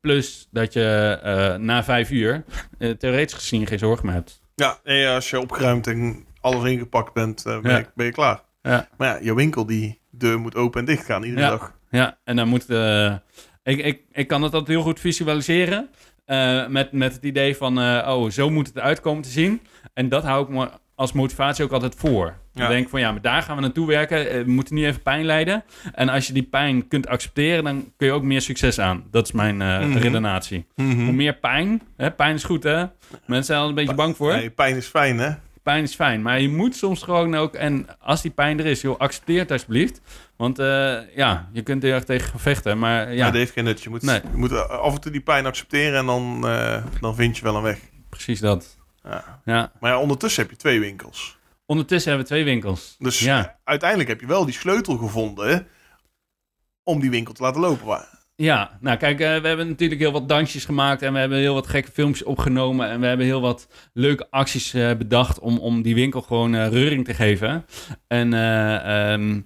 Plus 0.01 0.49
dat 0.51 0.73
je 0.73 1.57
na 1.61 1.85
vijf 1.85 2.11
uur 2.11 2.45
theoretisch 2.99 3.35
gezien 3.35 3.67
geen 3.67 3.79
zorgen 3.79 4.07
meer 4.07 4.15
hebt. 4.15 4.39
Ja, 4.61 4.79
en 4.85 5.14
als 5.14 5.31
je 5.31 5.40
opgeruimd 5.40 5.87
en 5.87 6.27
alles 6.40 6.70
ingepakt 6.70 7.12
bent, 7.12 7.46
eh, 7.46 7.61
ben, 7.61 7.70
Ja. 7.73 7.79
je, 7.79 7.87
ben 7.94 8.07
je 8.07 8.12
klaar. 8.12 8.40
Ja. 8.62 8.88
Maar 8.96 9.09
ja, 9.09 9.18
je 9.23 9.35
winkel, 9.35 9.66
die 9.66 10.01
deur 10.11 10.40
moet 10.40 10.55
open 10.55 10.81
en 10.81 10.87
dicht 10.87 11.05
gaan 11.05 11.23
iedere 11.23 11.42
Ja. 11.42 11.49
dag. 11.51 11.75
Ja, 11.90 12.18
en 12.25 12.37
dan 12.37 12.49
moet... 12.49 12.68
eh, 12.70 13.14
ik, 13.62 13.79
ik, 13.79 14.03
ik 14.12 14.29
kan 14.29 14.42
het 14.42 14.53
altijd 14.53 14.77
heel 14.77 14.83
goed 14.87 15.01
visualiseren. 15.01 15.90
eh, 16.25 16.66
met, 16.66 16.92
met 16.92 17.12
het 17.14 17.25
idee 17.25 17.57
van, 17.57 17.79
oh, 17.79 18.31
zo 18.31 18.51
moet 18.51 18.66
het 18.66 18.77
eruit 18.77 19.01
komen 19.01 19.23
te 19.23 19.29
zien. 19.29 19.61
En 19.94 20.09
dat 20.09 20.23
hou 20.25 20.42
ik 20.42 20.49
me 20.49 20.68
als 20.94 21.12
motivatie 21.12 21.64
ook 21.64 21.73
altijd 21.73 21.94
voor. 21.94 22.37
Dan 22.53 22.69
denk 22.69 22.85
ik 22.85 22.91
van, 22.91 23.01
ja, 23.01 23.13
maar 23.13 23.21
daar 23.21 23.43
gaan 23.43 23.57
we 23.57 23.63
naartoe 23.63 23.87
werken. 23.87 24.31
Eh, 24.31 24.43
We 24.45 24.51
moeten 24.51 24.75
nu 24.75 24.87
even 24.87 25.03
pijn 25.03 25.25
lijden. 25.25 25.65
En 25.95 26.09
als 26.09 26.27
je 26.27 26.33
die 26.33 26.43
pijn 26.43 26.89
kunt 26.89 27.07
accepteren, 27.09 27.65
dan 27.65 27.93
kun 27.97 28.07
je 28.07 28.13
ook 28.13 28.23
meer 28.23 28.41
succes 28.41 28.79
aan. 28.81 29.05
Dat 29.11 29.25
is 29.27 29.33
mijn 29.33 29.57
Mhm. 29.57 29.97
redenatie. 29.99 30.67
Mhm. 30.77 31.05
Hoe 31.05 31.13
meer 31.13 31.35
pijn, 31.35 31.83
hè, 31.97 32.11
pijn 32.11 32.35
is 32.35 32.45
goed 32.45 32.63
hè. 32.63 32.85
Mensen 33.27 33.45
zijn 33.45 33.61
er 33.63 33.69
een 33.69 33.75
beetje 33.75 33.95
bang 33.95 34.17
voor. 34.17 34.33
Nee, 34.33 34.51
pijn 34.51 34.77
is 34.77 34.87
fijn, 34.87 35.19
hè? 35.19 35.31
Pijn 35.63 35.83
is 35.83 35.95
fijn, 35.95 36.23
maar 36.23 36.41
je 36.41 36.49
moet 36.49 36.77
soms 36.77 37.03
gewoon 37.03 37.35
ook... 37.35 37.55
En 37.55 37.87
als 38.01 38.23
die 38.23 38.31
pijn 38.31 38.59
er 38.59 38.67
is, 38.67 38.81
joh, 38.81 38.99
accepteer 38.99 39.39
het 39.39 39.51
alsjeblieft. 39.51 40.01
Want 40.37 40.59
eh, 40.59 40.97
ja, 41.17 41.49
je 41.53 41.63
kunt 41.63 41.85
er 41.85 41.93
erg 41.93 42.05
tegen 42.05 42.39
vechten, 42.41 42.79
maar 42.79 43.15
Ja. 43.15 43.25
dat 43.25 43.35
heeft 43.35 43.53
geen 43.53 43.65
nut. 43.65 43.83
Je 43.83 43.91
moet, 43.91 44.03
Nee. 44.03 44.21
je 44.31 44.37
moet 44.37 44.69
af 44.69 44.95
en 44.95 45.01
toe 45.01 45.13
die 45.13 45.21
pijn 45.21 45.47
accepteren 45.47 45.99
en 45.99 46.07
dan, 46.07 46.41
dan 47.01 47.15
vind 47.15 47.37
je 47.37 47.43
wel 47.43 47.57
een 47.57 47.63
weg. 47.63 47.79
precies 48.09 48.41
dat. 48.41 48.77
Ja. 49.05 49.41
Ja. 49.45 49.73
Maar 49.81 49.91
ja, 49.91 49.99
ondertussen 49.99 50.43
heb 50.43 50.51
je 50.51 50.57
twee 50.57 50.81
winkels. 50.81 51.39
Ondertussen 51.71 52.11
hebben 52.11 52.29
we 52.29 52.35
twee 52.35 52.45
winkels. 52.45 52.95
Dus 52.99 53.21
Ja. 53.21 53.59
uiteindelijk 53.65 54.09
heb 54.09 54.21
je 54.21 54.27
wel 54.27 54.45
die 54.45 54.55
sleutel 54.55 54.97
gevonden 54.97 55.67
om 56.83 57.01
die 57.01 57.11
winkel 57.11 57.35
te 57.35 57.43
laten 57.43 57.61
lopen. 57.61 57.87
Waar- 57.87 58.19
Ja, 58.37 58.79
nou 58.81 58.97
kijk, 58.97 59.21
eh, 59.21 59.41
we 59.41 59.49
hebben 59.49 59.69
natuurlijk 59.69 60.01
heel 60.01 60.13
wat 60.13 60.29
dansjes 60.29 60.65
gemaakt 60.65 61.03
en 61.03 61.13
we 61.13 61.19
hebben 61.19 61.39
heel 61.39 61.55
wat 61.55 61.67
gekke 61.67 61.91
filmpjes 61.93 62.23
opgenomen 62.27 62.89
en 62.91 63.01
we 63.01 63.07
hebben 63.07 63.27
heel 63.27 63.41
wat 63.41 63.69
leuke 63.93 64.27
acties 64.31 64.75
eh, 64.75 64.95
bedacht 64.97 65.39
om, 65.39 65.59
om 65.59 65.83
die 65.83 65.95
winkel 65.95 66.23
gewoon 66.23 66.55
eh, 66.55 66.69
reuring 66.69 67.05
te 67.05 67.15
geven. 67.15 67.65
En 68.07 68.35
eh, 68.35 69.13
ehm, 69.13 69.41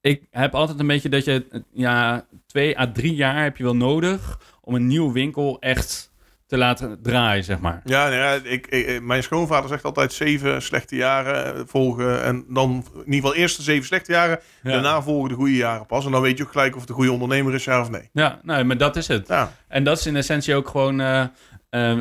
ik 0.00 0.26
heb 0.30 0.54
altijd 0.54 0.80
een 0.80 0.86
beetje 0.86 1.08
dat 1.08 1.24
je, 1.24 1.62
ja, 1.72 2.26
twee 2.46 2.78
à 2.78 2.92
drie 2.92 3.14
jaar 3.14 3.42
heb 3.42 3.56
je 3.56 3.64
wel 3.64 3.76
nodig 3.76 4.40
om 4.60 4.74
een 4.74 4.86
nieuwe 4.86 5.12
winkel 5.12 5.60
echt 5.60 6.07
te 6.48 6.56
laten 6.58 6.98
draaien, 7.02 7.44
zeg 7.44 7.58
maar. 7.58 7.80
Ja, 7.84 8.02
nou 8.08 8.14
ja 8.20 8.32
ik, 8.42 8.66
ik- 8.66 9.02
mijn 9.02 9.22
schoonvader 9.22 9.68
zegt 9.68 9.84
altijd 9.84 10.12
zeven 10.12 10.62
slechte 10.62 10.96
jaren 10.96 11.68
volgen. 11.68 12.22
En 12.22 12.44
dan 12.48 12.70
in 12.94 12.98
ieder 12.98 13.14
geval 13.14 13.34
eerst 13.34 13.56
de 13.56 13.62
zeven 13.62 13.86
slechte 13.86 14.12
jaren. 14.12 14.38
Ja. 14.62 14.70
Daarna 14.72 15.02
volgen 15.02 15.28
de 15.28 15.34
goede 15.34 15.56
jaren 15.56 15.86
pas. 15.86 16.04
En 16.04 16.10
dan 16.12 16.20
weet 16.22 16.38
je 16.38 16.44
ook 16.44 16.50
gelijk 16.52 16.74
of 16.74 16.80
het 16.80 16.88
een 16.88 16.94
goede 16.94 17.12
ondernemer 17.12 17.54
is, 17.54 17.64
ja 17.64 17.80
of 17.80 17.90
nee. 17.90 18.08
Ja, 18.12 18.40
nou, 18.42 18.64
maar 18.64 18.76
dat 18.78 18.96
is 18.96 19.08
het. 19.08 19.28
Ja, 19.28 19.52
En 19.68 19.84
dat 19.84 19.98
is 19.98 20.06
in 20.06 20.16
essentie 20.16 20.54
ook 20.54 20.68
gewoon 20.68 21.00
eh, 21.00 21.24
eh, 21.70 21.98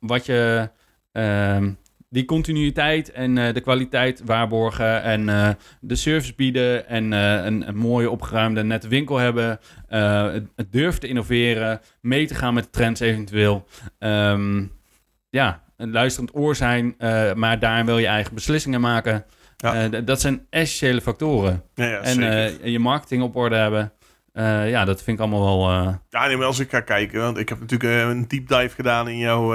wat 0.00 0.26
je. 0.26 0.70
ehm, 1.12 1.70
die 2.10 2.24
continuïteit 2.24 3.10
en 3.10 3.38
eh, 3.38 3.54
de 3.54 3.60
kwaliteit 3.60 4.22
waarborgen 4.24 5.02
en 5.02 5.28
eh, 5.28 5.48
de 5.80 5.94
service 5.94 6.34
bieden 6.34 6.88
en 6.88 7.12
eh, 7.12 7.44
een, 7.44 7.68
een 7.68 7.76
mooie 7.76 8.10
opgeruimde 8.10 8.64
nette 8.64 8.88
winkel 8.88 9.16
hebben. 9.16 9.58
het, 9.88 10.46
het 10.56 10.72
durven 10.72 11.00
te 11.00 11.08
innoveren, 11.08 11.80
mee 12.00 12.26
te 12.26 12.34
gaan 12.34 12.54
met 12.54 12.64
de 12.64 12.70
trends 12.70 13.00
eventueel. 13.00 13.66
Ehm, 13.98 14.64
ja, 15.30 15.62
een 15.76 15.92
luisterend 15.92 16.34
oor 16.34 16.56
zijn, 16.56 16.94
maar 17.34 17.58
daarin 17.58 17.86
wil 17.86 17.98
je 17.98 18.06
eigen 18.06 18.34
beslissingen 18.34 18.80
maken. 18.80 19.24
Ja. 19.56 19.88
Dat 19.88 20.20
zijn 20.20 20.46
essentiële 20.50 21.00
factoren. 21.00 21.62
ja, 21.74 21.84
ja 21.84 22.00
en 22.02 22.70
je 22.70 22.78
marketing 22.78 23.22
op 23.22 23.36
orde 23.36 23.56
hebben. 23.56 23.92
Eh, 24.32 24.70
ja, 24.70 24.84
dat 24.84 25.02
vind 25.02 25.18
ik 25.18 25.22
allemaal 25.24 25.58
wel... 25.58 25.70
eh, 25.70 25.94
Ja, 26.10 26.26
nee, 26.26 26.36
maar 26.36 26.46
als 26.46 26.58
ik 26.58 26.70
ga 26.70 26.80
kijken, 26.80 27.20
want 27.20 27.38
ik 27.38 27.48
heb 27.48 27.60
natuurlijk 27.60 27.90
eh, 27.92 28.08
een 28.08 28.28
deep 28.28 28.48
dive 28.48 28.74
gedaan 28.74 29.08
in 29.08 29.18
jouw, 29.18 29.52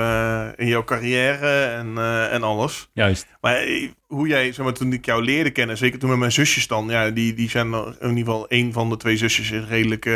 in 0.56 0.68
jouw 0.68 0.84
carrière 0.84 1.64
en, 1.66 1.98
en 2.32 2.44
alles. 2.44 2.90
juist. 2.94 3.28
Maar 3.42 3.66
hoe 4.08 4.28
jij, 4.28 4.52
zeg 4.52 4.66
maar, 4.66 4.74
toen 4.74 4.94
ik 4.94 5.06
jou 5.06 5.24
leerde 5.24 5.50
kennen, 5.52 5.78
zeker 5.78 6.00
toen 6.00 6.10
met 6.10 6.20
mijn 6.20 6.32
zusjes 6.32 6.68
dan, 6.68 6.88
ja, 6.90 7.10
die, 7.10 7.34
die 7.34 7.50
zijn 7.50 7.74
in 7.74 7.96
ieder 8.10 8.18
geval 8.18 8.48
één 8.48 8.74
van 8.74 8.90
de 8.90 8.98
twee 8.98 9.18
zusjes 9.18 9.52
is 9.52 9.68
redelijk 9.68 10.10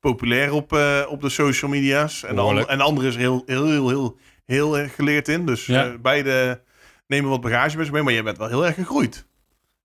populair 0.00 0.52
op, 0.52 0.72
op 1.08 1.20
de 1.20 1.28
social 1.28 1.70
media's. 1.70 2.24
En 2.24 2.36
de, 2.36 2.66
en 2.66 2.80
andere 2.80 3.08
is 3.08 3.16
heel, 3.16 3.42
heel, 3.46 3.66
heel, 3.66 3.88
heel, 3.88 4.16
heel 4.46 4.78
erg 4.78 4.94
geleerd 4.94 5.28
in. 5.28 5.46
Dus 5.46 5.66
Ja. 5.66 5.96
beide 6.00 6.60
nemen 7.06 7.30
wat 7.30 7.40
bagage 7.40 7.76
met 7.76 7.90
mee, 7.90 8.02
maar 8.02 8.12
je 8.12 8.22
bent 8.22 8.38
wel 8.38 8.48
heel 8.48 8.66
erg 8.66 8.74
gegroeid. 8.74 9.26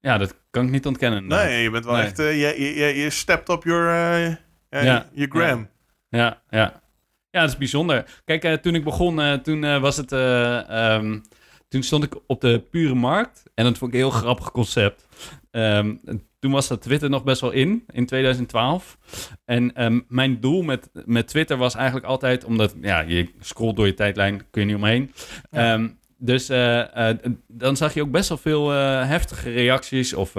Ja, 0.04 0.18
dat 0.18 0.36
kan 0.50 0.66
ik 0.66 0.72
niet 0.72 0.86
ontkennen. 0.86 1.28
Nee, 1.28 1.64
je 1.64 1.70
bent 1.70 1.86
wel 1.86 1.94
Nee. 1.96 2.04
echt, 2.04 2.20
eh, 2.20 2.32
je, 2.42 2.62
je, 2.62 2.76
je, 2.76 2.86
je 2.86 3.10
stepped 3.10 3.50
up 3.50 3.64
your, 3.64 3.88
eh, 4.70 4.84
Ja. 4.84 5.10
je 5.14 5.26
gram. 5.30 5.70
Ja, 6.10 6.42
ja. 6.50 6.82
Ja, 7.30 7.40
dat 7.42 7.50
is 7.50 7.58
bijzonder. 7.58 8.22
Kijk, 8.26 8.62
toen 8.62 8.76
ik 8.76 8.84
begon, 8.84 9.42
toen 9.42 9.80
was 9.80 9.98
het... 9.98 10.12
ehm, 10.12 11.20
toen 11.68 11.84
stond 11.84 12.04
ik 12.04 12.16
op 12.28 12.42
de 12.42 12.60
pure 12.72 12.94
markt. 12.96 13.44
En 13.56 13.64
dat 13.64 13.78
vond 13.78 13.94
ik 13.94 14.00
een 14.00 14.06
heel 14.06 14.18
grappig 14.20 14.52
concept. 14.52 15.08
Ehm, 15.52 15.96
toen 16.40 16.52
was 16.52 16.68
dat 16.68 16.82
Twitter 16.82 17.10
nog 17.10 17.24
best 17.24 17.42
wel 17.42 17.52
in, 17.52 17.84
in 17.92 18.06
2012. 18.06 18.98
En 19.46 19.76
ehm, 19.76 20.00
mijn 20.08 20.40
doel 20.40 20.62
met, 20.62 20.90
met 21.06 21.28
Twitter 21.28 21.58
was 21.58 21.76
eigenlijk 21.76 22.06
altijd... 22.06 22.44
Omdat, 22.44 22.76
ja, 22.82 23.00
je 23.00 23.30
scrolt 23.40 23.76
door 23.76 23.86
je 23.86 23.94
tijdlijn, 23.94 24.42
kun 24.52 24.62
je 24.62 24.68
niet 24.68 24.76
omheen. 24.76 25.12
Ja. 25.52 25.74
Dus 26.26 26.50
eh, 26.50 27.10
eh, 27.10 27.18
dan 27.48 27.78
zag 27.78 27.94
je 27.94 28.02
ook 28.02 28.12
best 28.12 28.30
wel 28.30 28.38
veel 28.38 28.74
eh, 28.74 29.08
heftige 29.08 29.50
reacties 29.52 30.14
of 30.14 30.34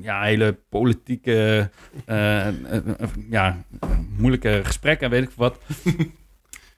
ja, 0.00 0.22
hele 0.22 0.58
politieke, 0.68 1.70
ja, 3.30 3.64
moeilijke 4.18 4.60
gesprekken, 4.64 5.10
weet 5.10 5.22
ik 5.22 5.30
wat. 5.36 5.58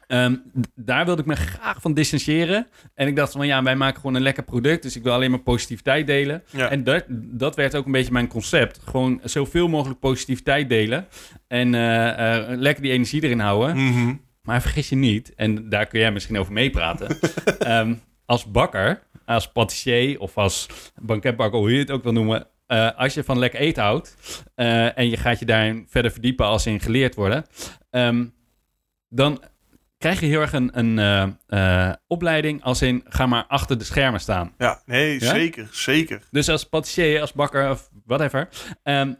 Ehm, 0.08 0.34
daar 0.74 1.04
wilde 1.04 1.20
ik 1.20 1.26
me 1.26 1.36
graag 1.36 1.80
van 1.80 1.94
distancieren. 1.94 2.66
En 2.94 3.06
ik 3.06 3.16
dacht 3.16 3.32
van 3.32 3.46
ja, 3.46 3.62
wij 3.62 3.76
maken 3.76 4.00
gewoon 4.00 4.14
een 4.14 4.22
lekker 4.22 4.42
product, 4.42 4.82
dus 4.82 4.96
ik 4.96 5.02
wil 5.02 5.12
alleen 5.12 5.30
maar 5.30 5.40
positiviteit 5.40 6.06
delen. 6.06 6.42
Ja. 6.50 6.70
En 6.70 6.84
dat, 6.84 7.04
dat 7.08 7.56
werd 7.56 7.74
ook 7.74 7.86
een 7.86 7.92
beetje 7.92 8.12
mijn 8.12 8.28
concept. 8.28 8.80
Gewoon 8.84 9.20
zoveel 9.24 9.68
mogelijk 9.68 10.00
positiviteit 10.00 10.68
delen. 10.68 11.06
En 11.46 11.70
lekker 12.60 12.82
die 12.82 12.92
energie 12.92 13.22
erin 13.22 13.40
houden. 13.40 13.76
Mhm. 13.76 14.14
Maar 14.48 14.62
vergis 14.62 14.88
je 14.88 14.96
niet, 14.96 15.34
en 15.34 15.68
daar 15.68 15.86
kun 15.86 16.00
jij 16.00 16.12
misschien 16.12 16.38
over 16.38 16.52
meepraten. 16.52 17.18
Ehm, 17.58 17.94
als 18.24 18.50
bakker, 18.50 19.02
als 19.24 19.52
patissier 19.52 20.20
of 20.20 20.36
als 20.38 20.66
banketbakker, 21.00 21.58
hoe 21.58 21.72
je 21.72 21.78
het 21.78 21.90
ook 21.90 22.02
wil 22.02 22.12
noemen. 22.12 22.46
eh, 22.66 22.90
als 22.96 23.14
je 23.14 23.24
van 23.24 23.38
lekker 23.38 23.60
eten 23.60 23.82
houdt 23.82 24.16
eh, 24.54 24.98
en 24.98 25.08
je 25.10 25.16
gaat 25.16 25.38
je 25.38 25.44
daarin 25.44 25.86
verder 25.88 26.10
verdiepen 26.10 26.46
als 26.46 26.66
in 26.66 26.80
geleerd 26.80 27.14
worden. 27.14 27.44
ehm, 27.90 28.26
dan 29.08 29.42
krijg 29.98 30.20
je 30.20 30.26
heel 30.26 30.40
erg 30.40 30.52
een, 30.52 30.78
een 30.78 30.98
eh, 31.46 31.92
opleiding 32.06 32.62
als 32.62 32.82
in 32.82 33.04
ga 33.08 33.26
maar 33.26 33.44
achter 33.48 33.78
de 33.78 33.84
schermen 33.84 34.20
staan. 34.20 34.52
Ja, 34.58 34.82
nee, 34.86 35.12
Ja? 35.20 35.30
zeker, 35.30 35.68
zeker. 35.72 36.22
Dus 36.30 36.48
als 36.48 36.64
patissier, 36.64 37.20
als 37.20 37.32
bakker 37.32 37.70
of 37.70 37.90
whatever, 38.04 38.48
ehm, 38.82 39.12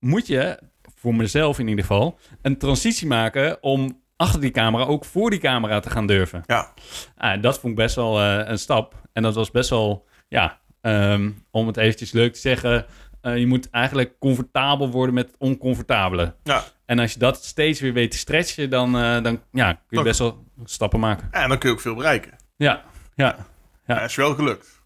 moet 0.00 0.26
je, 0.26 0.58
voor 0.94 1.14
mezelf 1.14 1.58
in 1.58 1.68
ieder 1.68 1.84
geval, 1.84 2.18
een 2.42 2.58
transitie 2.58 3.06
maken 3.06 3.62
om 3.62 4.04
achter 4.16 4.40
die 4.40 4.50
camera 4.50 4.84
ook 4.84 5.04
voor 5.04 5.30
die 5.30 5.38
camera 5.38 5.80
te 5.80 5.90
gaan 5.90 6.06
durven. 6.06 6.42
Ja, 6.46 6.72
Ah, 7.16 7.42
dat 7.42 7.58
vond 7.58 7.72
ik 7.72 7.78
best 7.78 7.94
wel 7.94 8.20
eh, 8.20 8.48
een 8.48 8.58
stap. 8.58 8.94
En 9.12 9.22
dat 9.22 9.34
was 9.34 9.50
best 9.50 9.70
wel, 9.70 10.06
ja, 10.28 10.58
ehm, 10.80 11.30
om 11.50 11.66
het 11.66 11.76
eventjes 11.76 12.12
leuk 12.12 12.32
te 12.32 12.40
zeggen, 12.40 12.86
eh, 13.20 13.36
je 13.36 13.46
moet 13.46 13.70
eigenlijk 13.70 14.18
comfortabel 14.18 14.90
worden 14.90 15.14
met 15.14 15.26
het 15.26 15.36
oncomfortabele. 15.38 16.34
ja. 16.42 16.64
En 16.86 16.98
als 16.98 17.12
je 17.12 17.18
dat 17.18 17.44
steeds 17.44 17.80
weer 17.80 17.92
weet 17.92 18.10
te 18.10 18.16
stretchen, 18.18 18.70
dan, 18.70 18.96
eh, 18.96 19.22
dan 19.22 19.40
ja, 19.52 19.72
kun 19.72 19.80
je 19.88 19.96
Toch. 19.96 20.04
best 20.04 20.18
wel 20.18 20.44
stappen 20.64 21.00
maken. 21.00 21.28
en 21.30 21.48
dan 21.48 21.58
kun 21.58 21.68
je 21.68 21.74
ook 21.74 21.80
veel 21.80 21.94
bereiken. 21.94 22.30
Ja, 22.56 22.82
ja. 23.14 23.36
Ja. 23.86 23.94
Ja, 23.94 24.00
is 24.00 24.14
wel 24.16 24.34
gelukt. 24.34 24.82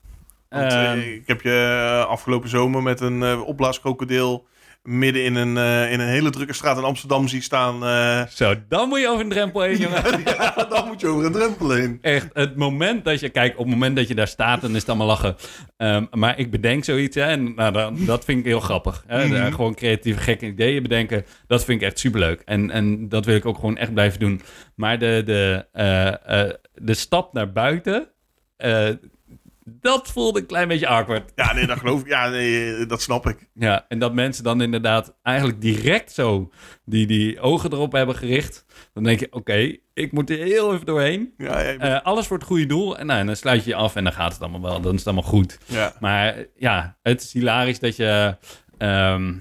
Want, 0.49 0.73
Ehm, 0.73 0.99
eh, 0.99 1.15
ik 1.15 1.27
heb 1.27 1.41
je 1.41 2.05
afgelopen 2.09 2.49
zomer 2.49 2.83
met 2.83 3.01
een 3.01 3.41
opblaaskrokodil 3.41 4.47
midden 4.83 5.25
in 5.25 5.35
een, 5.35 5.57
eh, 5.57 5.93
in 5.93 6.01
een 6.01 6.09
hele 6.09 6.31
drukke 6.31 6.53
straat 6.53 6.77
in 6.77 6.85
Amsterdam 6.85 7.29
zien 7.29 7.43
staan. 7.43 7.85
eh, 7.85 8.27
Zo, 8.27 8.55
dan 8.69 8.89
moet 8.89 9.01
je 9.01 9.09
over 9.09 9.21
een 9.25 9.29
drempel 9.31 9.61
heen, 9.61 9.77
jongen. 9.87 10.03
ja, 10.25 10.67
dan 10.69 10.87
moet 10.87 11.01
je 11.01 11.07
over 11.07 11.25
een 11.27 11.33
drempel 11.33 11.71
heen. 11.71 11.99
Echt, 12.01 12.29
het 12.33 12.57
moment 12.57 13.05
dat 13.05 13.21
je... 13.21 13.29
Kijk, 13.29 13.53
op 13.53 13.59
het 13.59 13.69
moment 13.69 13.97
dat 13.97 14.09
je 14.09 14.15
daar 14.15 14.29
staat, 14.29 14.61
dan 14.61 14.71
is 14.71 14.81
het 14.81 14.89
allemaal 14.89 15.07
lachen. 15.07 15.37
Ehm, 15.77 16.05
maar 16.11 16.39
ik 16.39 16.51
bedenk 16.51 16.85
zoiets, 16.85 17.17
hè, 17.17 17.23
en 17.23 17.55
nou, 17.55 17.73
dan, 17.73 18.05
dat 18.05 18.25
vind 18.25 18.39
ik 18.39 18.45
heel 18.45 18.61
grappig. 18.61 19.05
Hè? 19.07 19.25
Mhm. 19.25 19.35
Daar 19.35 19.53
Gewoon 19.53 19.75
creatieve, 19.75 20.21
gekke 20.21 20.47
ideeën 20.47 20.83
bedenken, 20.83 21.25
dat 21.47 21.65
vind 21.65 21.81
ik 21.81 21.87
echt 21.87 21.99
superleuk. 21.99 22.43
En, 22.45 22.71
en 22.71 23.09
dat 23.09 23.25
wil 23.25 23.37
ik 23.37 23.47
ook 23.47 23.55
gewoon 23.55 23.77
echt 23.77 23.93
blijven 23.95 24.21
doen. 24.21 24.41
Maar 24.75 24.99
de, 24.99 25.23
de, 25.25 25.67
eh, 25.73 26.41
eh, 26.47 26.51
de 26.75 26.95
stap 26.95 27.33
naar 27.33 27.53
buiten, 27.53 28.09
eh, 28.57 28.89
dat 29.81 30.09
voelde 30.11 30.41
een 30.41 30.47
klein 30.47 30.69
beetje 30.69 30.87
awkward. 30.87 31.33
Ja, 31.35 31.53
nee, 31.53 31.67
dat 31.67 31.79
geloof 31.79 32.01
ik. 32.01 32.07
Ja, 32.07 32.29
nee, 32.29 32.87
dat 32.87 33.03
snap 33.03 33.27
ik. 33.27 33.49
Ja, 33.55 33.85
en 33.89 33.99
dat 33.99 34.15
mensen 34.15 34.45
dan 34.45 34.61
inderdaad 34.63 35.17
eigenlijk 35.23 35.61
direct 35.61 36.13
zo 36.13 36.51
die, 36.85 37.07
die 37.07 37.41
ogen 37.41 37.73
erop 37.73 37.93
hebben 37.93 38.15
gericht. 38.17 38.65
Dan 38.93 39.03
denk 39.03 39.21
je, 39.21 39.27
oké, 39.31 39.77
ik 39.95 40.13
moet 40.13 40.31
er 40.31 40.37
heel 40.39 40.75
even 40.75 40.87
doorheen. 40.87 41.35
Ja, 41.37 41.61
ja, 41.61 41.77
Eh, 41.77 42.01
alles 42.07 42.27
voor 42.27 42.37
het 42.39 42.47
goede 42.47 42.67
doel. 42.67 42.99
En 42.99 43.07
nou, 43.07 43.27
dan 43.27 43.37
sluit 43.37 43.65
je 43.65 43.71
je 43.71 43.77
af 43.77 43.97
en 43.97 44.05
dan 44.05 44.13
gaat 44.13 44.33
het 44.33 44.41
allemaal 44.43 44.61
wel. 44.71 44.81
Dan 44.81 44.93
is 44.93 44.99
het 44.99 45.07
allemaal 45.09 45.31
goed. 45.31 45.59
ja. 45.67 45.93
Maar 46.01 46.37
ja, 46.57 46.97
het 47.03 47.23
is 47.23 47.33
hilarisch 47.33 47.79
dat 47.79 47.97
je... 47.97 48.37
ehm, 48.79 49.35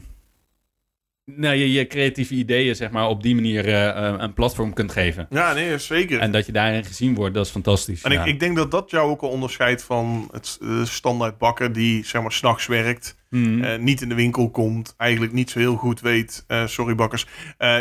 nou, 1.35 1.55
je, 1.55 1.71
je 1.71 1.87
creatieve 1.87 2.33
ideeën 2.33 2.75
zeg 2.75 2.91
maar, 2.91 3.07
op 3.07 3.23
die 3.23 3.35
manier 3.35 3.65
eh, 3.65 3.87
eh, 3.89 4.13
een 4.17 4.33
platform 4.33 4.73
kunt 4.73 4.91
geven. 4.91 5.27
ja, 5.29 5.53
nee, 5.53 5.77
zeker. 5.77 6.19
En 6.19 6.31
dat 6.31 6.45
je 6.45 6.51
daarin 6.51 6.85
gezien 6.85 7.15
wordt, 7.15 7.33
dat 7.33 7.45
is 7.45 7.51
fantastisch. 7.51 8.03
En 8.03 8.11
ja. 8.11 8.21
ik, 8.21 8.27
ik 8.27 8.39
denk 8.39 8.55
dat 8.55 8.71
dat 8.71 8.89
jou 8.89 9.09
ook 9.09 9.21
al 9.21 9.29
onderscheidt 9.29 9.83
van 9.83 10.29
het 10.31 10.57
eh, 10.61 10.83
standaard 10.83 11.37
bakker 11.37 11.73
die 11.73 12.05
zeg 12.05 12.21
maar 12.21 12.31
s'nachts 12.31 12.67
werkt, 12.67 13.15
eh, 13.29 13.75
niet 13.79 14.01
in 14.01 14.09
de 14.09 14.15
winkel 14.15 14.49
komt, 14.49 14.93
eigenlijk 14.97 15.33
niet 15.33 15.49
zo 15.49 15.59
heel 15.59 15.75
goed 15.75 16.01
weet, 16.01 16.45
sorry 16.65 16.95
bakkers, 16.95 17.25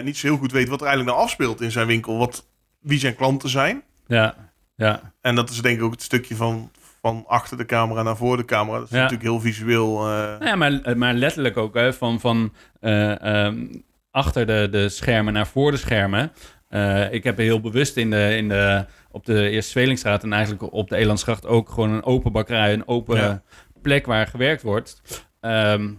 niet 0.04 0.16
zo 0.16 0.26
heel 0.26 0.37
goed 0.37 0.52
weet 0.52 0.68
wat 0.68 0.80
er 0.80 0.87
eigenlijk 0.87 1.16
nou 1.16 1.26
afspeelt 1.26 1.61
in 1.61 1.70
zijn 1.70 1.87
winkel, 1.87 2.18
wat, 2.18 2.48
wie 2.80 2.98
zijn 2.98 3.14
klanten 3.14 3.48
zijn. 3.48 3.82
ja, 4.06 4.46
ja. 4.76 5.12
En 5.20 5.34
dat 5.34 5.50
is 5.50 5.61
denk 5.62 5.78
ik 5.78 5.84
ook 5.84 5.92
het 5.92 6.02
stukje 6.02 6.37
van, 6.37 6.70
van 7.00 7.24
achter 7.26 7.56
de 7.56 7.64
camera 7.66 8.02
naar 8.02 8.16
voor 8.16 8.37
de 8.37 8.44
camera. 8.44 8.76
Dat 8.78 8.87
is 8.87 8.90
Ja. 8.90 8.96
natuurlijk 9.02 9.28
heel 9.28 9.40
visueel. 9.40 9.98
Nou 10.04 10.44
ja, 10.44 10.54
maar, 10.56 10.98
maar 10.98 11.14
letterlijk 11.14 11.56
ook 11.56 11.74
hè, 11.74 11.92
van, 11.92 12.20
van 12.20 12.52
eh, 12.80 13.44
ehm, 13.46 13.66
achter 14.11 14.46
de, 14.46 14.68
de 14.70 14.88
schermen 14.88 15.32
naar 15.32 15.46
voor 15.46 15.70
de 15.70 15.76
schermen. 15.76 16.32
Eh, 16.68 17.12
ik 17.12 17.24
heb 17.24 17.37
heel 17.37 17.61
bewust 17.61 17.96
in 17.96 18.11
de, 18.11 18.37
in 18.37 18.48
de, 18.48 18.87
op 19.11 19.24
de 19.26 19.48
Eerste 19.48 19.70
Zwelingstraat 19.70 20.22
en 20.22 20.32
eigenlijk 20.32 20.72
op 20.72 20.88
de 20.88 20.96
Elandsgracht 20.96 21.46
ook 21.46 21.68
gewoon 21.68 21.90
een 21.90 22.04
open 22.04 22.32
bakkerij, 22.32 22.72
een 22.72 22.88
open 22.88 23.16
Ja. 23.16 23.42
plek 23.82 24.06
waar 24.06 24.26
gewerkt 24.26 24.62
wordt. 24.62 25.02
Ehm, 25.40 25.90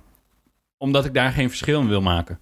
omdat 0.77 1.05
ik 1.05 1.13
daar 1.13 1.31
geen 1.31 1.49
verschil 1.49 1.81
in 1.81 1.87
wil 1.87 2.01
maken. 2.01 2.39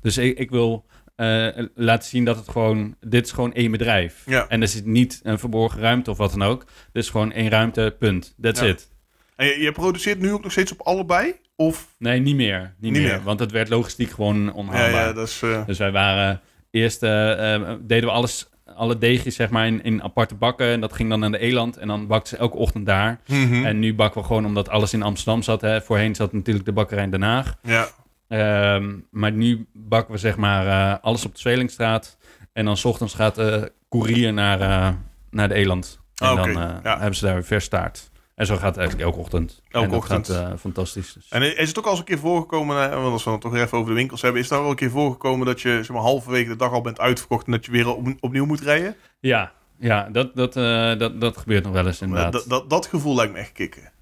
Dus 0.00 0.18
ik, 0.18 0.38
ik 0.38 0.50
wil 0.50 0.84
eh, 1.18 1.64
laten 1.74 2.08
zien 2.08 2.24
dat 2.24 2.36
het 2.36 2.48
gewoon, 2.48 2.94
dit 3.00 3.24
is 3.26 3.32
gewoon 3.32 3.52
één 3.52 3.70
bedrijf. 3.70 4.22
Ja. 4.26 4.46
En 4.48 4.60
er 4.62 4.68
zit 4.68 4.84
niet 4.86 5.20
een 5.22 5.38
verborgen 5.38 5.80
ruimte 5.80 6.10
of 6.10 6.16
wat 6.16 6.30
dan 6.30 6.42
ook. 6.42 6.64
Is 6.92 7.10
gewoon 7.10 7.32
één 7.32 7.48
ruimte, 7.48 7.96
punt. 7.98 8.34
That's 8.40 8.60
Ja. 8.60 8.66
it. 8.66 8.88
En 9.36 9.46
je, 9.46 9.60
je 9.60 9.72
produceert 9.72 10.18
nu 10.20 10.32
ook 10.32 10.42
nog 10.42 10.52
steeds 10.52 10.72
op 10.72 10.80
allebei? 10.80 11.34
Of? 11.56 11.88
Nee, 11.98 12.20
niet 12.20 12.36
meer. 12.36 12.60
Niet, 12.60 12.92
Niet 12.92 13.02
meer, 13.02 13.10
meer. 13.12 13.22
Want 13.22 13.40
het 13.40 13.50
werd 13.50 13.68
logistiek 13.68 14.10
gewoon 14.10 14.52
onhaalbaar. 14.52 15.06
ja, 15.06 15.12
dat 15.12 15.28
is... 15.28 15.42
eh, 15.42 15.66
Dus 15.66 15.78
wij 15.78 15.90
waren 15.92 16.40
eerst 16.70 17.02
eh, 17.02 17.72
deden 17.80 18.08
we 18.08 18.14
alles, 18.14 18.48
alle 18.74 18.98
deegjes 18.98 19.34
zeg 19.34 19.50
maar 19.50 19.66
in, 19.66 19.82
in 19.82 20.02
aparte 20.02 20.34
bakken. 20.34 20.66
En 20.66 20.80
dat 20.80 20.92
ging 20.92 21.08
dan 21.08 21.20
naar 21.20 21.30
de 21.30 21.38
Eland. 21.38 21.76
En 21.76 21.88
dan 21.88 22.06
bakten 22.06 22.28
ze 22.28 22.36
elke 22.36 22.56
ochtend 22.56 22.86
daar. 22.86 23.20
mhm. 23.26 23.64
En 23.64 23.78
nu 23.78 23.94
bakken 23.94 24.20
we 24.20 24.26
gewoon 24.26 24.46
omdat 24.46 24.68
alles 24.68 24.92
in 24.92 25.02
Amsterdam 25.02 25.42
zat. 25.42 25.60
Hè. 25.60 25.80
Voorheen 25.80 26.14
zat 26.14 26.32
natuurlijk 26.32 26.66
de 26.66 26.72
bakkerij 26.72 27.04
in 27.04 27.10
Den 27.10 27.22
Haag. 27.22 27.54
Ja, 27.62 27.88
Ehm, 28.28 28.94
maar 29.10 29.32
nu 29.32 29.66
bakken 29.72 30.12
we 30.14 30.20
zeg 30.20 30.36
maar 30.36 30.66
eh, 30.66 31.02
alles 31.04 31.24
op 31.24 31.32
de 31.34 31.40
Zwelingstraat. 31.40 32.16
En 32.52 32.64
dan 32.64 32.76
's 32.76 32.84
ochtends 32.84 33.14
gaat 33.14 33.34
de 33.34 33.72
koerier 33.88 34.32
naar, 34.32 34.60
eh, 34.60 34.88
naar 35.30 35.48
de 35.48 35.54
Eland. 35.54 36.00
En 36.14 36.26
Ah, 36.26 36.36
dan 36.36 36.48
eh, 36.48 36.74
ja. 36.82 36.98
hebben 36.98 37.16
ze 37.16 37.24
daar 37.24 37.34
weer 37.34 37.44
vers 37.44 37.64
staart. 37.64 38.10
En 38.34 38.46
zo 38.46 38.54
gaat 38.56 38.64
het 38.64 38.76
eigenlijk 38.76 39.08
elke 39.08 39.20
ochtend. 39.20 39.62
Elke 39.68 39.84
en 39.86 39.90
dat 39.92 40.00
ochtend. 40.00 40.26
gaat 40.28 40.60
fantastisch. 40.60 41.12
Dus. 41.12 41.26
En 41.28 41.56
is 41.58 41.68
het 41.68 41.78
ook 41.78 41.84
al 41.84 41.90
eens 41.90 41.98
een 42.00 42.04
keer 42.06 42.18
voorgekomen, 42.18 42.90
eh, 42.90 43.00
want 43.00 43.12
als 43.12 43.24
we 43.24 43.30
het 43.30 43.40
toch 43.40 43.54
even 43.54 43.78
over 43.78 43.90
de 43.90 43.96
winkels 43.96 44.22
hebben, 44.22 44.40
is 44.40 44.46
het 44.48 44.56
al 44.56 44.62
wel 44.62 44.70
een 44.72 44.76
keer 44.78 44.90
voorgekomen 44.90 45.46
dat 45.46 45.60
je 45.60 45.68
zeg 45.68 45.88
maar, 45.88 46.02
halverwege 46.02 46.48
de 46.48 46.56
dag 46.56 46.72
al 46.72 46.80
bent 46.80 47.00
uitverkocht 47.00 47.46
en 47.46 47.52
dat 47.52 47.64
je 47.64 47.70
weer 47.72 47.94
op, 47.94 48.08
opnieuw 48.20 48.46
moet 48.46 48.60
rijden? 48.60 48.96
Ja, 49.20 49.52
ja 49.78 50.08
dat, 50.12 50.34
dat, 50.36 50.52
dat, 50.98 51.20
dat 51.20 51.36
gebeurt 51.36 51.64
nog 51.64 51.72
wel 51.72 51.86
eens 51.86 52.00
inderdaad. 52.00 52.32
Dat, 52.32 52.44
dat, 52.48 52.70
dat 52.70 52.86
gevoel 52.86 53.14
lijkt 53.14 53.32
me 53.32 53.38
echt 53.38 53.52
kicken. 53.52 53.92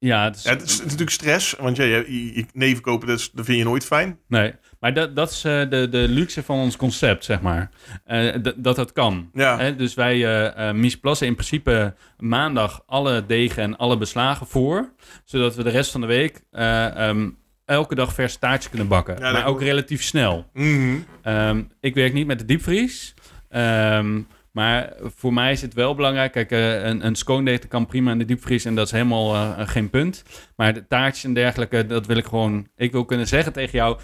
Ja, 0.00 0.24
het 0.24 0.36
is, 0.36 0.42
Ja, 0.42 0.50
het 0.50 0.62
is 0.62 0.82
natuurlijk 0.82 1.10
stress, 1.10 1.54
want 1.58 1.76
ja, 1.76 1.84
je, 1.84 2.44
neven 2.52 2.82
kopen, 2.82 3.08
dat, 3.08 3.18
is- 3.18 3.30
dat 3.32 3.44
vind 3.44 3.58
je 3.58 3.64
nooit 3.64 3.84
fijn. 3.84 4.18
nee, 4.28 4.52
maar 4.80 4.94
dat, 4.94 5.16
dat 5.16 5.30
is 5.30 5.44
eh, 5.44 5.60
de, 5.70 5.88
de 5.90 6.06
luxe 6.08 6.42
van 6.42 6.56
ons 6.58 6.76
concept, 6.76 7.24
zeg 7.24 7.40
maar. 7.40 7.70
Eh, 8.04 8.34
dat 8.56 8.76
dat 8.76 8.92
kan. 8.92 9.30
Ja. 9.34 9.58
Hè, 9.58 9.76
dus 9.76 9.94
wij 9.94 10.24
eh 10.24 10.68
eh, 10.68 10.74
Mies 10.74 10.98
plassen 10.98 11.26
in 11.26 11.34
principe 11.34 11.94
maandag 12.18 12.82
alle 12.86 13.26
degen 13.26 13.62
en 13.62 13.76
alle 13.76 13.96
beslagen 13.98 14.46
voor. 14.46 14.92
Zodat 15.24 15.54
we 15.54 15.62
de 15.62 15.70
rest 15.70 15.90
van 15.90 16.00
de 16.00 16.06
week 16.06 16.40
eh, 16.50 17.08
ehm, 17.08 17.28
elke 17.64 17.94
dag 17.94 18.14
vers 18.14 18.36
taartjes 18.36 18.68
kunnen 18.70 18.88
bakken. 18.88 19.18
Ja, 19.18 19.32
maar 19.32 19.46
ook 19.46 19.60
relatief 19.60 20.02
snel. 20.02 20.50
Mhm. 20.52 20.96
Ehm, 21.22 21.62
ik 21.80 21.94
werk 21.94 22.12
niet 22.12 22.26
met 22.26 22.38
de 22.38 22.44
diepvries. 22.44 23.14
Ehm, 23.48 24.20
maar 24.52 24.92
voor 25.02 25.32
mij 25.32 25.52
is 25.52 25.62
het 25.62 25.74
wel 25.74 25.94
belangrijk. 25.94 26.32
Kijk, 26.32 26.50
eh, 26.50 26.84
een, 26.84 27.06
een 27.06 27.14
schoondeten 27.14 27.68
kan 27.68 27.86
prima 27.86 28.12
in 28.12 28.18
de 28.18 28.24
diepvries 28.24 28.64
en 28.64 28.74
dat 28.74 28.86
is 28.86 28.92
helemaal 28.92 29.34
eh, 29.34 29.68
geen 29.68 29.90
punt. 29.90 30.22
Maar 30.56 30.74
de 30.74 30.86
taartjes 30.86 31.24
en 31.24 31.34
dergelijke, 31.34 31.86
dat 31.86 32.06
wil 32.06 32.16
ik 32.16 32.24
gewoon... 32.26 32.66
Ik 32.76 32.92
wil 32.92 33.04
kunnen 33.04 33.26
zeggen 33.28 33.52
tegen 33.52 33.78
jou... 33.78 33.98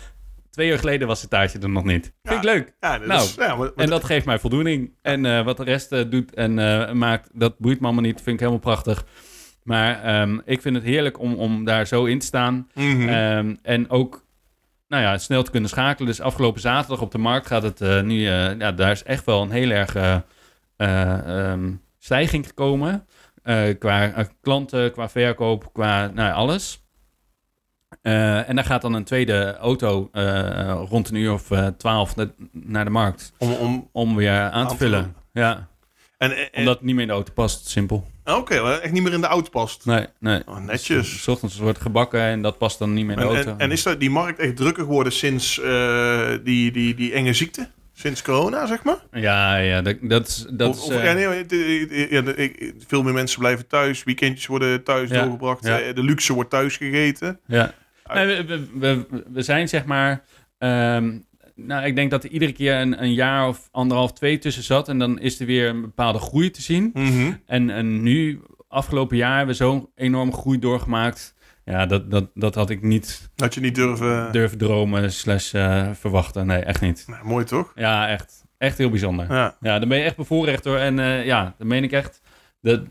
Twee 0.51 0.69
jaar 0.69 0.79
geleden 0.79 1.09
was 1.09 1.21
het 1.21 1.31
taartje 1.31 1.59
er 1.59 1.69
nog 1.69 1.85
niet. 1.85 2.13
Vind 2.23 2.37
ik 2.39 2.45
leuk. 2.45 2.73
Ja, 2.81 2.99
dat 2.99 3.07
Nou, 3.07 3.21
is, 3.23 3.35
ja, 3.35 3.47
maar, 3.49 3.57
maar- 3.59 3.73
En 3.77 3.91
dat 3.91 4.05
geeft 4.05 4.27
mij 4.27 4.39
voldoening. 4.39 4.91
En 5.03 5.27
eh, 5.27 5.45
wat 5.45 5.57
de 5.57 5.65
rest 5.65 5.93
eh, 5.93 6.05
doet 6.11 6.35
en 6.35 6.59
eh, 6.59 6.93
maakt, 6.93 7.29
dat 7.33 7.59
boeit 7.59 7.81
me 7.81 7.85
allemaal 7.87 8.05
niet. 8.05 8.17
Vind 8.23 8.29
ik 8.35 8.39
helemaal 8.39 8.61
prachtig. 8.61 9.05
Maar 9.63 10.03
ehm, 10.03 10.39
ik 10.45 10.61
vind 10.61 10.75
het 10.75 10.85
heerlijk 10.85 11.19
om, 11.21 11.35
om 11.35 11.65
daar 11.65 11.87
zo 11.87 12.05
in 12.05 12.19
te 12.19 12.27
staan. 12.27 12.69
Mhm. 12.75 13.09
Ehm, 13.09 13.55
en 13.63 13.91
ook 13.91 14.25
nou 14.89 15.03
ja, 15.03 15.19
snel 15.19 15.43
te 15.43 15.51
kunnen 15.51 15.69
schakelen. 15.71 16.09
Dus 16.09 16.21
afgelopen 16.21 16.61
zaterdag 16.61 17.01
op 17.01 17.11
de 17.13 17.19
markt 17.19 17.47
gaat 17.47 17.63
het 17.63 17.81
eh, 17.81 18.03
nu... 18.03 18.27
eh, 18.27 18.59
ja, 18.59 18.73
daar 18.73 18.91
is 18.91 19.03
echt 19.03 19.25
wel 19.25 19.43
een 19.43 19.51
heel 19.51 19.71
erg 19.71 19.95
eh, 19.95 20.17
eh, 20.77 21.51
ehm, 21.51 21.73
stijging 21.99 22.47
gekomen. 22.47 23.07
Eh, 23.43 23.79
qua 23.79 24.13
eh, 24.13 24.25
klanten, 24.41 24.93
qua 24.93 25.09
verkoop, 25.09 25.73
qua 25.73 26.07
nou, 26.15 26.33
alles. 26.33 26.85
En 28.03 28.57
daar 28.57 28.65
gaat 28.65 28.83
dan 28.83 28.93
een 28.95 29.05
tweede 29.05 29.57
auto 29.57 30.11
rond 30.89 31.09
een 31.09 31.15
uur 31.17 31.33
of 31.33 31.51
twaalf 31.77 32.17
na- 32.17 32.31
naar 32.53 32.85
de 32.85 32.91
markt. 32.91 33.33
om, 33.39 33.53
om, 33.53 33.89
Om 33.93 34.17
weer 34.17 34.31
aan, 34.31 34.51
Aan 34.53 34.69
te 34.69 34.77
vullen. 34.77 35.15
Ja, 35.33 35.69
en, 36.19 36.37
en, 36.37 36.49
omdat 36.55 36.75
het 36.75 36.85
niet 36.85 36.95
meer 36.95 37.03
in 37.03 37.09
de 37.09 37.15
auto 37.15 37.33
past. 37.33 37.67
Simpel. 37.69 38.07
Oké, 38.25 38.61
maar 38.63 38.79
echt 38.79 38.93
niet 38.93 39.03
meer 39.03 39.13
in 39.13 39.21
de 39.21 39.27
auto 39.27 39.51
past. 39.51 39.85
Nee, 39.87 40.07
nee. 40.21 40.43
Oh, 40.47 40.59
netjes. 40.59 41.11
Dus, 41.11 41.23
's 41.23 41.29
ochtends 41.29 41.59
wordt 41.59 41.81
gebakken 41.81 42.21
en 42.21 42.43
dat 42.43 42.59
past 42.59 42.79
dan 42.79 42.93
niet 42.93 43.05
meer 43.07 43.17
in 43.17 43.23
de 43.23 43.29
En, 43.29 43.35
auto. 43.35 43.51
en, 43.51 43.59
en 43.59 43.71
is 43.71 43.83
dat, 43.83 44.01
die 44.01 44.11
markt 44.11 44.39
echt 44.39 44.57
drukker 44.57 44.85
geworden 44.85 45.13
sinds 45.13 45.55
die, 46.45 46.73
die, 46.73 46.95
die 46.95 47.13
enge 47.13 47.33
ziekte? 47.33 47.69
Sinds 47.99 48.23
corona, 48.23 48.67
zeg 48.67 48.83
maar? 48.85 48.99
Ja, 49.13 49.57
ja, 49.57 49.83
dat, 49.83 49.97
dat 50.01 50.27
is... 50.29 50.47
Dat 50.51 50.69
Of- 50.69 50.91
is 50.91 51.03
ja, 51.03 51.13
nee, 52.21 52.75
veel 52.87 53.03
meer 53.03 53.13
mensen 53.13 53.39
blijven 53.39 53.67
thuis. 53.67 54.05
Weekendjes 54.05 54.47
worden 54.47 54.83
thuis 54.83 55.11
Ja, 55.11 55.23
doorgebracht. 55.23 55.65
eh, 55.65 55.77
De 55.95 56.03
luxe 56.03 56.33
wordt 56.33 56.51
thuis 56.51 56.77
gegeten. 56.77 57.41
Ja. 57.47 57.75
Nee, 58.15 58.27
we, 58.27 58.45
we, 58.47 58.67
we, 58.79 59.07
we 59.33 59.43
zijn 59.43 59.69
zeg 59.69 59.85
maar. 59.85 60.25
ehm, 60.59 61.19
nou, 61.55 61.87
ik 61.87 61.97
denk 61.97 62.11
dat 62.11 62.25
er 62.25 62.31
iedere 62.31 62.53
keer 62.53 62.75
een, 62.75 63.03
een 63.03 63.13
jaar 63.15 63.49
of 63.49 63.69
anderhalf, 63.71 64.13
twee 64.13 64.39
tussen 64.39 64.63
zat. 64.63 64.89
En 64.89 64.99
dan 64.99 65.19
is 65.19 65.41
er 65.41 65.47
weer 65.47 65.69
een 65.69 65.81
bepaalde 65.81 66.19
groei 66.19 66.51
te 66.51 66.63
zien. 66.63 66.91
Mhm. 66.95 67.33
En, 67.47 67.71
en 67.71 68.03
nu, 68.03 68.41
afgelopen 68.69 69.17
jaar, 69.17 69.37
hebben 69.37 69.57
we 69.57 69.63
zo'n 69.65 69.89
enorme 69.95 70.33
groei 70.33 70.59
doorgemaakt. 70.59 71.35
Ja, 71.71 71.87
dat, 71.87 72.11
dat, 72.11 72.31
dat 72.35 72.55
had 72.55 72.71
ik 72.71 72.83
niet 72.83 73.31
Dat 73.35 73.55
je 73.55 73.61
niet 73.61 73.75
durven... 73.75 74.33
durven 74.33 74.59
dromen 74.59 75.13
slash 75.13 75.55
eh, 75.55 75.91
verwachten. 75.93 76.47
Nee, 76.47 76.59
echt 76.63 76.81
niet. 76.81 77.05
Nou, 77.07 77.27
mooi 77.27 77.45
toch? 77.45 77.73
Ja, 77.75 78.09
echt. 78.09 78.45
Echt 78.59 78.79
heel 78.79 78.91
bijzonder. 78.91 79.33
Ja, 79.33 79.57
Ja. 79.61 79.79
dan 79.79 79.89
ben 79.89 79.99
je 79.99 80.05
echt 80.05 80.17
bevoorrecht 80.17 80.65
hoor. 80.65 80.77
En 80.77 80.99
eh, 80.99 81.25
ja, 81.25 81.55
dan 81.59 81.67
meen 81.67 81.85
ik 81.85 81.93
echt. 81.93 82.21
Dat, 82.61 82.83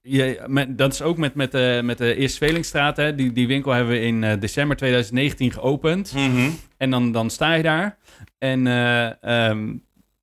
je, 0.00 0.40
met, 0.46 0.78
dat 0.78 0.92
is 0.92 1.02
ook 1.02 1.16
met, 1.16 1.34
met, 1.34 1.52
de 1.52 1.80
met 1.84 1.98
de 1.98 2.14
Eerste 2.16 2.46
Velingstraat. 2.46 2.96
Hè. 2.96 3.14
Die, 3.14 3.32
die 3.32 3.46
winkel 3.46 3.72
hebben 3.72 3.92
we 3.94 4.00
in 4.00 4.24
eh, 4.24 4.40
december 4.40 4.76
2019 4.76 5.52
geopend. 5.52 6.12
Mhm. 6.14 6.50
En 6.76 6.90
dan, 6.90 7.12
dan 7.12 7.30
sta 7.30 7.54
je 7.54 7.62
daar. 7.62 7.98
En 8.38 8.66
eh, 8.66 9.22
ehm, 9.48 9.72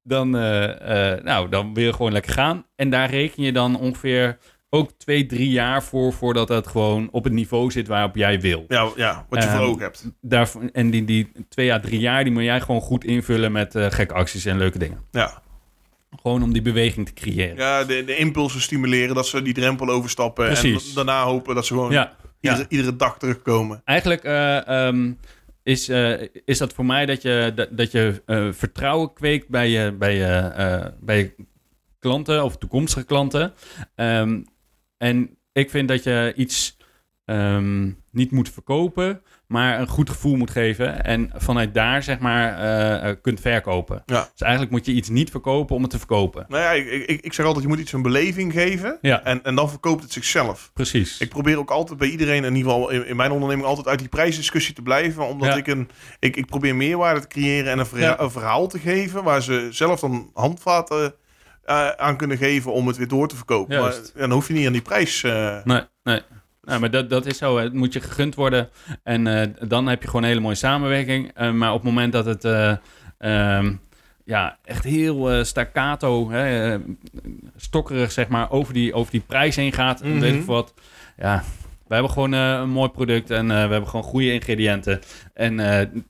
dan, 0.04 0.36
eh, 0.38 1.14
eh, 1.14 1.24
nou, 1.24 1.50
dan 1.50 1.74
wil 1.74 1.84
je 1.86 1.94
gewoon 1.94 2.12
lekker 2.12 2.34
gaan. 2.34 2.66
En 2.76 2.90
daar 2.90 3.10
reken 3.10 3.44
je 3.44 3.52
dan 3.52 3.80
ongeveer 3.80 4.38
ook 4.74 4.92
twee, 4.98 5.26
drie 5.26 5.50
jaar 5.50 5.84
voor... 5.84 6.14
voordat 6.14 6.50
het 6.50 6.68
gewoon 6.68 7.10
op 7.12 7.24
het 7.24 7.34
niveau 7.34 7.72
zit 7.72 7.88
waarop 7.88 8.16
jij 8.16 8.40
wil. 8.42 8.66
ja, 8.68 8.90
ja, 8.96 9.26
wat 9.30 9.44
je 9.44 9.50
voor 9.50 9.60
Ehm, 9.60 9.68
ogen 9.70 9.82
hebt. 9.82 10.06
Daar, 10.22 10.50
en 10.74 10.90
die, 10.90 11.06
die 11.06 11.32
twee 11.50 11.74
à 11.74 11.80
drie 11.80 12.00
jaar, 12.00 12.24
die 12.24 12.34
moet 12.34 12.44
jij 12.44 12.62
gewoon 12.62 12.82
goed 12.82 13.04
invullen... 13.04 13.52
met 13.52 13.76
eh, 13.76 13.86
gekke 13.90 14.14
acties 14.14 14.46
en 14.46 14.58
leuke 14.58 14.78
dingen. 14.78 15.00
Ja, 15.12 15.42
Gewoon 16.22 16.44
om 16.44 16.54
die 16.54 16.62
beweging 16.62 17.06
te 17.06 17.14
creëren. 17.14 17.56
ja 17.56 17.84
de, 17.84 18.04
de 18.04 18.16
impulsen 18.18 18.62
stimuleren, 18.62 19.16
dat 19.16 19.28
ze 19.28 19.42
die 19.42 19.54
drempel 19.54 19.90
overstappen. 19.90 20.46
Precies. 20.46 20.90
En 20.90 20.96
daarna 20.96 21.24
hopen 21.24 21.56
dat 21.56 21.66
ze 21.66 21.74
gewoon 21.74 21.92
Ja, 21.92 22.16
iedere, 22.40 22.66
iedere 22.70 22.96
dag 22.96 23.18
terugkomen. 23.18 23.82
eigenlijk 23.86 24.24
eh, 24.24 24.68
ehm, 24.88 25.12
is, 25.64 25.90
eh, 25.90 26.22
is 26.46 26.58
dat 26.58 26.74
voor 26.74 26.86
mij 26.86 27.06
dat 27.06 27.22
je, 27.22 27.52
dat, 27.56 27.68
dat 27.72 27.92
je 27.92 28.22
vertrouwen 28.54 29.14
kweekt 29.14 29.50
bij 29.50 29.70
je, 29.70 29.92
bij, 29.92 30.16
je, 30.16 30.94
bij 31.00 31.18
je 31.18 31.36
klanten 32.00 32.44
of 32.44 32.58
toekomstige 32.58 33.06
klanten. 33.06 33.54
Ehm, 33.96 34.42
en 35.02 35.38
ik 35.52 35.70
vind 35.70 35.88
dat 35.88 36.04
je 36.04 36.34
iets 36.36 36.78
ehm, 37.26 37.92
niet 38.12 38.32
moet 38.32 38.50
verkopen, 38.50 39.22
maar 39.48 39.80
een 39.80 39.88
goed 39.88 40.10
gevoel 40.10 40.36
moet 40.36 40.52
geven. 40.52 41.04
En 41.04 41.30
vanuit 41.36 41.74
daar 41.74 42.04
zeg 42.04 42.20
maar 42.20 42.58
eh, 42.60 43.10
eh, 43.10 43.16
kunt 43.22 43.40
verkopen. 43.40 44.04
Ja. 44.06 44.30
Dus 44.32 44.42
eigenlijk 44.42 44.72
moet 44.72 44.86
je 44.86 44.92
iets 44.92 45.10
niet 45.10 45.30
verkopen 45.30 45.76
om 45.76 45.82
het 45.82 45.92
te 45.92 45.98
verkopen. 45.98 46.46
Nou 46.48 46.62
ja, 46.64 46.72
ik, 46.72 47.08
ik, 47.08 47.22
ik 47.22 47.34
zeg 47.34 47.46
altijd, 47.46 47.64
je 47.64 47.70
moet 47.72 47.80
iets 47.80 47.92
een 47.94 48.02
beleving 48.02 48.54
geven. 48.54 48.98
Ja. 49.02 49.24
En, 49.24 49.44
en 49.44 49.56
dan 49.56 49.70
verkoopt 49.70 50.04
het 50.04 50.12
zichzelf. 50.12 50.72
Precies. 50.74 51.20
Ik 51.20 51.30
probeer 51.30 51.58
ook 51.58 51.72
altijd 51.72 52.00
bij 52.00 52.10
iedereen, 52.10 52.44
in 52.44 52.56
ieder 52.56 52.72
geval 52.72 52.90
in, 52.90 53.08
in 53.08 53.16
mijn 53.16 53.32
onderneming, 53.32 53.68
altijd 53.68 53.88
uit 53.88 54.00
die 54.00 54.10
prijsdiscussie 54.10 54.74
te 54.76 54.82
blijven. 54.82 55.28
Omdat 55.28 55.48
Ja. 55.48 55.56
ik 55.56 55.68
een. 55.68 55.90
Ik, 56.20 56.36
ik 56.36 56.46
probeer 56.46 56.76
meerwaarde 56.76 57.22
te 57.22 57.28
creëren 57.28 57.72
en 57.72 57.80
een, 57.80 57.86
verha- 57.86 58.06
Ja. 58.06 58.20
een 58.20 58.32
verhaal 58.32 58.68
te 58.68 58.80
geven. 58.80 59.24
Waar 59.24 59.42
ze 59.42 59.68
zelf 59.72 60.00
dan 60.00 60.30
handvaten 60.34 61.14
eh, 61.72 61.90
aan 62.06 62.18
kunnen 62.18 62.38
geven 62.38 62.74
om 62.74 62.88
het 62.88 62.98
weer 62.98 63.08
door 63.08 63.28
te 63.28 63.36
verkopen. 63.36 63.80
Maar 63.82 63.92
ja, 63.94 64.00
dan 64.16 64.32
hoef 64.32 64.48
je 64.48 64.54
niet 64.54 64.66
aan 64.68 64.72
die 64.74 64.82
prijs. 64.82 65.24
eh, 65.24 65.64
Nee, 65.64 65.82
nee. 66.04 66.22
Nou, 66.62 66.80
maar 66.80 66.92
dat, 66.92 67.10
dat 67.10 67.26
is 67.26 67.38
zo. 67.38 67.58
Het 67.58 67.74
moet 67.74 67.94
je 67.94 68.00
gegund 68.02 68.36
worden. 68.36 68.70
En 69.04 69.28
eh, 69.28 69.48
dan 69.68 69.88
heb 69.88 70.02
je 70.02 70.08
gewoon 70.08 70.22
een 70.24 70.28
hele 70.30 70.42
mooie 70.42 70.56
samenwerking. 70.56 71.32
Maar 71.54 71.70
op 71.74 71.76
het 71.84 71.84
moment 71.94 72.14
dat 72.14 72.26
het 72.26 72.46
eh, 72.46 72.76
ehm, 73.18 73.74
ja, 74.26 74.58
echt 74.64 74.84
heel 74.84 75.46
staccato, 75.46 76.30
hè, 76.32 76.78
stokkerig 77.56 78.12
zeg 78.12 78.28
maar, 78.28 78.52
over 78.52 78.74
die, 78.74 78.94
over 78.94 79.12
die 79.12 79.24
prijs 79.28 79.56
heen 79.56 79.74
gaat, 79.74 80.02
en 80.02 80.20
weet 80.20 80.34
ik 80.34 80.40
Mhm. 80.40 80.48
wat. 80.48 80.74
Ja, 81.18 81.44
we 81.88 81.94
hebben 81.94 82.12
gewoon 82.14 82.32
een 82.32 82.70
mooi 82.70 82.90
product 82.90 83.30
en 83.30 83.48
we 83.48 83.54
hebben 83.54 83.88
gewoon 83.88 84.06
goede 84.06 84.34
ingrediënten. 84.34 85.00
En 85.34 85.58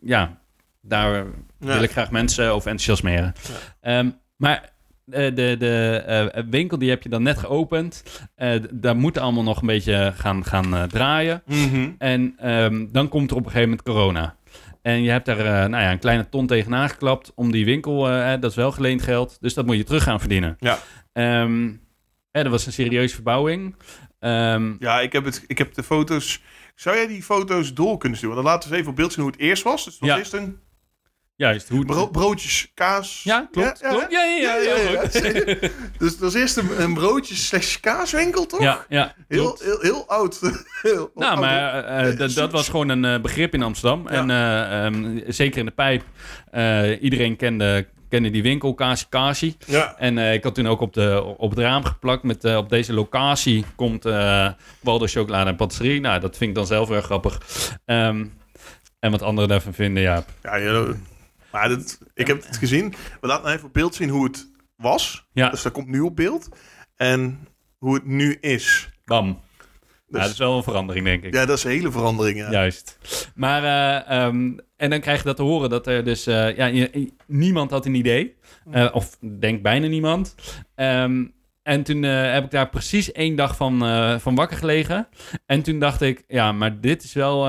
ja, 0.02 0.38
daar 0.82 1.14
ja. 1.14 1.26
wil 1.58 1.84
ik 1.84 1.92
graag 1.92 2.12
mensen 2.12 2.52
over 2.52 2.70
enthousiasmeren. 2.70 3.34
Ehm, 3.82 4.10
maar 4.36 4.70
de, 5.12 5.56
de 5.60 6.04
eh, 6.34 6.44
winkel 6.50 6.78
die 6.78 6.90
heb 6.90 7.04
je 7.04 7.10
dan 7.10 7.24
net 7.24 7.38
geopend. 7.38 8.04
Eh, 8.36 8.54
d- 8.54 8.68
daar 8.72 8.96
moet 8.96 9.18
allemaal 9.18 9.44
nog 9.44 9.62
een 9.62 9.68
beetje 9.68 10.14
gaan, 10.16 10.46
gaan 10.46 10.76
eh, 10.76 10.84
draaien. 10.84 11.44
Mhm. 11.46 11.90
En 11.98 12.34
ehm, 12.38 12.86
dan 12.92 13.08
komt 13.10 13.30
er 13.32 13.36
op 13.38 13.46
een 13.46 13.52
gegeven 13.52 13.70
moment 13.70 13.88
corona. 13.88 14.36
En 14.82 15.04
je 15.04 15.10
hebt 15.10 15.26
daar 15.26 15.40
eh, 15.40 15.46
nou 15.70 15.84
ja, 15.84 15.92
een 15.92 16.00
kleine 16.00 16.30
ton 16.30 16.48
tegenaan 16.48 16.90
geklapt 16.90 17.32
om 17.36 17.52
die 17.52 17.66
winkel, 17.66 18.10
eh, 18.10 18.30
dat 18.40 18.50
is 18.52 18.56
wel 18.56 18.72
geleend 18.72 19.02
geld, 19.02 19.38
dus 19.42 19.54
dat 19.54 19.66
moet 19.66 19.78
je 19.78 19.84
terug 19.84 20.04
gaan 20.04 20.20
verdienen. 20.20 20.56
Ja. 20.60 20.78
Eh, 21.14 21.50
dat 22.32 22.48
was 22.48 22.66
een 22.66 22.74
serieuze 22.74 23.14
verbouwing. 23.16 23.76
Ehm, 24.20 24.74
Ja, 24.80 25.00
ik 25.00 25.14
heb, 25.14 25.26
het, 25.26 25.44
ik 25.48 25.58
heb 25.58 25.74
de 25.74 25.84
foto's. 25.84 26.42
Zou 26.76 26.96
jij 26.96 27.08
die 27.08 27.24
foto's 27.24 27.74
door 27.74 27.98
kunnen 27.98 28.18
sturen? 28.18 28.36
Dan 28.36 28.46
laten 28.46 28.62
we 28.62 28.70
eens 28.70 28.78
even 28.80 28.90
op 28.92 28.96
beeld 28.98 29.14
zien 29.14 29.24
hoe 29.24 29.32
het 29.32 29.42
eerst 29.42 29.64
was. 29.64 29.86
Dus 29.86 30.00
was 30.00 30.10
Ja. 30.10 30.18
eerst 30.18 30.34
een 30.34 30.60
juist, 31.42 31.70
hoe... 31.70 31.86
bro- 31.86 32.08
broodjes, 32.08 32.72
kaas. 32.74 33.22
ja, 33.24 33.48
klopt, 33.52 33.80
Ja, 33.80 33.88
ja, 33.90 33.96
klopt. 33.96 34.12
Ja, 34.12 34.24
ja, 34.24 34.36
ja, 34.36 34.56
Ja, 34.56 34.62
ja, 34.62 34.74
heel 34.76 34.92
ja, 34.92 35.00
goed. 35.00 35.72
Dus 36.00 36.18
dat 36.18 36.34
is 36.36 36.42
eerst 36.42 36.58
een, 36.58 36.82
een 36.82 36.94
broodje 36.94 37.36
slash 37.36 37.76
kaaswinkel, 37.80 38.46
toch? 38.46 38.62
Ja, 38.62 38.86
ja, 38.90 39.14
Heel, 39.28 39.58
heel, 39.64 39.80
heel 39.80 40.08
oud. 40.08 40.40
Heel 40.82 41.12
Nou, 41.16 41.32
oud. 41.32 41.40
maar 41.40 41.84
eh, 41.86 42.10
eh, 42.24 42.34
dat- 42.36 42.52
was 42.52 42.70
gewoon 42.70 42.90
een 42.90 43.06
eh, 43.06 43.22
begrip 43.22 43.54
in 43.54 43.64
Amsterdam. 43.64 44.08
En 44.08 44.30
eh, 44.30 44.86
ehm, 44.86 45.20
zeker 45.28 45.60
in 45.60 45.66
de 45.66 45.72
pijp. 45.72 46.04
iedereen 47.02 47.36
kende, 47.36 47.88
kende 48.10 48.30
die 48.30 48.44
winkel, 48.44 48.74
Kasi 48.74 49.06
Kasi. 49.10 49.56
Ja, 49.68 49.96
En 49.98 50.18
eh, 50.18 50.34
ik 50.34 50.44
had 50.44 50.56
toen 50.56 50.68
ook 50.68 50.82
op, 50.82 50.94
de, 50.94 51.24
op 51.38 51.50
het 51.50 51.60
raam 51.60 51.84
geplakt 51.84 52.24
met 52.24 52.44
eh, 52.44 52.58
op 52.58 52.70
deze 52.70 52.94
locatie 52.94 53.66
komt 53.76 54.06
eh 54.06 54.48
Waldo 54.82 55.06
Chocolade 55.08 55.50
en 55.50 55.56
Patisserie. 55.56 56.00
Nou, 56.02 56.20
dat 56.20 56.38
vind 56.38 56.50
ik 56.50 56.56
dan 56.56 56.66
zelf 56.66 56.90
wel 56.90 57.02
grappig. 57.02 57.42
Ehm, 57.86 58.26
en 59.00 59.12
wat 59.12 59.22
anderen 59.22 59.50
daarvan 59.50 59.74
vinden, 59.74 60.04
ja. 60.04 60.24
ja, 60.44 60.56
ja, 60.56 60.86
maar 61.52 61.70
dat, 61.70 62.00
ik 62.14 62.28
heb 62.28 62.46
het 62.46 62.58
gezien. 62.58 62.94
We 63.22 63.28
laten 63.28 63.52
even 63.52 63.66
op 63.68 63.74
beeld 63.74 63.96
zien 63.96 64.10
hoe 64.10 64.24
het 64.24 64.52
was. 64.76 65.28
Ja, 65.34 65.50
Dus 65.50 65.62
dat 65.62 65.72
komt 65.72 65.88
nu 65.88 66.00
op 66.00 66.16
beeld. 66.16 66.50
En 66.96 67.48
hoe 67.78 67.94
het 67.94 68.06
nu 68.06 68.38
is. 68.42 68.90
bam. 69.06 69.40
Dus, 70.08 70.20
ja, 70.20 70.26
dat 70.26 70.32
is 70.36 70.40
wel 70.40 70.58
een 70.58 70.64
verandering, 70.64 71.06
denk 71.06 71.24
ik. 71.24 71.34
ja, 71.34 71.46
dat 71.46 71.58
is 71.58 71.64
een 71.64 71.72
hele 71.72 71.92
verandering. 71.92 72.38
Ja. 72.38 72.52
Juist. 72.52 72.98
Maar, 73.36 73.64
eh, 73.64 74.18
ehm, 74.26 74.52
en 74.78 74.90
dan 74.90 75.00
krijg 75.00 75.18
je 75.18 75.24
dat 75.26 75.36
te 75.36 75.42
horen 75.42 75.70
dat 75.70 75.88
er 75.88 76.04
dus, 76.04 76.28
eh, 76.28 76.56
ja, 76.56 76.66
je- 76.66 77.12
niemand 77.28 77.72
had 77.72 77.86
een 77.86 77.96
idee. 77.96 78.36
Eh, 78.72 78.90
of 78.92 79.18
denk 79.40 79.62
bijna 79.62 79.88
niemand. 79.88 80.36
Ehm, 80.76 81.26
en 81.64 81.84
toen 81.84 82.02
heb 82.04 82.44
ik 82.44 82.52
daar 82.52 82.70
precies 82.70 83.12
één 83.12 83.36
dag 83.36 83.56
van, 83.56 83.80
van 84.20 84.36
wakker 84.36 84.58
gelegen. 84.58 85.08
En 85.46 85.62
toen 85.62 85.80
dacht 85.80 86.02
ik, 86.02 86.24
ja, 86.28 86.52
maar 86.52 86.80
dit 86.82 87.04
is 87.04 87.14
wel, 87.14 87.48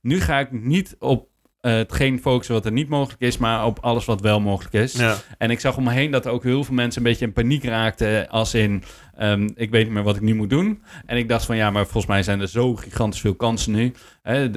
nu 0.00 0.20
ga 0.20 0.38
ik 0.38 0.52
niet 0.52 0.96
op 0.98 1.28
hetgeen 1.70 2.20
focussen 2.20 2.54
wat 2.54 2.64
er 2.64 2.72
niet 2.72 2.88
mogelijk 2.88 3.20
is, 3.20 3.38
maar 3.38 3.64
op 3.66 3.78
alles 3.80 4.04
wat 4.04 4.20
wel 4.20 4.40
mogelijk 4.40 4.74
is. 4.74 4.92
Ja. 4.92 5.16
En 5.38 5.50
ik 5.50 5.60
zag 5.60 5.76
om 5.76 5.84
me 5.84 5.90
heen 5.92 6.10
dat 6.10 6.24
er 6.26 6.30
ook 6.32 6.42
heel 6.42 6.64
veel 6.64 6.74
mensen 6.74 7.02
een 7.02 7.08
beetje 7.08 7.24
in 7.26 7.32
paniek 7.32 7.64
raakten. 7.64 8.28
Als 8.28 8.54
in, 8.54 8.82
ehm, 9.16 9.48
ik 9.54 9.70
weet 9.70 9.84
niet 9.84 9.92
meer 9.92 10.02
wat 10.02 10.16
ik 10.16 10.22
nu 10.22 10.34
moet 10.34 10.50
doen. 10.50 10.82
En 11.06 11.16
ik 11.16 11.28
dacht 11.28 11.44
van, 11.44 11.56
ja, 11.56 11.70
maar 11.70 11.82
volgens 11.84 12.06
mij 12.06 12.22
zijn 12.22 12.40
er 12.40 12.48
zo 12.48 12.74
gigantisch 12.76 13.20
veel 13.20 13.34
kansen 13.34 13.72
nu. 13.72 13.92
Hè, 14.22 14.50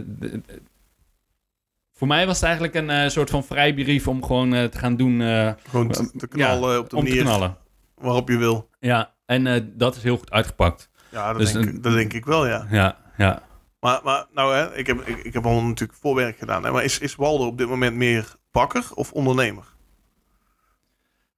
voor 1.94 2.08
mij 2.08 2.26
was 2.26 2.36
het 2.36 2.44
eigenlijk 2.46 2.76
een 2.76 2.90
eh, 2.90 3.10
soort 3.10 3.30
van 3.30 3.44
vrijbrief 3.44 4.08
om 4.08 4.24
gewoon 4.26 4.54
eh, 4.54 4.64
te 4.64 4.78
gaan 4.78 4.96
doen, 4.96 5.22
eh, 5.22 5.52
Gewoon 5.70 5.88
te, 5.92 6.12
te 6.18 6.28
knallen 6.28 6.78
op 6.80 6.84
de 6.90 6.96
te 6.96 6.96
manier 7.04 7.22
knallen. 7.24 7.58
waarop 7.96 8.30
je 8.30 8.38
wil. 8.38 8.70
Ja, 8.80 9.14
en 9.26 9.48
eh, 9.48 9.62
dat 9.74 9.96
is 9.96 10.04
heel 10.04 10.18
goed 10.18 10.32
uitgepakt. 10.32 10.90
Ja, 11.12 11.30
dat, 11.32 11.42
Dus 11.42 11.52
denk, 11.52 11.66
ik- 11.66 11.84
dat 11.84 11.94
denk 11.94 12.14
ik 12.14 12.26
wel, 12.26 12.48
ja. 12.48 12.68
Ja, 12.72 12.98
ja. 13.18 13.42
Maar, 13.80 14.00
maar 14.04 14.26
nou, 14.34 14.56
hè, 14.56 14.76
ik, 14.78 14.88
heb, 14.88 15.02
ik, 15.08 15.18
ik 15.18 15.34
heb 15.34 15.46
al 15.46 15.62
natuurlijk 15.62 16.00
voorwerk 16.00 16.38
gedaan. 16.38 16.64
Hè, 16.64 16.72
maar 16.72 16.84
is, 16.84 17.00
is 17.00 17.16
Waldo 17.16 17.46
op 17.46 17.58
dit 17.58 17.68
moment 17.68 17.96
meer 17.96 18.36
bakker 18.52 18.84
of 18.94 19.12
ondernemer? 19.12 19.64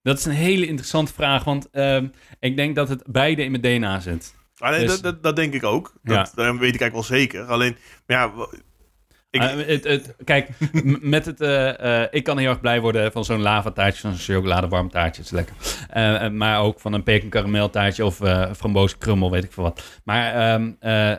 Dat 0.03 0.17
is 0.17 0.25
een 0.25 0.31
hele 0.31 0.67
interessante 0.67 1.13
vraag, 1.13 1.43
want 1.43 1.69
ehm, 1.69 2.07
ik 2.39 2.55
denk 2.55 2.75
dat 2.75 2.89
het 2.89 3.03
beide 3.05 3.43
in 3.43 3.51
mijn 3.51 3.63
DNA 3.63 3.99
zit. 3.99 4.35
Ah, 4.57 4.69
nee, 4.69 4.79
Dus- 4.79 4.89
dat, 4.89 5.03
dat, 5.03 5.23
dat 5.23 5.35
denk 5.35 5.53
ik 5.53 5.63
ook. 5.63 5.93
Dat, 6.03 6.15
Ja. 6.15 6.43
dat 6.43 6.57
weet 6.57 6.75
ik 6.75 6.81
eigenlijk 6.81 6.93
wel 6.93 7.03
zeker. 7.03 7.43
Alleen, 7.43 7.77
maar 8.07 8.17
ja, 8.17 8.31
ik, 9.29 9.41
Eh, 9.41 9.67
het, 9.67 9.83
het, 9.83 10.15
kijk, 10.23 10.49
met 11.01 11.25
het, 11.25 11.41
eh, 11.41 12.01
eh, 12.03 12.07
ik 12.11 12.23
kan 12.23 12.37
heel 12.37 12.49
erg 12.49 12.59
blij 12.61 12.81
worden 12.81 13.11
van 13.11 13.25
zo'n 13.25 13.41
lavataartje, 13.41 14.01
zo'n 14.01 14.35
chocoladewarm 14.35 14.89
taartje, 14.89 15.21
is 15.21 15.29
lekker. 15.29 15.55
Eh, 15.89 16.29
maar 16.29 16.59
ook 16.61 16.79
van 16.79 16.93
een 16.93 17.03
pecan 17.03 17.29
karameltaartje 17.29 18.05
of 18.05 18.15
frambozen 18.57 18.97
krummel, 18.97 19.31
weet 19.31 19.43
ik 19.43 19.51
veel 19.51 19.63
wat. 19.63 19.83
Maar 20.03 20.33
ehm, 20.33 20.71
eh, 20.79 21.15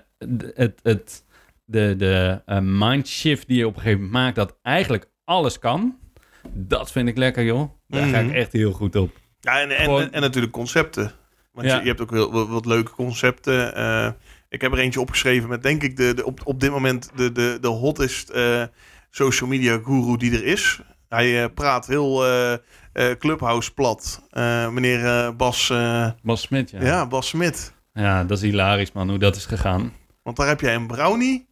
het, 0.54 0.80
het, 0.82 1.24
de, 1.64 1.94
de 1.96 2.42
eh, 2.46 2.58
mindshift 2.62 3.46
die 3.46 3.56
je 3.58 3.66
op 3.66 3.74
een 3.74 3.80
gegeven 3.80 4.02
moment 4.04 4.22
maakt, 4.22 4.36
dat 4.36 4.56
eigenlijk 4.62 5.08
alles 5.24 5.58
kan, 5.58 5.98
dat 6.52 6.92
vind 6.92 7.08
ik 7.08 7.16
lekker, 7.16 7.44
joh. 7.44 7.70
Daar 7.88 8.08
ga 8.08 8.18
ik 8.18 8.26
Mhm. 8.26 8.34
echt 8.34 8.52
heel 8.52 8.72
goed 8.72 8.96
op. 8.96 9.10
ja, 9.40 9.60
en, 9.60 9.70
en, 9.76 9.84
gewoon- 9.84 10.10
en, 10.12 10.20
natuurlijk 10.20 10.52
concepten. 10.52 11.12
Want 11.52 11.66
Ja. 11.66 11.74
je, 11.76 11.80
je 11.82 11.88
hebt 11.88 12.00
ook 12.00 12.10
heel, 12.10 12.32
wat, 12.32 12.48
wat 12.48 12.66
leuke 12.66 12.90
concepten. 12.90 13.74
Eh, 13.74 14.10
ik 14.48 14.60
heb 14.60 14.72
er 14.72 14.78
eentje 14.78 15.00
opgeschreven 15.00 15.48
met, 15.48 15.62
denk 15.62 15.82
ik, 15.82 15.96
de, 15.96 16.14
de, 16.14 16.24
op, 16.24 16.40
op 16.44 16.60
dit 16.60 16.70
moment 16.70 17.10
de, 17.16 17.32
de, 17.32 17.58
de 17.60 17.68
hottest 17.68 18.28
eh, 18.30 18.62
social 19.10 19.48
media 19.48 19.80
guru 19.84 20.16
die 20.16 20.32
er 20.32 20.44
is. 20.44 20.80
Hij 21.08 21.42
eh, 21.42 21.48
praat 21.54 21.86
heel 21.86 22.24
eh, 22.26 22.52
eh, 22.52 23.16
Clubhouse 23.18 23.74
plat. 23.74 24.26
Eh, 24.30 24.68
meneer 24.68 25.04
eh, 25.04 25.30
Bas, 25.36 25.70
eh, 25.70 26.10
Bas 26.22 26.40
Smit, 26.40 26.70
ja. 26.70 26.80
ja. 26.80 26.86
ja. 26.86 27.06
Bas 27.06 27.28
Smit. 27.28 27.72
dat 27.92 28.30
is 28.30 28.40
hilarisch, 28.40 28.92
man, 28.92 29.08
hoe 29.08 29.18
dat 29.18 29.36
is 29.36 29.46
gegaan. 29.46 29.92
Want 30.22 30.36
daar 30.36 30.48
heb 30.48 30.60
jij 30.60 30.74
een 30.74 30.86
brownie. 30.86 31.48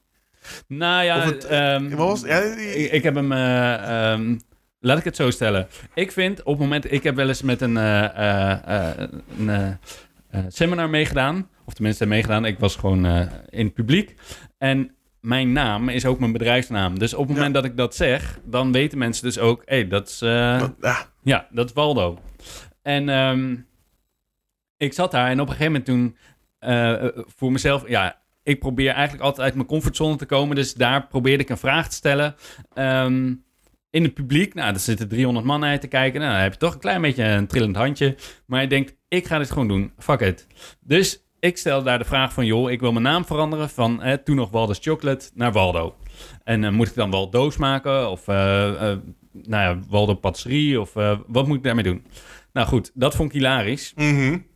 Nou 0.67 1.05
ja, 1.05 1.21
het, 1.21 1.45
ehm, 1.45 1.89
Wat 1.89 2.09
was? 2.09 2.21
Ja, 2.21 2.39
ik, 2.39 2.91
ik 2.93 3.03
heb 3.03 3.15
hem. 3.15 3.33
eh, 3.33 4.13
ehm, 4.13 4.39
laat 4.81 4.99
ik 4.99 5.05
het 5.05 5.17
zo 5.17 5.31
stellen. 5.31 5.69
Ik 5.95 6.13
vind 6.13 6.39
op 6.43 6.47
het 6.53 6.59
moment. 6.59 6.93
Ik 6.93 7.03
heb 7.03 7.15
wel 7.15 7.29
eens 7.29 7.43
met 7.43 7.61
een, 7.61 7.77
eh, 7.77 8.05
eh, 8.05 8.91
eh, 8.91 9.09
een 9.39 9.49
eh, 9.51 9.69
eh, 10.31 10.45
seminar 10.49 10.91
meegedaan. 10.91 11.49
Of 11.65 11.75
tenminste 11.75 12.07
meegedaan. 12.07 12.45
Ik 12.45 12.59
was 12.59 12.77
gewoon 12.77 13.05
eh, 13.07 13.27
in 13.49 13.65
het 13.65 13.75
publiek. 13.75 14.15
En 14.59 14.95
mijn 15.21 15.53
naam 15.53 15.89
is 15.89 16.07
ook 16.07 16.19
mijn 16.19 16.33
bedrijfsnaam. 16.33 16.99
Dus 16.99 17.15
op 17.15 17.27
het 17.27 17.37
moment 17.37 17.55
dat 17.55 17.65
ik 17.65 17.77
dat 17.77 17.95
zeg, 17.95 18.39
dan 18.45 18.73
weten 18.73 18.99
mensen 18.99 19.25
dus 19.25 19.39
ook... 19.39 19.63
hé, 19.65 19.75
hey, 19.75 19.89
dat 19.89 20.09
is... 20.09 20.23
Uh, 20.23 20.31
ja. 20.81 21.07
ja, 21.23 21.47
dat 21.51 21.67
is 21.67 21.73
Waldo. 21.73 22.19
En 22.83 23.09
ehm, 23.09 23.57
ik 24.77 24.93
zat 24.93 25.11
daar 25.11 25.29
en 25.29 25.41
op 25.41 25.49
een 25.49 25.55
gegeven 25.55 25.73
moment 25.73 25.85
toen... 25.85 26.17
Uh, 26.71 27.05
voor 27.37 27.53
mezelf, 27.53 27.89
ja, 27.89 28.20
ik 28.51 28.61
probeer 28.61 28.91
eigenlijk 28.91 29.25
altijd 29.25 29.47
uit 29.47 29.55
mijn 29.55 29.67
comfortzone 29.67 30.17
te 30.17 30.27
komen. 30.27 30.57
Dus 30.57 30.75
daar 30.75 31.07
probeerde 31.07 31.43
ik 31.43 31.49
een 31.49 31.59
vraag 31.59 31.89
te 31.89 31.95
stellen. 31.95 32.35
Um, 32.75 33.45
in 33.91 34.03
het 34.03 34.15
publiek, 34.15 34.55
nou, 34.55 34.75
er 34.75 34.81
zitten 34.81 35.09
300 35.09 35.47
man 35.47 35.61
naar 35.61 35.81
te 35.81 35.87
kijken. 35.87 36.21
Nou, 36.21 36.33
dan 36.33 36.43
heb 36.43 36.53
je 36.53 36.59
toch 36.59 36.75
een 36.75 36.81
klein 36.81 37.01
beetje 37.01 37.25
een 37.25 37.47
trillend 37.47 37.77
handje. 37.77 38.17
Maar 38.47 38.61
je 38.61 38.69
denkt, 38.69 38.97
ik 39.09 39.27
ga 39.27 39.39
dit 39.39 39.51
gewoon 39.51 39.69
doen. 39.69 39.93
Fuck 39.99 40.21
it. 40.21 40.47
Dus 40.81 41.25
ik 41.39 41.59
stel 41.59 41.83
daar 41.83 41.99
de 41.99 42.05
vraag 42.05 42.33
van, 42.33 42.47
joh, 42.47 42.71
ik 42.71 42.81
wil 42.81 42.93
mijn 42.93 43.05
naam 43.05 43.25
veranderen 43.25 43.71
van 43.71 44.03
eh, 44.03 44.15
toen 44.15 44.37
nog 44.37 44.51
Waldo's 44.51 44.79
Chocolate 44.81 45.31
naar 45.35 45.53
Waldo. 45.53 45.95
En 46.45 46.63
uh, 46.63 46.71
moet 46.71 46.89
ik 46.89 46.95
dan 46.95 47.11
wel 47.11 47.31
doos 47.31 47.57
maken 47.57 48.11
of 48.11 48.29
uh, 48.29 48.35
nou 48.35 48.99
ja, 49.43 49.79
Waldo 49.89 50.15
Patisserie 50.15 50.81
of 50.81 50.93
wat 51.27 51.47
moet 51.47 51.57
ik 51.57 51.63
daarmee 51.63 51.85
doen? 51.85 52.05
Nou 52.53 52.67
goed, 52.67 52.91
dat 52.95 53.15
vond 53.15 53.29
ik 53.29 53.41
hilarisch. 53.41 53.93
Mm 53.97 54.49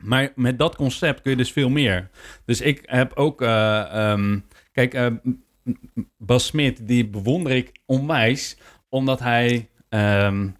Maar 0.00 0.32
met 0.34 0.58
dat 0.58 0.76
concept 0.76 1.20
kun 1.20 1.30
je 1.30 1.36
dus 1.36 1.52
veel 1.52 1.68
meer. 1.68 2.10
Dus 2.44 2.60
ik 2.60 2.80
heb 2.84 3.12
ook, 3.14 3.40
um, 3.40 4.44
kijk, 4.72 5.10
Bas 6.16 6.46
Smit, 6.46 6.86
die 6.86 7.06
bewonder 7.06 7.52
ik 7.52 7.72
onwijs 7.86 8.56
omdat 8.88 9.20
hij 9.20 9.68
um, 9.88 10.56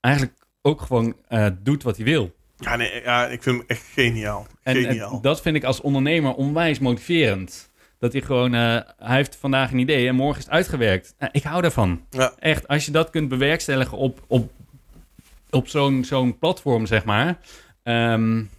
eigenlijk 0.00 0.34
ook 0.62 0.80
gewoon 0.80 1.16
uh, 1.28 1.46
doet 1.62 1.82
wat 1.82 1.96
hij 1.96 2.04
wil. 2.04 2.36
Ja, 2.56 2.76
nee, 2.76 3.02
ja, 3.02 3.26
ik 3.26 3.42
vind 3.42 3.56
hem 3.56 3.64
echt 3.66 3.86
geniaal. 3.92 4.46
geniaal. 4.64 5.12
En, 5.12 5.22
dat 5.22 5.40
vind 5.40 5.56
ik 5.56 5.64
als 5.64 5.80
ondernemer 5.80 6.34
onwijs 6.34 6.78
motiverend. 6.78 7.70
Dat 7.98 8.12
hij 8.12 8.22
gewoon, 8.22 8.54
uh, 8.54 8.80
hij 8.98 9.16
heeft 9.16 9.36
vandaag 9.36 9.72
een 9.72 9.78
idee 9.78 10.08
en 10.08 10.14
morgen 10.14 10.38
is 10.38 10.44
het 10.44 10.54
uitgewerkt. 10.54 11.14
Uh, 11.18 11.28
ik 11.32 11.42
hou 11.42 11.62
daarvan. 11.62 12.04
Ja. 12.10 12.32
Echt, 12.38 12.68
als 12.68 12.84
je 12.84 12.90
dat 12.90 13.10
kunt 13.10 13.28
bewerkstelligen 13.28 13.98
op, 13.98 14.24
op, 14.26 14.52
op 15.50 15.68
zo'n 15.68 16.04
zo'n 16.04 16.38
platform, 16.38 16.86
zeg 16.86 17.04
maar. 17.04 17.38
Um, 17.82 18.50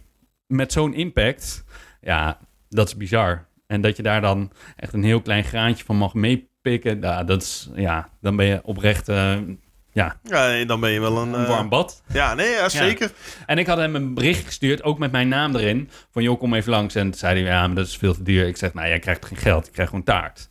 met 0.50 0.72
zo'n 0.72 0.94
impact. 0.94 1.64
Ja, 2.00 2.38
dat 2.68 2.88
is 2.88 2.96
bizar. 2.96 3.46
En 3.66 3.80
dat 3.80 3.96
je 3.96 4.02
daar 4.02 4.20
dan 4.20 4.52
echt 4.76 4.92
een 4.92 5.04
heel 5.04 5.20
klein 5.20 5.44
graantje 5.44 5.84
van 5.84 5.96
mag 5.96 6.14
meepikken. 6.14 6.98
Nou, 6.98 7.24
dat 7.24 7.42
is, 7.42 7.70
ja, 7.74 8.08
dan 8.20 8.36
ben 8.36 8.46
je 8.46 8.60
oprecht... 8.62 9.08
Uh, 9.08 9.36
ja. 9.92 10.20
ja, 10.22 10.64
dan 10.64 10.80
ben 10.80 10.90
je 10.90 11.00
wel 11.00 11.18
een... 11.18 11.32
Een 11.32 11.46
warm 11.46 11.68
bad. 11.68 12.02
Ja, 12.12 12.34
nee, 12.34 12.48
ja, 12.48 12.68
zeker. 12.68 13.06
Ja. 13.06 13.44
En 13.46 13.58
ik 13.58 13.66
had 13.66 13.78
hem 13.78 13.94
een 13.94 14.14
bericht 14.14 14.46
gestuurd, 14.46 14.82
ook 14.82 14.98
met 14.98 15.12
mijn 15.12 15.28
naam 15.28 15.56
erin. 15.56 15.88
Van, 16.10 16.22
joh, 16.22 16.38
kom 16.38 16.54
even 16.54 16.70
langs. 16.70 16.94
En 16.94 17.10
toen 17.10 17.18
zei 17.18 17.34
hij, 17.40 17.50
ja, 17.50 17.66
maar 17.66 17.76
dat 17.76 17.86
is 17.86 17.96
veel 17.96 18.14
te 18.14 18.22
duur. 18.22 18.46
Ik 18.46 18.56
zeg, 18.56 18.74
nou, 18.74 18.88
jij 18.88 18.98
krijgt 18.98 19.24
geen 19.24 19.38
geld. 19.38 19.66
Je 19.66 19.72
krijgt 19.72 19.90
gewoon 19.90 20.06
taart. 20.06 20.50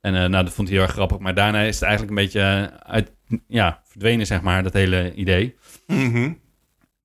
En 0.00 0.14
uh, 0.14 0.24
nou, 0.24 0.44
dat 0.44 0.52
vond 0.52 0.68
hij 0.68 0.76
heel 0.76 0.86
erg 0.86 0.94
grappig. 0.94 1.18
Maar 1.18 1.34
daarna 1.34 1.60
is 1.60 1.74
het 1.74 1.84
eigenlijk 1.84 2.18
een 2.18 2.24
beetje 2.24 2.70
uit, 2.82 3.12
ja, 3.48 3.82
verdwenen, 3.84 4.26
zeg 4.26 4.40
maar, 4.40 4.62
dat 4.62 4.72
hele 4.72 5.14
idee. 5.14 5.56
Mm 5.86 6.12
-hmm. 6.12 6.40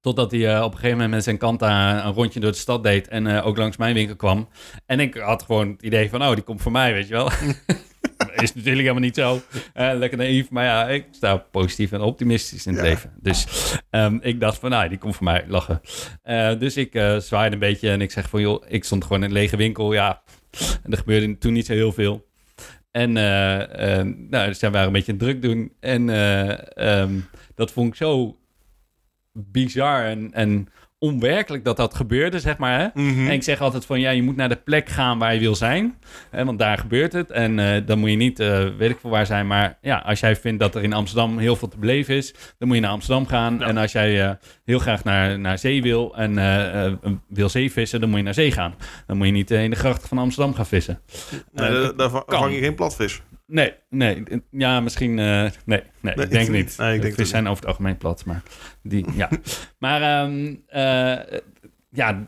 Totdat 0.02 0.32
hij 0.32 0.40
uh, 0.40 0.64
op 0.64 0.72
een 0.72 0.78
gegeven 0.78 0.92
moment 0.92 1.12
met 1.12 1.24
zijn 1.24 1.38
kanta 1.38 2.06
een 2.06 2.14
rondje 2.14 2.40
door 2.40 2.52
de 2.52 2.58
stad 2.58 2.84
deed 2.84 3.08
en 3.08 3.26
uh, 3.26 3.46
ook 3.46 3.58
langs 3.58 3.78
mijn 3.78 3.94
winkel 3.94 4.16
kwam. 4.16 4.50
En 4.86 5.00
ik 5.00 5.16
had 5.16 5.44
gewoon 5.44 5.70
het 5.70 5.82
idee 5.82 6.10
van, 6.10 6.24
oh, 6.24 6.34
die 6.34 6.44
komt 6.44 6.62
voor 6.62 6.72
mij, 6.72 6.94
weet 6.94 7.08
je 7.08 7.14
wel. 7.14 7.30
is 8.36 8.54
natuurlijk 8.54 8.82
helemaal 8.82 9.00
niet 9.00 9.16
zo. 9.16 9.42
Uh, 9.76 9.92
lekker 9.94 10.18
naïef, 10.18 10.50
maar 10.50 10.64
ja, 10.64 10.88
ik 10.88 11.06
sta 11.12 11.38
positief 11.38 11.92
en 11.92 12.02
optimistisch 12.02 12.66
in 12.66 12.74
het 12.74 12.84
ja. 12.84 12.90
leven. 12.90 13.12
Dus 13.22 13.48
um, 13.92 14.20
ik 14.22 14.40
dacht 14.40 14.60
van, 14.60 14.70
nou, 14.70 14.90
die 14.90 14.98
komt 14.98 15.16
voor 15.16 15.24
mij 15.24 15.46
lachen. 15.48 15.82
dus 16.60 16.78
ik 16.78 16.92
zwaaide 17.18 17.54
een 17.54 17.60
beetje 17.60 17.90
en 17.90 18.02
ik 18.02 18.12
zeg 18.12 18.30
van, 18.30 18.42
joh, 18.42 18.64
ik 18.68 18.84
stond 18.84 19.04
gewoon 19.04 19.24
in 19.24 19.28
een 19.28 19.34
lege 19.34 19.58
winkel. 19.58 19.94
Ja, 19.94 20.22
en 20.84 20.92
er 20.92 20.98
gebeurde 20.98 21.38
toen 21.38 21.54
niet 21.54 21.66
zo 21.66 21.74
heel 21.74 21.92
veel. 21.92 22.28
En 22.92 23.12
nou, 23.12 24.48
dus 24.48 24.60
wij 24.60 24.72
waren 24.72 24.88
een 24.88 24.94
beetje 24.94 25.16
druk 25.16 25.42
doen. 25.42 25.74
En 25.80 26.10
um, 26.88 27.26
dat 27.56 27.72
vond 27.72 27.88
ik 27.88 27.96
zo 27.96 28.41
bizar 29.34 30.04
en, 30.06 30.34
en 30.34 30.68
onwerkelijk 31.02 31.64
dat 31.64 31.78
dat 31.78 31.94
gebeurde, 31.94 32.40
zeg 32.40 32.58
maar. 32.58 32.80
Hè? 32.80 32.88
Mm 32.94 33.14
-hmm. 33.14 33.28
En 33.28 33.34
ik 33.34 33.44
zeg 33.44 33.62
altijd 33.62 33.86
van, 33.86 34.00
ja, 34.00 34.10
je 34.10 34.24
moet 34.24 34.36
naar 34.36 34.50
de 34.50 34.56
plek 34.56 34.90
gaan 34.90 35.20
waar 35.20 35.34
je 35.34 35.40
wil 35.40 35.56
zijn. 35.56 35.98
Hè, 36.30 36.46
want 36.46 36.60
daar 36.60 36.78
gebeurt 36.78 37.14
het. 37.14 37.32
En 37.32 37.58
uh, 37.58 37.78
dan 37.86 38.00
moet 38.00 38.10
je 38.10 38.16
niet, 38.16 38.40
uh, 38.40 38.68
weet 38.78 38.90
ik 38.90 39.00
veel 39.00 39.10
waar 39.10 39.26
zijn. 39.26 39.48
Maar 39.48 39.78
ja, 39.82 39.98
als 39.98 40.20
jij 40.20 40.36
vindt 40.36 40.60
dat 40.60 40.76
er 40.76 40.84
in 40.84 40.94
Amsterdam 40.94 41.38
heel 41.38 41.56
veel 41.56 41.68
te 41.68 41.78
beleven 41.78 42.16
is... 42.16 42.34
dan 42.58 42.68
moet 42.68 42.76
je 42.76 42.82
naar 42.82 42.92
Amsterdam 42.92 43.28
gaan. 43.28 43.58
Ja. 43.60 43.68
En 43.68 43.78
als 43.78 43.92
jij 43.92 44.26
uh, 44.26 44.32
heel 44.66 44.80
graag 44.80 45.04
naar, 45.04 45.40
naar 45.40 45.58
zee 45.58 45.82
wil 45.82 46.16
en 46.16 46.34
wil 47.28 47.50
zeevissen... 47.50 48.00
dan 48.00 48.10
moet 48.10 48.18
je 48.18 48.24
naar 48.24 48.34
zee 48.34 48.52
gaan. 48.52 48.76
Dan 49.08 49.18
moet 49.18 49.26
je 49.26 49.34
niet 49.34 49.52
in 49.52 49.70
de 49.70 49.76
grachten 49.76 50.08
van 50.08 50.18
Amsterdam 50.18 50.54
gaan 50.54 50.66
vissen. 50.66 51.00
Nee, 51.52 51.96
daar 51.96 52.10
vang 52.26 52.54
je 52.54 52.60
geen 52.60 52.76
platvis. 52.76 53.22
Nee, 53.52 53.74
nee. 53.90 54.24
Ja, 54.52 54.80
misschien... 54.80 55.18
Uh, 55.18 55.26
nee, 55.26 55.52
nee, 55.66 55.84
nee, 56.02 56.26
ik 56.26 56.32
denk 56.32 56.50
niet. 56.50 56.78
Nee, 56.78 56.96
ik 56.96 57.02
denk 57.02 57.14
Vis 57.14 57.30
zijn 57.30 57.48
over 57.48 57.60
het 57.60 57.68
algemeen 57.68 57.98
plat, 57.98 58.26
maar 58.26 58.42
die, 58.84 59.06
ja. 59.14 59.30
maar 59.80 60.24
um, 60.24 60.64
uh, 60.76 61.40
ja, 61.90 62.28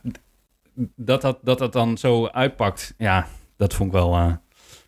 dat 0.95 1.21
dat, 1.21 1.39
dat 1.41 1.57
dat 1.57 1.73
dan 1.73 1.97
zo 1.97 2.27
uitpakt, 2.27 2.93
ja, 2.97 3.27
dat 3.57 3.73
vond 3.73 3.89
ik 3.89 3.95
wel 3.95 4.15
uh, 4.15 4.31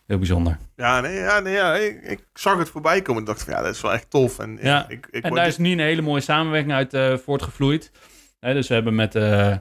heel 0.08 0.18
bijzonder. 0.18 0.58
Ja, 0.76 1.02
nee, 1.02 1.14
ja, 1.14 1.40
nee, 1.40 1.54
ja 1.54 1.76
ik, 1.76 2.02
ik, 2.02 2.26
zag 2.34 2.58
het 2.58 2.70
voorbij 2.70 3.02
komen 3.02 3.22
en 3.22 3.28
dacht 3.28 3.44
van, 3.44 3.54
ja, 3.54 3.62
dat 3.62 3.76
is 3.76 3.82
wel 3.82 3.94
echt 3.94 4.10
tof. 4.10 4.40
En, 4.40 4.58
ja, 4.62 4.90
ik, 4.90 5.08
ik 5.12 5.24
en 5.24 5.34
daar 5.34 5.48
is 5.48 5.58
nu 5.58 5.72
een 5.72 5.80
hele 5.80 6.02
mooie 6.02 6.22
samenwerking 6.22 6.74
uit 6.74 7.22
voortgevloeid. 7.22 7.92
Hè, 8.40 8.54
dus 8.54 8.68
we 8.68 8.74
hebben 8.74 8.96
met... 8.96 9.16
Uh, 9.16 9.56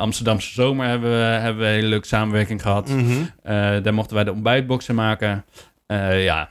Amsterdamse 0.00 0.52
zomer 0.52 0.86
hebben 0.86 1.10
we, 1.10 1.16
hebben 1.16 1.62
we 1.62 1.68
een 1.68 1.74
hele 1.74 1.86
leuke 1.86 2.06
samenwerking 2.06 2.62
gehad. 2.62 2.88
Mm 2.88 2.98
-hmm. 2.98 3.20
uh, 3.20 3.82
daar 3.82 3.94
mochten 3.94 4.14
wij 4.14 4.24
de 4.24 4.32
ontbijtboxen 4.32 4.94
maken. 4.94 5.44
Uh, 5.86 6.24
ja, 6.24 6.50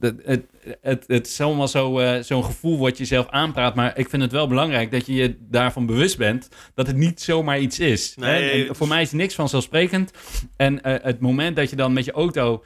het, 0.00 0.20
het, 0.24 0.44
het, 0.80 1.04
het 1.06 1.26
is 1.26 1.40
allemaal 1.40 1.68
zo'n 1.68 2.00
uh, 2.00 2.18
zo 2.18 2.42
gevoel 2.42 2.78
wat 2.78 2.98
je 2.98 3.04
zelf 3.04 3.28
aanpraat. 3.28 3.74
Maar 3.74 3.98
ik 3.98 4.08
vind 4.08 4.22
het 4.22 4.32
wel 4.32 4.48
belangrijk 4.48 4.90
dat 4.90 5.06
je 5.06 5.14
je 5.14 5.36
daarvan 5.40 5.86
bewust 5.86 6.18
bent 6.18 6.48
dat 6.74 6.86
het 6.86 6.96
niet 6.96 7.20
zomaar 7.20 7.58
iets 7.58 7.78
is. 7.78 8.14
Nee, 8.16 8.66
hè? 8.66 8.74
voor 8.74 8.88
mij 8.88 9.02
is 9.02 9.12
niks 9.12 9.34
vanzelfsprekend. 9.34 10.12
En 10.56 10.74
uh, 10.74 10.94
het 11.02 11.20
moment 11.20 11.56
dat 11.56 11.70
je 11.70 11.76
dan 11.76 11.92
met 11.92 12.04
je 12.04 12.12
auto 12.12 12.64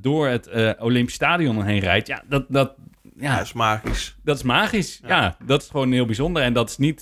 door 0.00 0.28
het 0.28 0.50
Olympisch 0.78 1.14
Stadion 1.14 1.64
heen 1.64 1.80
rijdt, 1.80 2.06
ja, 2.06 2.22
dat, 2.28 2.44
dat, 2.48 2.74
ja, 3.16 3.36
dat 3.36 3.46
is 3.46 3.52
magisch. 3.52 4.16
Dat 4.24 4.36
is 4.36 4.42
magisch. 4.42 5.00
Ja, 5.02 5.08
ja 5.08 5.36
dat 5.46 5.62
is 5.62 5.68
gewoon 5.68 5.92
heel 5.92 6.06
bijzonder. 6.06 6.42
En 6.42 6.52
dat 6.52 6.70
is 6.70 6.76
niet. 6.76 7.00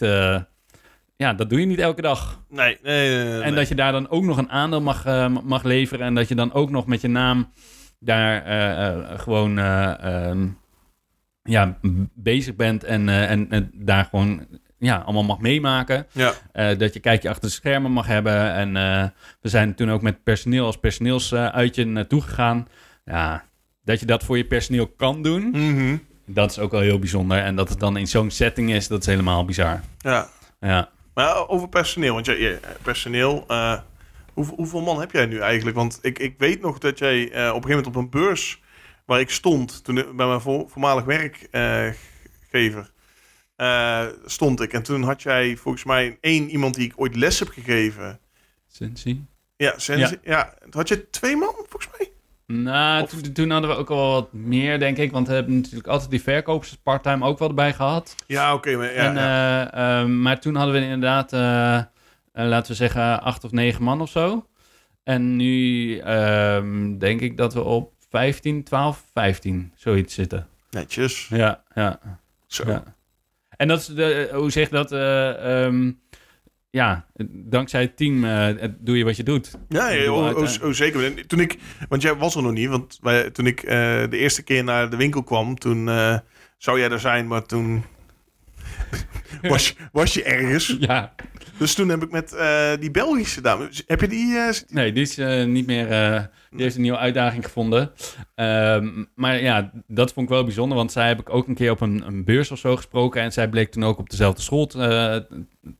ja, 1.16 1.34
dat 1.36 1.50
doe 1.50 1.60
je 1.60 1.66
niet 1.66 1.78
elke 1.78 2.02
dag. 2.02 2.42
Nee, 2.48 2.78
nee, 2.82 3.08
nee, 3.08 3.24
nee 3.24 3.40
En 3.40 3.54
dat 3.54 3.68
je 3.68 3.74
daar 3.74 3.92
dan 3.92 4.08
ook 4.08 4.24
nog 4.24 4.36
een 4.36 4.50
aandeel 4.50 4.80
mag, 4.80 5.04
mag 5.44 5.62
leveren. 5.62 6.06
En 6.06 6.14
dat 6.14 6.28
je 6.28 6.34
dan 6.34 6.52
ook 6.52 6.70
nog 6.70 6.86
met 6.86 7.00
je 7.00 7.08
naam 7.08 7.52
daar 7.98 8.46
uh, 8.46 8.98
uh, 8.98 9.18
gewoon 9.18 9.58
uh, 9.58 9.94
um, 10.04 10.58
ja, 11.42 11.78
bezig 12.14 12.56
bent 12.56 12.84
en, 12.84 13.08
en, 13.08 13.50
en, 13.50 13.70
daar 13.74 14.04
gewoon 14.04 14.46
ja, 14.78 14.96
allemaal 14.96 15.24
mag 15.24 15.38
meemaken. 15.38 16.06
Ja. 16.12 16.32
dat 16.74 16.94
je 16.94 17.00
kijkje 17.00 17.28
achter 17.28 17.48
de 17.48 17.54
schermen 17.54 17.92
mag 17.92 18.06
hebben. 18.06 18.52
En 18.52 18.72
we 19.40 19.48
zijn 19.48 19.74
toen 19.74 19.90
ook 19.90 20.02
met 20.02 20.22
personeel 20.22 20.66
als 20.66 20.78
personeelsuitje 20.78 21.84
naartoe 21.84 22.22
gegaan. 22.22 22.68
Ja, 23.04 23.44
dat 23.84 24.00
je 24.00 24.06
dat 24.06 24.24
voor 24.24 24.36
je 24.36 24.44
personeel 24.44 24.86
kan 24.86 25.22
doen, 25.22 25.42
mm 25.42 25.76
-hmm. 25.76 26.06
dat 26.26 26.50
is 26.50 26.58
ook 26.58 26.70
wel 26.70 26.80
heel 26.80 26.98
bijzonder. 26.98 27.38
En 27.38 27.56
dat 27.56 27.68
het 27.68 27.80
dan 27.80 27.96
in 27.96 28.08
zo'n 28.08 28.30
setting 28.30 28.72
is, 28.72 28.88
dat 28.88 29.00
is 29.00 29.06
helemaal 29.06 29.44
bizar. 29.44 29.80
Ja. 29.98 30.28
ja. 30.60 30.88
Maar 31.14 31.48
over 31.48 31.68
personeel, 31.68 32.14
want 32.14 32.26
je, 32.26 32.38
je 32.38 32.58
personeel... 32.82 33.44
Hoe, 34.38 34.54
hoeveel 34.56 34.82
man 34.82 35.00
heb 35.00 35.12
jij 35.12 35.26
nu 35.26 35.38
eigenlijk? 35.38 35.76
Want 35.76 35.98
ik, 36.02 36.18
ik 36.18 36.34
weet 36.38 36.60
nog 36.60 36.78
dat 36.78 36.98
jij 36.98 37.18
uh, 37.18 37.26
op 37.26 37.34
een 37.34 37.42
gegeven 37.44 37.68
moment 37.68 37.86
op 37.86 37.96
een 37.96 38.10
beurs 38.10 38.60
waar 39.04 39.20
ik 39.20 39.30
stond, 39.30 39.84
toen 39.84 39.94
bij 39.94 40.26
mijn 40.26 40.40
vo 40.40 40.66
voormalig 40.66 41.04
werkgever, 41.04 42.90
uh, 43.56 44.06
stond 44.24 44.60
ik. 44.60 44.72
En 44.72 44.82
toen 44.82 45.02
had 45.02 45.22
jij 45.22 45.56
volgens 45.56 45.84
mij 45.84 46.18
één 46.20 46.50
iemand 46.50 46.74
die 46.74 46.86
ik 46.86 46.92
ooit 46.96 47.16
les 47.16 47.38
heb 47.38 47.48
gegeven. 47.48 48.20
Sensi? 48.66 49.24
Ja, 49.56 49.74
Sensi. 49.76 50.16
Ja. 50.22 50.54
had 50.70 50.88
je 50.88 51.10
twee 51.10 51.36
man, 51.36 51.54
volgens 51.68 51.88
mij. 51.98 52.12
Nou, 52.46 53.02
of... 53.02 53.10
toen, 53.10 53.32
toen, 53.32 53.50
hadden 53.50 53.70
we 53.70 53.76
ook 53.76 53.90
al 53.90 54.12
wat 54.12 54.32
meer, 54.32 54.78
denk 54.78 54.96
ik. 54.96 55.12
Want 55.12 55.28
we 55.28 55.34
hebben 55.34 55.54
natuurlijk 55.54 55.88
altijd 55.88 56.10
die 56.10 56.22
verkopers 56.22 56.76
part-time 56.82 57.24
ook 57.24 57.38
wel 57.38 57.48
erbij 57.48 57.72
gehad. 57.72 58.14
Ja, 58.26 58.54
oké. 58.54 58.70
Okay, 58.70 58.94
ja. 58.94 60.02
Uh, 60.02 60.08
maar 60.08 60.40
toen 60.40 60.54
hadden 60.54 60.74
we 60.74 60.80
inderdaad... 60.80 61.32
Laten 62.46 62.70
we 62.70 62.76
zeggen, 62.76 63.22
acht 63.22 63.44
of 63.44 63.50
negen 63.50 63.82
man 63.82 64.00
of 64.00 64.10
zo. 64.10 64.46
En 65.04 65.36
nu 65.36 66.00
um, 66.00 66.98
denk 66.98 67.20
ik 67.20 67.36
dat 67.36 67.54
we 67.54 67.62
op 67.62 67.92
15, 68.10 68.64
12, 68.64 69.04
15, 69.12 69.72
zoiets 69.74 70.14
zitten. 70.14 70.46
Netjes. 70.70 71.28
Ja, 71.28 71.62
ja. 71.74 72.00
Zo. 72.46 72.70
Ja. 72.70 72.82
En 73.56 73.68
dat 73.68 73.78
is, 73.78 73.86
de, 73.86 74.30
hoe 74.32 74.50
zeg 74.50 74.68
je 74.68 74.74
dat? 74.74 74.92
Uh, 74.92 75.64
um, 75.64 76.00
ja, 76.70 77.06
dankzij 77.28 77.80
het 77.80 77.96
team 77.96 78.24
uh, 78.24 78.48
doe 78.78 78.98
je 78.98 79.04
wat 79.04 79.16
je 79.16 79.22
doet. 79.22 79.58
Ja, 79.68 79.88
ja 79.88 80.12
oh, 80.12 80.36
oh, 80.36 80.62
oh, 80.62 80.70
zeker. 80.70 81.26
Toen 81.26 81.40
ik, 81.40 81.58
want 81.88 82.02
jij 82.02 82.16
was 82.16 82.34
er 82.34 82.42
nog 82.42 82.52
niet, 82.52 82.68
want 82.68 82.98
wij, 83.02 83.30
toen 83.30 83.46
ik 83.46 83.62
uh, 83.62 83.70
de 83.70 84.16
eerste 84.16 84.42
keer 84.42 84.64
naar 84.64 84.90
de 84.90 84.96
winkel 84.96 85.22
kwam, 85.22 85.58
toen 85.58 85.86
zou 86.58 86.78
jij 86.78 86.90
er 86.90 87.00
zijn, 87.00 87.26
maar 87.26 87.46
toen 87.46 87.84
was, 89.42 89.74
was 89.92 90.14
je 90.14 90.22
ergens. 90.22 90.76
Ja. 90.78 91.14
Dus 91.58 91.74
toen 91.74 91.88
heb 91.88 92.02
ik 92.02 92.10
met 92.10 92.32
eh, 92.34 92.70
die 92.80 92.90
Belgische 92.90 93.40
dame... 93.40 93.68
Heb 93.86 94.00
je 94.00 94.08
die... 94.08 94.36
eh, 94.36 94.54
Nee, 94.68 94.92
die 94.92 95.02
is 95.02 95.18
eh, 95.18 95.44
niet 95.44 95.66
meer. 95.66 95.86
die 96.50 96.62
heeft 96.62 96.74
een 96.76 96.82
nieuwe 96.82 96.98
uitdaging 96.98 97.44
gevonden. 97.44 97.90
Ehm, 98.34 99.04
maar 99.14 99.42
ja, 99.42 99.70
dat 99.86 100.12
vond 100.12 100.26
ik 100.28 100.32
wel 100.34 100.44
bijzonder. 100.44 100.76
Want 100.76 100.92
zij 100.92 101.08
heb 101.08 101.20
ik 101.20 101.30
ook 101.34 101.48
een 101.48 101.54
keer 101.54 101.70
op 101.70 101.80
een, 101.80 102.02
een 102.06 102.24
beurs 102.24 102.50
of 102.50 102.58
zo 102.58 102.76
gesproken. 102.76 103.22
En 103.22 103.32
zij 103.32 103.48
bleek 103.48 103.70
toen 103.70 103.84
ook 103.84 103.98
op 103.98 104.10
dezelfde 104.10 104.42
school 104.42 104.66
te, 104.66 104.78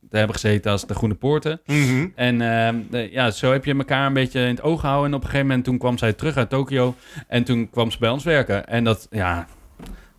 te 0.09 0.17
hebben 0.17 0.35
gezeten 0.35 0.71
als 0.71 0.87
de 0.87 0.93
Groene 0.93 1.15
Poorten. 1.15 1.61
mhm. 1.65 2.07
En 2.15 2.41
ehm, 2.41 2.75
de- 2.89 3.09
ja, 3.11 3.31
zo 3.31 3.51
heb 3.51 3.65
je 3.65 3.75
elkaar 3.77 4.05
een 4.05 4.13
beetje 4.13 4.41
in 4.41 4.47
het 4.47 4.61
oog 4.61 4.79
gehouden. 4.79 5.09
En 5.09 5.13
op 5.15 5.21
een 5.21 5.27
gegeven 5.27 5.47
moment 5.47 5.65
toen 5.65 5.77
kwam 5.77 5.97
zij 5.97 6.13
terug 6.13 6.37
uit 6.37 6.49
Tokio. 6.49 6.95
En 7.27 7.43
toen 7.43 7.69
kwam 7.69 7.91
ze 7.91 7.97
bij 7.99 8.09
ons 8.09 8.23
werken. 8.23 8.67
En 8.67 8.83
dat, 8.83 9.07
ja, 9.11 9.47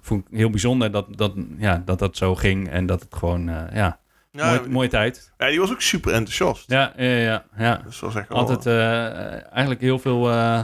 vond 0.01 0.25
ik 0.31 0.37
heel 0.39 0.51
bijzonder 0.51 0.91
dat 0.91 1.07
dat, 1.17 1.33
ja, 1.59 1.83
dat, 1.85 1.99
dat 1.99 2.17
zo 2.17 2.35
ging. 2.35 2.69
En 2.69 2.87
dat 2.87 3.01
het 3.01 3.15
gewoon, 3.15 3.45
ja, 3.75 3.99
Ja, 4.33 4.47
mooie, 4.55 4.69
mooie 4.69 4.89
tijd. 4.89 5.33
ja, 5.39 5.49
die 5.49 5.61
was 5.61 5.71
ook 5.71 5.81
super 5.81 6.13
enthousiast. 6.13 6.71
Ja, 6.71 6.93
ja, 6.97 7.05
ja. 7.05 7.45
ja. 7.59 7.77
Dus 7.77 7.93
dat 7.99 8.01
was 8.13 8.15
echt 8.15 8.29
wel- 8.29 8.39
Altijd 8.39 8.67
eh, 8.67 9.33
eigenlijk 9.53 9.81
heel 9.81 9.99
veel 9.99 10.31
eh, 10.31 10.63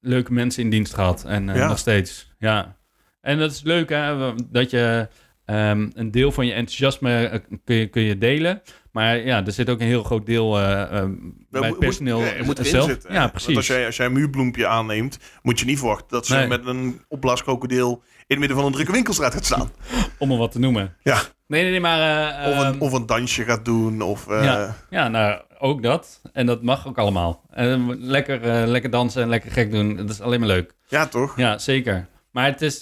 leuke 0.00 0.32
mensen 0.32 0.62
in 0.62 0.70
dienst 0.70 0.94
gehad. 0.94 1.24
En 1.24 1.48
eh, 1.48 1.56
Ja. 1.56 1.68
nog 1.68 1.78
steeds, 1.78 2.32
ja. 2.38 2.76
En 3.20 3.38
dat 3.38 3.50
is 3.52 3.62
leuk, 3.62 3.88
hè, 3.88 4.34
dat 4.50 4.70
je 4.70 5.08
ehm, 5.44 5.90
een 5.94 6.10
deel 6.10 6.32
van 6.32 6.46
je 6.46 6.52
enthousiasme 6.52 7.42
kun, 7.64 7.76
je, 7.76 7.86
kun 7.86 8.02
je 8.02 8.18
delen. 8.18 8.62
Maar 8.92 9.16
ja, 9.18 9.44
er 9.46 9.52
zit 9.52 9.70
ook 9.70 9.80
een 9.80 9.86
heel 9.86 10.02
groot 10.02 10.26
deel 10.26 10.50
Dat 10.52 11.08
bij 11.50 11.68
het 11.68 11.78
personeel 11.78 12.18
moet, 12.20 12.28
ja, 12.28 12.34
je 12.36 12.42
moet 12.42 12.58
erin 12.58 12.70
zelf. 12.70 12.86
zitten. 12.88 13.12
ja, 13.12 13.18
Want 13.18 13.30
precies. 13.32 13.56
als 13.56 13.66
jij, 13.66 13.86
als 13.86 13.96
jij 13.96 14.06
een 14.06 14.12
muurbloempje 14.12 14.66
aanneemt, 14.66 15.18
moet 15.42 15.60
je 15.60 15.66
niet 15.66 15.78
verwachten 15.78 16.06
dat 16.08 16.26
ze 16.26 16.34
Nee. 16.34 16.46
met 16.46 16.66
een 16.66 17.00
opblaaskrokodil 17.08 18.02
in 18.16 18.24
het 18.26 18.38
midden 18.38 18.56
van 18.56 18.66
een 18.66 18.72
drukke 18.72 18.92
winkelstraat 18.92 19.32
gaat 19.34 19.44
staan. 19.44 19.70
Om 20.18 20.30
er 20.30 20.36
wat 20.38 20.52
te 20.52 20.58
noemen. 20.58 20.96
Ja. 21.02 21.18
Nee, 21.46 21.62
nee, 21.62 21.70
nee, 21.70 21.80
maar... 21.80 22.00
eh, 22.42 22.48
Of 22.50 22.58
een, 22.58 22.72
ehm, 22.72 22.80
of 22.80 22.92
een 22.92 23.06
dansje 23.06 23.44
gaat 23.44 23.64
doen. 23.64 24.00
Of, 24.02 24.28
eh, 24.28 24.44
Ja. 24.44 24.74
Ja, 24.90 25.08
nou, 25.08 25.40
ook 25.58 25.82
dat. 25.82 26.20
En 26.32 26.46
dat 26.46 26.62
mag 26.62 26.86
ook 26.88 26.98
allemaal. 26.98 27.42
En 27.50 28.00
lekker, 28.00 28.42
eh, 28.42 28.66
lekker 28.66 28.90
dansen 28.90 29.22
en 29.22 29.28
lekker 29.28 29.50
gek 29.50 29.70
doen. 29.70 29.96
Dat 29.96 30.10
is 30.10 30.20
alleen 30.20 30.38
maar 30.40 30.48
leuk. 30.48 30.74
ja, 30.88 31.06
toch? 31.06 31.36
Ja, 31.36 31.58
zeker. 31.58 32.06
Maar 32.30 32.46
het 32.46 32.62
is 32.62 32.80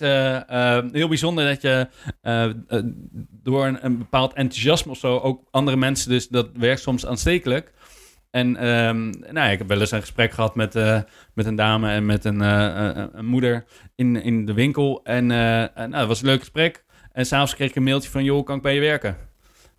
heel 0.93 1.09
bijzonder 1.09 1.45
dat 1.49 1.63
je 1.63 1.89
door 3.43 3.67
een, 3.67 3.79
een 3.85 3.99
bepaald 3.99 4.33
enthousiasme 4.33 4.91
of 4.91 4.99
zo 4.99 5.19
ook 5.19 5.49
andere 5.51 5.77
mensen, 5.77 6.11
dus 6.11 6.29
dat 6.29 6.49
werkt 6.55 6.81
soms 6.81 7.07
aanstekelijk. 7.07 7.73
En 8.31 8.57
ehm, 8.57 9.11
nou, 9.33 9.51
ik 9.53 9.59
heb 9.59 9.69
wel 9.69 9.81
eens 9.81 9.91
een 9.91 10.01
gesprek 10.01 10.33
gehad 10.33 10.55
met, 10.55 10.75
met 11.35 11.47
een 11.47 11.57
dame 11.57 11.91
en 11.91 12.07
met 12.07 12.25
een, 12.25 12.41
een- 12.41 13.25
moeder 13.27 13.65
in, 13.95 14.23
in 14.23 14.45
de 14.45 14.53
winkel. 14.53 15.01
En 15.05 15.27
nou, 15.27 15.91
dat 15.91 16.07
was 16.07 16.21
een 16.21 16.27
leuk 16.27 16.39
gesprek. 16.41 16.84
En 17.15 17.27
s'avonds 17.27 17.55
kreeg 17.55 17.69
ik 17.69 17.77
een 17.77 17.83
mailtje 17.83 18.11
van, 18.11 18.25
joh, 18.25 18.45
kan 18.45 18.57
ik 18.57 18.63
bij 18.63 18.75
je 18.75 18.81
werken? 18.81 19.17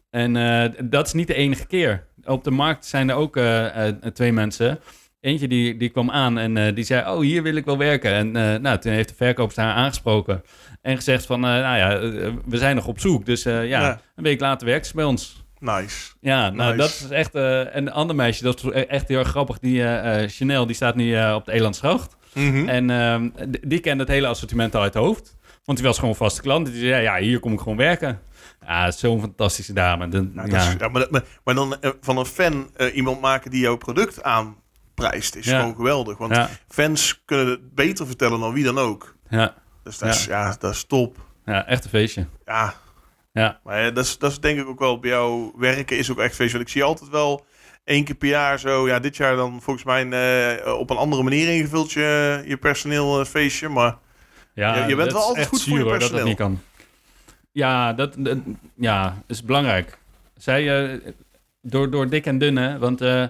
En 0.10 0.36
eh, 0.36 0.72
dat 0.84 1.06
is 1.08 1.14
niet 1.14 1.28
de 1.28 1.34
enige 1.34 1.68
keer. 1.68 2.06
Op 2.24 2.44
de 2.44 2.52
markt 2.52 2.86
zijn 2.86 3.10
er 3.10 3.16
ook 3.16 3.38
eh, 3.38 3.88
eh, 3.88 3.96
twee 4.14 4.32
mensen. 4.34 4.80
Eentje 5.20 5.48
die, 5.48 5.78
die 5.78 5.90
kwam 5.90 6.12
aan 6.12 6.38
en 6.38 6.76
die 6.76 6.84
zei, 6.84 7.12
oh, 7.12 7.20
hier 7.20 7.44
wil 7.44 7.56
ik 7.56 7.66
wel 7.66 7.78
werken. 7.78 8.12
En 8.12 8.32
nou, 8.62 8.78
toen 8.80 8.92
heeft 8.92 9.10
de 9.10 9.16
verkoper 9.16 9.62
haar 9.64 9.74
aangesproken. 9.74 10.44
En 10.82 10.96
gezegd 10.96 11.26
van, 11.26 11.40
nou 11.40 11.78
ja, 11.78 12.00
we 12.46 12.58
zijn 12.58 12.76
nog 12.76 12.88
op 12.88 13.00
zoek. 13.00 13.26
Dus 13.26 13.44
ja, 13.44 13.62
Ja. 13.62 14.02
een 14.16 14.24
week 14.24 14.40
later 14.40 14.68
werkt 14.68 14.88
ze 14.88 14.96
bij 14.96 15.04
ons. 15.04 15.44
Nice. 15.60 16.12
Ja, 16.22 16.50
nou, 16.50 16.76
Nice. 16.76 16.78
dat 16.78 16.90
is 16.90 17.10
echt... 17.10 17.36
en 17.36 17.78
een 17.88 17.92
ander 17.92 18.16
meisje, 18.16 18.44
dat 18.44 18.64
is 18.64 18.86
echt 18.86 19.08
heel 19.08 19.20
erg 19.20 19.28
grappig. 19.28 19.60
Die 19.60 19.84
Chanel, 20.28 20.66
die 20.66 20.76
staat 20.76 20.96
nu 20.96 21.32
op 21.34 21.46
de 21.46 21.52
Elandsgracht. 21.52 22.16
Mhm. 22.34 22.70
En 22.70 22.90
ehm, 22.90 23.30
die 23.68 23.80
kende 23.80 24.04
het 24.04 24.12
hele 24.12 24.28
assortiment 24.28 24.76
al 24.76 24.82
uit 24.82 24.94
het 24.94 25.04
hoofd. 25.04 25.38
Want 25.66 25.78
die 25.78 25.88
was 25.88 26.00
gewoon 26.00 26.16
vaste 26.16 26.42
klant. 26.42 26.66
Die 26.66 26.80
zei, 26.88 27.02
ja, 27.02 27.18
hier 27.18 27.40
kom 27.40 27.54
ik 27.54 27.60
gewoon 27.60 27.78
werken. 27.78 28.22
Ja, 28.66 28.92
zo'n 28.92 29.20
fantastische 29.20 29.74
dame. 29.74 30.08
De- 30.08 30.22
Nou, 30.34 30.48
ja. 30.52 30.58
dat 30.58 30.68
is- 30.68 30.76
ja, 30.80 30.88
maar, 30.88 31.08
maar, 31.10 31.24
maar 31.44 31.56
dan 31.56 31.82
eh, 31.82 31.90
van 32.02 32.18
een 32.18 32.26
fan 32.26 32.70
eh, 32.76 32.96
iemand 32.96 33.22
maken 33.22 33.52
die 33.52 33.60
jouw 33.62 33.76
product 33.78 34.24
aanprijst, 34.24 35.36
is 35.36 35.46
Ja. 35.46 35.60
gewoon 35.60 35.76
geweldig. 35.76 36.18
Want 36.18 36.50
fans 36.68 37.22
kunnen 37.26 37.48
het 37.48 37.76
beter 37.76 38.06
vertellen 38.08 38.40
dan 38.40 38.54
wie 38.54 38.64
dan 38.64 38.78
ook. 38.78 39.16
ja, 39.30 39.54
Dus 39.84 39.98
dat, 39.98 40.10
Is, 40.16 40.26
ja, 40.26 40.56
dat 40.60 40.74
is 40.74 40.84
top. 40.84 41.18
ja, 41.46 41.66
echt 41.68 41.84
een 41.84 41.90
feestje. 41.90 42.26
Ja, 42.46 42.74
Ja, 43.34 43.60
maar 43.64 43.82
ja, 43.84 43.92
dat, 43.92 44.06
is, 44.06 44.18
dat 44.18 44.32
is 44.32 44.40
denk 44.40 44.60
ik 44.60 44.68
ook 44.68 44.80
wel 44.80 45.00
bij 45.00 45.10
jou 45.10 45.52
werken 45.58 45.98
is 45.98 46.12
ook 46.12 46.20
echt 46.20 46.36
feest. 46.36 46.52
Want 46.52 46.64
ik 46.64 46.70
zie 46.72 46.84
altijd 46.84 47.10
wel 47.10 47.46
één 47.84 48.04
keer 48.04 48.16
per 48.16 48.28
jaar 48.28 48.60
zo. 48.60 48.88
Ja, 48.88 49.00
dit 49.00 49.16
jaar 49.18 49.36
dan 49.36 49.62
volgens 49.62 49.86
mij 49.86 50.10
eh, 50.58 50.74
op 50.78 50.90
een 50.90 50.98
andere 50.98 51.24
manier 51.24 51.50
ingevuld 51.56 51.92
je, 51.92 52.44
je 52.46 52.58
personeel 52.58 53.20
eh, 53.20 53.26
feestje. 53.26 53.70
Maar 53.70 53.98
ja 54.56 54.76
Je- 54.84 54.88
je 54.90 54.96
bent 54.96 55.12
wel 55.12 55.22
altijd 55.22 55.48
goed 55.48 55.62
voor 55.64 55.78
je 55.78 55.84
hoor, 55.84 55.92
dat 55.92 56.00
dat 56.02 56.10
personeel. 56.10 56.28
niet 56.28 56.38
kan. 56.38 56.60
Ja, 57.52 57.94
dat, 57.94 58.16
dat 58.18 58.38
ja, 58.76 59.24
is 59.28 59.44
belangrijk. 59.44 59.98
Zij, 60.38 60.92
eh, 60.94 61.12
door, 61.62 61.90
door 61.92 62.10
dik 62.10 62.26
en 62.26 62.38
dun, 62.38 62.56
hè. 62.56 62.78
Want 62.78 63.02
eh, 63.02 63.24
eh, 63.24 63.30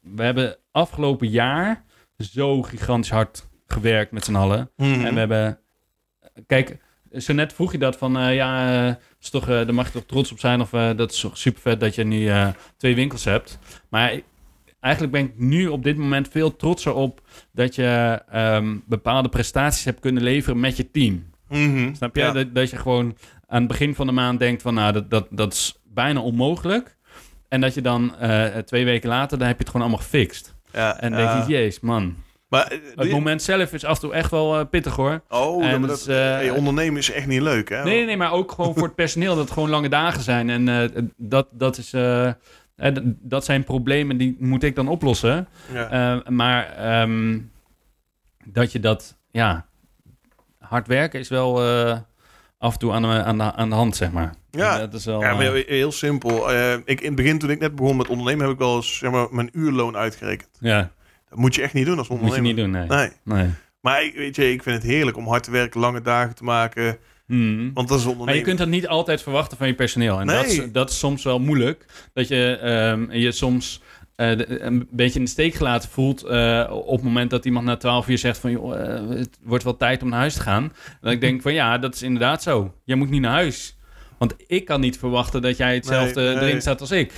we 0.00 0.22
hebben 0.22 0.56
afgelopen 0.70 1.28
jaar 1.28 1.84
zo 2.18 2.62
gigantisch 2.62 3.10
hard 3.10 3.48
gewerkt 3.66 4.12
met 4.12 4.24
z'n 4.24 4.34
allen. 4.34 4.70
Mhm. 4.76 5.04
En 5.04 5.12
we 5.14 5.18
hebben... 5.18 5.58
Kijk, 6.46 6.76
zo 7.12 7.32
net 7.32 7.52
vroeg 7.52 7.72
je 7.72 7.78
dat 7.78 7.96
van... 7.96 8.34
ja, 8.34 8.98
is 9.20 9.30
toch, 9.30 9.46
daar 9.46 9.74
mag 9.74 9.86
je 9.86 9.92
toch 9.92 10.06
trots 10.06 10.32
op 10.32 10.40
zijn. 10.40 10.60
Of 10.60 10.70
dat 10.70 11.10
is 11.12 11.20
toch 11.20 11.38
super 11.38 11.60
vet 11.60 11.80
dat 11.80 11.94
je 11.94 12.04
nu 12.04 12.30
twee 12.76 12.94
winkels 12.94 13.24
hebt. 13.24 13.58
Maar 13.88 14.20
eigenlijk 14.80 15.12
ben 15.14 15.24
ik 15.24 15.32
nu 15.36 15.66
op 15.66 15.82
dit 15.82 15.96
moment 15.96 16.28
veel 16.28 16.56
trotser 16.56 16.94
op... 16.94 17.20
dat 17.52 17.74
je 17.74 18.22
ehm, 18.30 18.76
bepaalde 18.86 19.28
prestaties 19.28 19.84
hebt 19.84 20.00
kunnen 20.00 20.22
leveren 20.22 20.60
met 20.60 20.76
je 20.76 20.90
team. 20.90 21.28
Mhm. 21.48 21.94
Snap 21.94 22.14
je? 22.16 22.20
Ja. 22.22 22.32
Dat, 22.32 22.54
dat 22.54 22.70
je 22.70 22.76
gewoon 22.76 23.16
aan 23.46 23.58
het 23.58 23.68
begin 23.68 23.94
van 23.94 24.06
de 24.06 24.12
maand 24.12 24.38
denkt 24.38 24.62
van... 24.62 24.74
nou, 24.74 24.92
dat, 24.92 25.10
dat, 25.10 25.26
dat 25.30 25.52
is 25.52 25.80
bijna 25.84 26.20
onmogelijk. 26.20 26.96
En 27.48 27.60
dat 27.60 27.74
je 27.74 27.80
dan 27.80 28.16
eh, 28.18 28.44
twee 28.44 28.84
weken 28.84 29.08
later... 29.08 29.38
dan 29.38 29.46
heb 29.46 29.56
je 29.56 29.62
het 29.62 29.72
gewoon 29.72 29.86
allemaal 29.86 30.04
gefixt. 30.04 30.54
Ja, 30.72 31.00
En 31.00 31.12
dan 31.12 31.20
denk 31.26 31.46
je, 31.46 31.52
jeez, 31.52 31.80
man. 31.80 32.16
Maar, 32.48 32.66
eh, 32.66 32.78
Het 32.94 32.98
die- 33.02 33.12
moment 33.12 33.42
zelf 33.42 33.72
is 33.72 33.84
af 33.84 33.94
en 33.94 34.00
toe 34.00 34.12
echt 34.12 34.30
wel 34.30 34.58
eh, 34.58 34.64
pittig, 34.70 34.96
hoor. 34.96 35.22
Oh, 35.28 35.64
En 35.64 35.80
maar 35.80 35.88
dat 35.88 36.04
hey, 36.06 36.50
ondernemen 36.50 36.98
is 36.98 37.10
echt 37.10 37.26
niet 37.26 37.40
leuk, 37.40 37.68
hè? 37.68 37.84
Nee, 37.84 38.04
nee, 38.04 38.16
maar 38.16 38.32
ook 38.32 38.52
gewoon 38.52 38.74
voor 38.74 38.86
het 38.86 38.94
personeel 39.04 39.34
dat 39.34 39.44
het 39.44 39.52
gewoon 39.52 39.70
lange 39.70 39.88
dagen 39.88 40.22
zijn. 40.22 40.50
En 40.50 40.90
dat, 41.16 41.48
dat, 41.50 41.78
is, 41.78 41.92
dat 43.20 43.44
zijn 43.44 43.64
problemen 43.64 44.16
die 44.16 44.36
moet 44.38 44.62
ik 44.62 44.74
dan 44.74 44.88
oplossen. 44.88 45.48
Ja. 45.72 45.90
Eh, 45.90 46.28
maar 46.28 46.66
ehm, 46.76 47.38
dat 48.44 48.72
je 48.72 48.80
dat, 48.80 49.16
ja, 49.30 49.66
hard 50.58 50.86
werken 50.86 51.20
is 51.20 51.28
wel 51.28 51.64
eh, 51.64 51.98
af 52.58 52.72
en 52.72 52.78
toe 52.78 52.92
aan 52.92 53.02
de, 53.02 53.08
aan 53.08 53.38
de, 53.38 53.52
aan 53.52 53.68
de 53.68 53.74
hand, 53.74 53.96
zeg 53.96 54.12
maar. 54.12 54.34
Ja. 54.50 54.78
Dat 54.78 54.94
is 54.94 55.04
wel, 55.04 55.20
Ja, 55.20 55.34
maar 55.34 55.54
eh, 55.54 55.66
heel, 55.66 55.92
simpel. 55.92 56.52
Ik, 56.84 57.00
in 57.00 57.06
het 57.06 57.14
begin, 57.14 57.38
toen 57.38 57.50
ik 57.50 57.60
net 57.60 57.74
begon 57.74 57.96
met 57.96 58.08
ondernemen, 58.08 58.44
heb 58.44 58.52
ik 58.52 58.58
wel 58.58 58.76
eens 58.76 58.98
zeg 58.98 59.10
maar, 59.10 59.26
mijn 59.30 59.50
uurloon 59.52 59.96
uitgerekend. 59.96 60.50
ja, 60.60 60.90
Dat 61.28 61.38
moet 61.38 61.54
je 61.54 61.62
echt 61.62 61.74
niet 61.74 61.86
doen 61.86 61.98
als 61.98 62.08
moet 62.08 62.20
ondernemer. 62.20 62.48
je 62.48 62.54
niet 62.54 62.64
doen, 62.64 62.70
nee. 62.70 62.86
Nee. 62.86 63.10
nee. 63.24 63.50
Maar 63.80 64.04
ik, 64.04 64.14
weet 64.14 64.36
je, 64.36 64.52
ik 64.52 64.62
vind 64.62 64.82
het 64.82 64.90
heerlijk 64.90 65.16
om 65.16 65.28
hard 65.28 65.42
te 65.42 65.50
werken, 65.50 65.80
lange 65.80 66.02
dagen 66.02 66.34
te 66.34 66.44
maken. 66.44 66.98
Want 67.74 67.88
dat 67.88 67.98
is 67.98 68.14
Maar 68.16 68.34
je 68.36 68.40
kunt 68.42 68.58
dat 68.58 68.68
niet 68.68 68.88
altijd 68.88 69.22
verwachten 69.22 69.56
van 69.56 69.66
je 69.66 69.74
personeel. 69.74 70.20
En 70.20 70.26
Nee. 70.26 70.36
dat, 70.36 70.44
is, 70.46 70.72
dat 70.72 70.90
is 70.90 70.98
soms 70.98 71.22
wel 71.24 71.38
moeilijk. 71.38 71.86
Dat 72.12 72.28
je 72.28 72.58
je 73.10 73.20
je 73.20 73.32
soms 73.32 73.80
eh, 74.16 74.36
de- 74.36 74.60
een 74.60 74.88
beetje 74.90 75.18
in 75.18 75.24
de 75.24 75.30
steek 75.30 75.54
gelaten 75.54 75.88
voelt... 75.90 76.22
eh, 76.24 76.70
op 76.72 76.94
het 76.96 77.04
moment 77.04 77.30
dat 77.30 77.44
iemand 77.44 77.64
na 77.66 77.76
12 77.76 78.08
uur 78.08 78.18
zegt 78.18 78.38
van... 78.38 78.50
Joh, 78.50 78.80
eh, 78.80 79.08
het 79.08 79.38
wordt 79.42 79.64
wel 79.64 79.76
tijd 79.76 80.02
om 80.02 80.08
naar 80.08 80.18
huis 80.18 80.34
te 80.34 80.40
gaan. 80.40 80.72
Dan 81.00 81.12
ik 81.12 81.20
denk 81.20 81.42
van 81.42 81.52
ja, 81.52 81.78
dat 81.78 81.94
is 81.94 82.02
inderdaad 82.02 82.42
zo. 82.42 82.74
Jij 82.84 82.96
moet 82.96 83.10
niet 83.10 83.20
naar 83.20 83.32
huis. 83.32 83.76
Want 84.18 84.34
ik 84.46 84.64
kan 84.64 84.80
niet 84.80 84.98
verwachten 84.98 85.42
dat 85.42 85.56
jij 85.56 85.74
hetzelfde 85.74 86.20
Nee, 86.22 86.34
nee. 86.34 86.44
erin 86.48 86.60
staat 86.60 86.80
als 86.80 86.90
ik. 86.90 87.12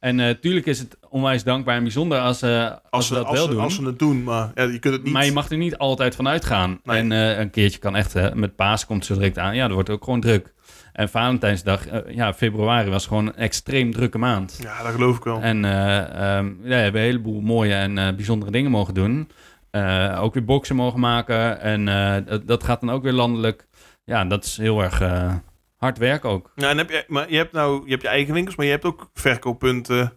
En 0.00 0.16
natuurlijk 0.16 0.66
is 0.66 0.78
het 0.78 0.98
onwijs 1.08 1.44
dankbaar 1.44 1.76
en 1.76 1.82
bijzonder 1.82 2.18
als, 2.18 2.42
eh, 2.42 2.64
als, 2.64 2.80
als, 2.90 3.08
we 3.08 3.14
ze, 3.14 3.20
dat 3.20 3.28
als, 3.28 3.38
wel 3.38 3.46
ze, 3.46 3.52
doen. 3.52 3.62
als 3.62 3.74
ze 3.74 3.84
het 3.84 3.98
doen, 3.98 4.22
maar 4.24 4.50
ja, 4.54 4.62
je 4.62 4.78
kunt 4.78 4.94
het 4.94 5.02
niet. 5.02 5.12
Maar 5.12 5.24
je 5.24 5.32
mag 5.32 5.50
er 5.50 5.56
niet 5.56 5.78
altijd 5.78 6.14
van 6.14 6.28
uitgaan. 6.28 6.80
Nee. 6.84 6.98
En 6.98 7.12
eh, 7.12 7.38
een 7.38 7.50
keertje 7.50 7.78
kan 7.78 7.96
echt, 7.96 8.34
met 8.34 8.56
Paas 8.56 8.86
komt 8.86 9.04
zo 9.04 9.14
direct 9.14 9.38
aan. 9.38 9.54
Ja, 9.54 9.64
dat 9.64 9.74
wordt 9.74 9.90
ook 9.90 10.04
gewoon 10.04 10.20
druk. 10.20 10.52
En 10.92 11.08
Valentijnsdag, 11.08 11.86
eh, 11.86 12.14
ja, 12.14 12.34
februari 12.34 12.90
was 12.90 13.06
gewoon 13.06 13.26
een 13.26 13.36
extreem 13.36 13.92
drukke 13.92 14.18
maand. 14.18 14.58
Ja, 14.62 14.82
dat 14.82 14.92
geloof 14.92 15.16
ik 15.16 15.24
wel. 15.24 15.40
En 15.40 15.64
eh, 15.64 15.98
ehm, 15.98 16.46
ja, 16.46 16.68
we 16.68 16.74
hebben 16.74 17.00
een 17.00 17.06
heleboel 17.06 17.40
mooie 17.40 17.74
en 17.74 17.98
eh, 17.98 18.14
bijzondere 18.14 18.52
dingen 18.52 18.70
mogen 18.70 18.94
doen. 18.94 19.28
Eh, 19.70 20.18
ook 20.22 20.34
weer 20.34 20.44
boksen 20.44 20.76
mogen 20.76 21.00
maken. 21.00 21.60
En 21.60 21.88
eh, 21.88 22.16
dat, 22.26 22.46
dat 22.46 22.64
gaat 22.64 22.80
dan 22.80 22.90
ook 22.90 23.02
weer 23.02 23.12
landelijk. 23.12 23.68
Ja, 24.04 24.24
dat 24.24 24.44
is 24.44 24.56
heel 24.56 24.82
erg 24.82 25.00
eh, 25.00 25.34
hard 25.80 25.98
werk 25.98 26.24
ook. 26.24 26.52
Ja, 26.54 26.68
en 26.70 26.78
heb 26.78 26.90
je, 26.90 27.04
maar 27.08 27.30
je 27.30 27.36
hebt 27.36 27.52
nou 27.52 27.84
je, 27.84 27.90
hebt 27.90 28.02
je 28.02 28.08
eigen 28.08 28.34
winkels, 28.34 28.56
maar 28.56 28.66
je 28.66 28.72
hebt 28.72 28.84
ook 28.84 29.10
verkooppunten, 29.14 30.12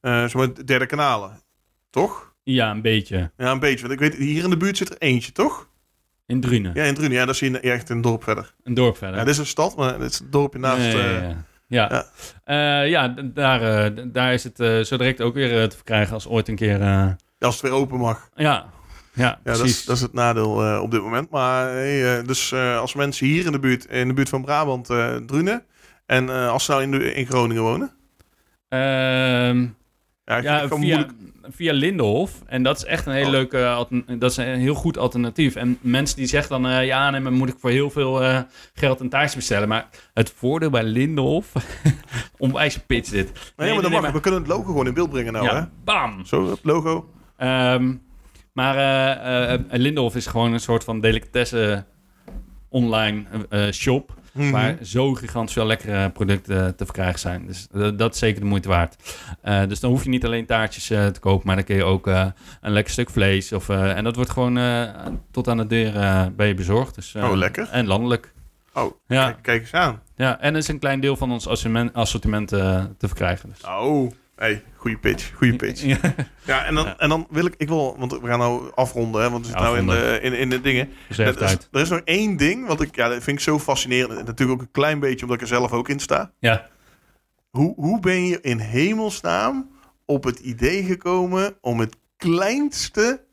eh 0.00 0.20
zeg 0.20 0.34
maar 0.34 0.64
derde 0.66 0.86
kanalen. 0.86 1.40
Toch? 1.90 2.34
Ja, 2.42 2.70
een 2.70 2.82
beetje. 2.82 3.30
Ja, 3.36 3.50
een 3.50 3.58
beetje. 3.60 3.80
Want 3.88 3.92
ik 3.92 3.98
weet, 4.10 4.14
hier 4.14 4.44
in 4.44 4.50
de 4.50 4.56
buurt 4.56 4.76
zit 4.76 4.90
er 4.90 4.98
eentje, 4.98 5.32
toch? 5.32 5.68
In 6.26 6.40
Drunen. 6.40 6.72
Ja, 6.74 6.84
in 6.84 6.94
Drunen. 6.94 7.12
Ja, 7.12 7.24
dat 7.24 7.34
is 7.34 7.40
hier 7.40 7.62
echt 7.64 7.88
een 7.88 8.00
dorp 8.00 8.22
verder. 8.22 8.54
Een 8.62 8.74
dorp 8.74 8.96
verder. 8.96 9.16
Ja, 9.16 9.24
dit 9.24 9.32
is 9.32 9.38
een 9.38 9.46
stad, 9.46 9.76
maar 9.76 9.98
dit 9.98 10.10
is 10.10 10.18
het 10.18 10.32
dorpje 10.32 10.58
naast. 10.58 10.78
Nee, 10.78 10.92
eh, 11.02 11.22
ja, 11.66 11.86
ja. 11.90 12.06
Ja, 12.44 12.82
Eh, 12.82 12.90
ja 12.90 13.08
daar, 13.24 13.62
eh, 13.62 14.04
daar 14.12 14.32
is 14.32 14.44
het 14.44 14.60
eh, 14.60 14.80
zo 14.80 14.96
direct 14.96 15.20
ook 15.20 15.34
weer 15.34 15.60
eh, 15.62 15.68
te 15.68 15.76
verkrijgen 15.76 16.14
als 16.14 16.26
ooit 16.28 16.48
een 16.48 16.56
keer. 16.56 16.80
eh, 16.80 17.08
Als 17.38 17.54
het 17.54 17.62
weer 17.62 17.72
open 17.72 17.98
mag. 17.98 18.28
ja, 18.34 18.66
ja, 19.18 19.40
Ja, 19.44 19.52
dat 19.52 19.64
is, 19.64 19.84
dat 19.84 19.96
is 19.96 20.02
het 20.02 20.12
nadeel 20.12 20.64
eh, 20.64 20.80
op 20.82 20.90
dit 20.90 21.02
moment. 21.02 21.30
Maar 21.30 21.68
hey, 21.70 22.18
eh, 22.18 22.26
dus 22.26 22.52
eh, 22.52 22.78
als 22.78 22.94
mensen 22.94 23.26
hier 23.26 23.46
in 23.46 23.52
de 23.52 23.58
buurt, 23.58 23.84
in 23.84 24.08
de 24.08 24.14
buurt 24.14 24.28
van 24.28 24.42
Brabant, 24.42 24.90
eh 24.90 25.16
Drunen, 25.16 25.64
En 26.06 26.28
eh, 26.28 26.48
als 26.50 26.64
ze 26.64 26.70
nou 26.70 26.82
in, 26.82 26.90
de, 26.90 27.14
in 27.14 27.26
Groningen 27.26 27.62
wonen? 27.62 27.90
Ehm, 28.68 29.66
Ja, 30.24 30.36
ik 30.36 30.42
ja, 30.42 30.68
via, 30.68 30.76
moeilijk. 30.76 31.10
via 31.50 31.72
Lindenhof. 31.72 32.32
En 32.46 32.62
dat 32.62 32.76
is 32.76 32.84
echt 32.84 33.06
een 33.06 33.12
hele 33.12 33.24
Oh. 33.26 33.30
leuke, 33.32 33.66
altern- 33.66 34.04
dat 34.18 34.30
is 34.30 34.36
een 34.36 34.58
heel 34.58 34.74
goed 34.74 34.98
alternatief. 34.98 35.54
En 35.56 35.78
mensen 35.80 36.16
die 36.16 36.26
zeggen 36.26 36.50
dan, 36.62 36.70
eh, 36.72 36.86
ja, 36.86 37.10
nee, 37.10 37.20
maar 37.20 37.32
moet 37.32 37.48
ik 37.48 37.56
voor 37.58 37.70
heel 37.70 37.90
veel 37.90 38.22
eh, 38.22 38.40
geld 38.74 39.00
een 39.00 39.08
taartje 39.08 39.36
bestellen. 39.36 39.68
Maar 39.68 39.88
het 40.14 40.32
voordeel 40.36 40.70
bij 40.70 40.82
Lindenhof, 40.82 41.52
onwijs 42.38 42.78
pitch 42.86 43.10
dit. 43.10 43.52
Nee, 43.56 43.72
maar 43.72 43.82
dat 43.82 43.90
mag. 43.90 44.10
We 44.10 44.20
kunnen 44.20 44.40
het 44.40 44.48
logo 44.48 44.64
gewoon 44.64 44.86
in 44.86 44.94
beeld 44.94 45.10
brengen 45.10 45.32
nou, 45.32 45.48
hè? 45.48 45.62
bam! 45.84 46.24
Zo, 46.24 46.50
het 46.50 46.60
logo. 46.62 47.10
Ehm, 47.36 47.94
maar 48.58 48.76
eh 48.76 49.54
eh, 49.54 49.60
Lindenhof 49.70 50.14
is 50.16 50.26
gewoon 50.26 50.52
een 50.52 50.60
soort 50.60 50.84
van 50.84 51.00
delicatesse 51.00 51.84
online 52.68 53.24
eh, 53.50 53.70
shop. 53.70 54.16
Mhm. 54.32 54.50
Waar 54.50 54.76
zo 54.82 55.14
gigantisch 55.14 55.52
veel 55.54 55.66
lekkere 55.66 56.10
producten 56.10 56.76
te 56.76 56.84
verkrijgen 56.84 57.18
zijn. 57.20 57.46
Dus 57.46 57.66
eh, 57.74 57.88
dat 57.96 58.12
is 58.12 58.18
zeker 58.18 58.40
de 58.40 58.46
moeite 58.46 58.68
waard. 58.68 58.96
Eh, 59.42 59.62
dus 59.68 59.80
dan 59.80 59.90
hoef 59.90 60.02
je 60.04 60.08
niet 60.08 60.24
alleen 60.24 60.46
taartjes 60.46 60.90
eh, 60.90 61.06
te 61.06 61.20
kopen, 61.20 61.46
maar 61.46 61.56
dan 61.56 61.64
kun 61.64 61.76
je 61.76 61.84
ook 61.84 62.06
eh, 62.06 62.26
een 62.60 62.72
lekker 62.72 62.92
stuk 62.92 63.10
vlees. 63.10 63.52
Of, 63.52 63.68
eh, 63.68 63.96
en 63.96 64.04
dat 64.04 64.14
wordt 64.16 64.30
gewoon 64.30 64.58
eh, 64.58 64.82
tot 65.30 65.48
aan 65.48 65.56
de 65.56 65.66
deur 65.66 65.96
eh, 65.96 66.26
bij 66.36 66.48
je 66.48 66.54
bezorgd. 66.54 66.94
Dus, 66.94 67.14
eh, 67.14 67.30
Oh, 67.30 67.36
lekker. 67.36 67.68
En 67.70 67.86
landelijk. 67.86 68.32
Oh, 68.74 68.92
Ja, 69.06 69.24
kijk, 69.24 69.42
kijk 69.42 69.60
eens 69.60 69.72
aan. 69.74 70.00
ja, 70.16 70.40
en 70.40 70.52
er 70.52 70.58
is 70.58 70.68
een 70.68 70.78
klein 70.78 71.00
deel 71.00 71.16
van 71.16 71.32
ons 71.32 71.46
assortiment, 71.48 71.94
assortiment 71.94 72.52
eh, 72.52 72.84
te 72.98 73.06
verkrijgen. 73.06 73.48
Dus. 73.48 73.64
Oh, 73.64 74.10
hey, 74.38 74.62
goede 74.76 74.98
pitch. 74.98 75.32
Goede 75.34 75.56
pitch. 75.56 75.82
Ja. 75.82 75.98
Ja, 76.44 76.64
en 76.64 76.74
dan, 76.74 76.84
Ja. 76.84 76.98
en 76.98 77.08
dan 77.08 77.26
wil 77.30 77.46
ik, 77.46 77.54
ik 77.56 77.68
wil, 77.68 77.96
want 77.98 78.12
we 78.12 78.26
gaan 78.26 78.38
nou 78.38 78.70
afronden, 78.74 79.22
hè, 79.22 79.30
want 79.30 79.46
we 79.46 79.50
zitten 79.52 79.66
nou 79.66 79.78
in 79.78 79.86
de, 79.86 80.18
in, 80.22 80.32
in 80.32 80.50
de 80.50 80.60
dingen. 80.60 80.88
Dus 81.08 81.18
Er 81.18 81.42
is, 81.42 81.56
er 81.72 81.80
is 81.80 81.88
nog 81.88 82.00
één 82.04 82.36
ding, 82.36 82.66
wat 82.66 82.80
ik, 82.80 82.96
ja, 82.96 83.08
dat 83.08 83.22
vind 83.22 83.36
ik 83.38 83.42
zo 83.44 83.58
fascinerend. 83.58 84.18
En 84.18 84.24
Natuurlijk 84.24 84.60
ook 84.60 84.66
een 84.66 84.72
klein 84.72 85.00
beetje, 85.00 85.20
omdat 85.22 85.36
ik 85.36 85.42
er 85.42 85.48
zelf 85.48 85.72
ook 85.72 85.88
in 85.88 85.98
sta. 86.00 86.32
Ja. 86.38 86.68
Hoe, 87.50 87.74
hoe 87.74 88.00
ben 88.00 88.24
je 88.26 88.40
in 88.40 88.58
hemelsnaam 88.58 89.70
op 90.04 90.24
het 90.24 90.38
idee 90.38 90.84
gekomen 90.84 91.56
om 91.60 91.80
het 91.80 91.96
kleinste 92.16 93.24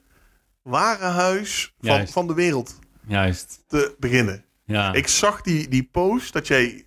warenhuis 0.61 1.73
van, 1.79 1.95
Juist. 1.95 2.13
van 2.13 2.27
de 2.27 2.33
wereld 2.33 2.79
Juist. 3.07 3.63
te 3.67 3.95
beginnen? 3.99 4.43
Ja. 4.65 4.93
Ik 4.93 5.07
zag 5.07 5.41
die, 5.41 5.67
die 5.67 5.89
post 5.91 6.33
dat 6.33 6.47
jij 6.47 6.84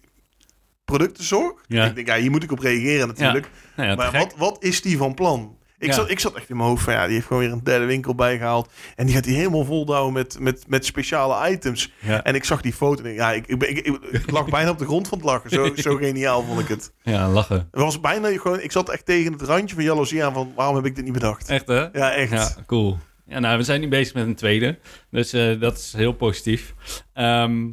producten 0.92 1.24
zocht. 1.24 1.64
Ja. 1.66 1.84
Ik 1.84 1.94
denk, 1.94 2.06
ja, 2.06 2.16
hier 2.16 2.30
moet 2.30 2.42
ik 2.42 2.52
op 2.52 2.58
reageren 2.58 3.08
natuurlijk. 3.08 3.50
Nou 3.76 3.88
ja, 3.88 3.94
maar 3.94 4.12
wat, 4.12 4.34
wat 4.36 4.64
is 4.64 4.82
die 4.82 4.96
van 4.96 5.14
plan? 5.14 5.56
Ik, 5.80 5.92
zat, 5.92 6.10
ik 6.10 6.20
zat 6.20 6.34
echt 6.34 6.48
in 6.50 6.56
mijn 6.56 6.68
hoofd 6.68 6.82
van, 6.84 6.92
ja, 6.92 7.04
die 7.04 7.14
heeft 7.14 7.26
gewoon 7.26 7.42
weer 7.42 7.52
een 7.52 7.64
derde 7.64 7.84
winkel 7.84 8.14
bijgehaald. 8.14 8.72
En 8.96 9.06
die 9.06 9.14
gaat 9.14 9.24
die 9.24 9.36
helemaal 9.36 9.64
voldouwen 9.64 10.12
met, 10.12 10.38
met, 10.40 10.64
met 10.68 10.84
speciale 10.86 11.50
items. 11.50 11.92
En 12.22 12.34
ik 12.34 12.44
zag 12.44 12.60
die 12.60 12.72
foto 12.72 13.02
en 13.04 13.10
ik, 13.10 13.16
ja, 13.16 13.32
ik, 13.32 13.46
ik, 13.46 13.58
ben- 13.58 13.70
ik, 13.70 13.78
ik, 13.78 13.98
ik 14.10 14.30
lag 14.30 14.48
bijna 14.58 14.70
op 14.70 14.78
de 14.78 14.84
grond 14.84 15.08
van 15.08 15.18
het 15.18 15.26
lachen. 15.26 15.50
Zo, 15.50 15.74
zo 15.76 15.96
geniaal 16.04 16.42
vond 16.42 16.60
ik 16.60 16.68
het. 16.68 16.92
ja, 17.02 17.28
lachen. 17.28 17.56
Het 17.70 17.80
was 17.80 18.00
bijna 18.00 18.28
gewoon, 18.30 18.60
ik 18.60 18.72
zat 18.72 18.88
echt 18.90 19.06
tegen 19.06 19.32
het 19.32 19.42
randje 19.42 19.74
van 19.74 19.84
jaloezie 19.84 20.24
aan 20.24 20.32
van, 20.32 20.52
waarom 20.54 20.76
heb 20.76 20.84
ik 20.86 20.94
dit 20.94 21.04
niet 21.04 21.12
bedacht? 21.12 21.48
Echt 21.48 21.66
hè? 21.66 21.80
Ja, 21.92 22.12
echt. 22.12 22.30
Ja, 22.32 22.54
cool. 22.66 22.98
Ja, 23.26 23.38
nou, 23.38 23.56
we 23.58 23.62
zijn 23.64 23.80
nu 23.80 23.88
bezig 23.88 24.14
met 24.14 24.26
een 24.26 24.34
tweede. 24.34 24.78
Dus 25.10 25.32
eh, 25.32 25.60
dat 25.60 25.78
is 25.78 25.92
heel 25.96 26.12
positief. 26.12 26.74
Ehm, 27.12 27.66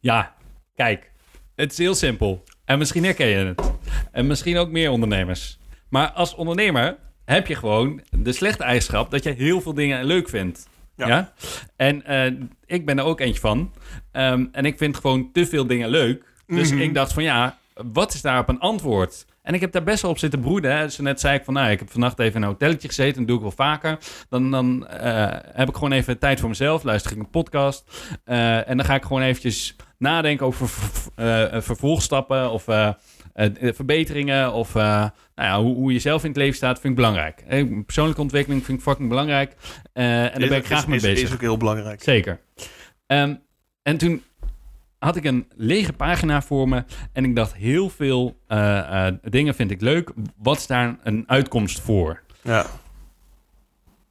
ja, 0.00 0.34
kijk. 0.74 1.12
Het 1.56 1.72
is 1.72 1.78
heel 1.78 1.94
simpel. 1.94 2.44
En 2.64 2.78
misschien 2.78 3.04
herken 3.04 3.26
je 3.26 3.36
het. 3.36 3.70
En 4.12 4.26
misschien 4.26 4.56
ook 4.56 4.70
meer 4.70 4.90
ondernemers. 4.90 5.58
Maar 5.88 6.10
als 6.10 6.34
ondernemer 6.34 6.96
heb 7.24 7.46
je 7.46 7.54
gewoon 7.54 8.00
de 8.10 8.32
slechte 8.32 8.62
eigenschap 8.64 9.10
dat 9.10 9.22
je 9.24 9.30
heel 9.30 9.60
veel 9.60 9.74
dingen 9.74 10.04
leuk 10.04 10.28
vindt. 10.28 10.68
Ja. 10.96 11.06
Ja. 11.08 11.32
En 11.76 12.04
eh, 12.04 12.32
ik 12.66 12.86
ben 12.86 12.98
er 12.98 13.04
ook 13.04 13.20
eentje 13.20 13.40
van. 13.40 13.72
Ehm, 14.12 14.44
en 14.52 14.64
ik 14.64 14.78
vind 14.78 14.96
gewoon 14.96 15.32
te 15.32 15.46
veel 15.46 15.66
dingen 15.66 15.88
leuk. 15.88 16.24
Dus 16.46 16.70
Mhm. 16.72 16.80
ik 16.80 16.94
dacht 16.94 17.12
van 17.12 17.22
ja, 17.22 17.58
wat 17.92 18.14
is 18.14 18.20
daarop 18.22 18.48
een 18.48 18.60
antwoord? 18.60 19.26
En 19.42 19.54
ik 19.54 19.60
heb 19.60 19.72
daar 19.72 19.82
best 19.82 20.02
wel 20.02 20.10
op 20.10 20.18
zitten 20.18 20.40
broeden. 20.40 20.76
Hè. 20.76 20.88
Zo 20.88 21.02
net 21.02 21.20
zei 21.20 21.36
ik 21.38 21.44
van, 21.44 21.54
nou, 21.54 21.70
ik 21.70 21.78
heb 21.78 21.90
vannacht 21.90 22.18
even 22.18 22.34
in 22.34 22.42
een 22.42 22.48
hotelletje 22.48 22.88
gezeten. 22.88 23.16
Dat 23.16 23.26
doe 23.26 23.36
ik 23.36 23.42
wel 23.42 23.50
vaker. 23.50 23.98
Dan, 24.28 24.50
dan 24.50 24.86
eh, 24.86 25.26
heb 25.52 25.68
ik 25.68 25.74
gewoon 25.74 25.92
even 25.92 26.18
tijd 26.18 26.40
voor 26.40 26.48
mezelf. 26.48 26.82
Luister 26.82 27.12
ik 27.12 27.18
een 27.18 27.30
podcast. 27.30 27.84
Eh, 28.24 28.68
en 28.68 28.76
dan 28.76 28.86
ga 28.86 28.94
ik 28.94 29.02
gewoon 29.02 29.22
eventjes 29.22 29.76
nadenken 29.98 30.46
over 30.46 30.68
ver- 30.68 31.52
eh, 31.52 31.60
vervolgstappen 31.60 32.50
of 32.50 32.68
eh, 32.68 32.88
eh, 33.32 33.50
verbeteringen. 33.74 34.52
Of 34.52 34.74
eh, 34.74 34.82
nou 34.82 35.10
ja, 35.34 35.60
hoe, 35.60 35.74
hoe 35.74 35.92
je 35.92 35.98
zelf 35.98 36.22
in 36.22 36.28
het 36.28 36.38
leven 36.38 36.56
staat, 36.56 36.80
vind 36.80 36.90
ik 36.92 36.98
belangrijk. 36.98 37.44
Eh, 37.48 37.64
persoonlijke 37.84 38.20
ontwikkeling 38.20 38.64
vind 38.64 38.78
ik 38.78 38.84
fucking 38.84 39.08
belangrijk. 39.08 39.56
Eh, 39.92 40.34
en 40.34 40.40
daar 40.40 40.48
ben 40.48 40.58
ik 40.58 40.66
graag 40.66 40.80
is, 40.80 40.86
mee 40.86 41.00
bezig. 41.00 41.28
Is 41.28 41.34
ook 41.34 41.40
heel 41.40 41.56
belangrijk. 41.56 42.02
Zeker. 42.02 42.40
Ehm, 43.06 43.34
en 43.82 43.96
toen 43.96 44.22
had 44.98 45.16
ik 45.16 45.24
een 45.24 45.46
lege 45.56 45.92
pagina 45.92 46.42
voor 46.42 46.68
me. 46.68 46.84
En 47.12 47.24
ik 47.24 47.36
dacht, 47.36 47.54
heel 47.54 47.88
veel 47.90 48.36
eh, 48.46 49.06
eh, 49.06 49.14
dingen 49.22 49.54
vind 49.54 49.70
ik 49.70 49.80
leuk. 49.80 50.10
Wat 50.36 50.56
is 50.56 50.66
daar 50.66 50.96
een 51.02 51.24
uitkomst 51.26 51.80
voor? 51.80 52.22
Ja. 52.42 52.66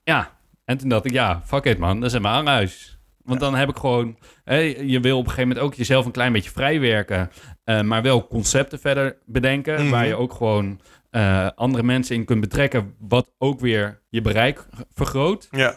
Ja. 0.03 0.33
En 0.65 0.77
toen 0.77 0.89
dacht 0.89 1.05
ik, 1.05 1.11
ja, 1.11 1.41
fuck 1.45 1.63
it 1.63 1.77
man, 1.77 1.99
dat 1.99 2.13
is 2.13 2.19
mijn 2.19 2.33
hanghuis. 2.33 2.94
Want 3.25 3.39
dan 3.39 3.55
heb 3.55 3.69
ik 3.69 3.75
gewoon... 3.75 4.17
Hè, 4.43 4.55
je 4.79 4.99
wil 4.99 5.17
op 5.17 5.23
een 5.23 5.29
gegeven 5.29 5.47
moment 5.47 5.65
ook 5.65 5.73
jezelf 5.73 6.05
een 6.05 6.11
klein 6.11 6.33
beetje 6.33 6.49
vrijwerken. 6.51 7.31
eh, 7.63 7.81
maar 7.81 8.01
wel 8.01 8.27
concepten 8.27 8.79
verder 8.79 9.17
bedenken. 9.25 9.81
Mhm. 9.81 9.89
Waar 9.89 10.07
je 10.07 10.15
ook 10.15 10.33
gewoon 10.33 10.79
eh, 11.09 11.47
andere 11.55 11.83
mensen 11.83 12.15
in 12.15 12.25
kunt 12.25 12.41
betrekken. 12.41 12.95
Wat 12.99 13.31
ook 13.37 13.59
weer 13.59 14.01
je 14.09 14.21
bereik 14.21 14.65
vergroot. 14.93 15.47
Ja. 15.51 15.75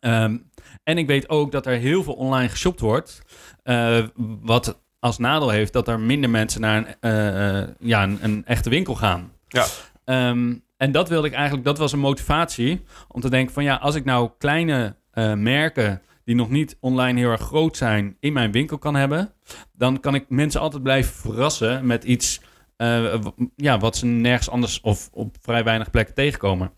Ehm, 0.00 0.36
en 0.82 0.98
ik 0.98 1.06
weet 1.06 1.28
ook 1.28 1.52
dat 1.52 1.66
er 1.66 1.76
heel 1.76 2.02
veel 2.02 2.12
online 2.14 2.48
geshopt 2.48 2.80
wordt. 2.80 3.22
eh, 3.62 4.02
wat 4.40 4.80
als 4.98 5.18
nadeel 5.18 5.48
heeft 5.50 5.72
dat 5.72 5.88
er 5.88 6.00
minder 6.00 6.30
mensen 6.30 6.60
naar 6.60 6.96
een, 7.00 7.74
ja, 7.78 8.02
een, 8.02 8.18
een 8.22 8.42
echte 8.46 8.70
winkel 8.70 8.94
gaan. 8.94 9.32
Ja. 9.48 9.66
Ehm, 10.04 10.54
en 10.76 10.92
dat 10.92 11.08
wilde 11.08 11.26
ik 11.26 11.32
eigenlijk, 11.34 11.64
dat 11.64 11.78
was 11.78 11.92
een 11.92 11.98
motivatie 11.98 12.84
om 13.08 13.20
te 13.20 13.30
denken 13.30 13.54
van 13.54 13.64
ja, 13.64 13.74
als 13.74 13.94
ik 13.94 14.04
nou 14.04 14.30
kleine 14.38 14.96
merken 15.36 16.02
die 16.24 16.34
nog 16.34 16.50
niet 16.50 16.76
online 16.80 17.18
heel 17.18 17.30
erg 17.30 17.40
groot 17.40 17.76
zijn 17.76 18.16
in 18.20 18.32
mijn 18.32 18.52
winkel 18.52 18.78
kan 18.78 18.94
hebben, 18.94 19.32
dan 19.72 20.00
kan 20.00 20.14
ik 20.14 20.24
mensen 20.28 20.60
altijd 20.60 20.82
blijven 20.82 21.14
verrassen 21.14 21.86
met 21.86 22.04
iets 22.04 22.40
eh, 22.76 23.14
ja, 23.56 23.78
wat 23.78 23.96
ze 23.96 24.06
nergens 24.06 24.50
anders 24.50 24.80
of 24.80 25.10
op 25.12 25.36
vrij 25.40 25.64
weinig 25.64 25.90
plekken 25.90 26.14
tegenkomen. 26.14 26.72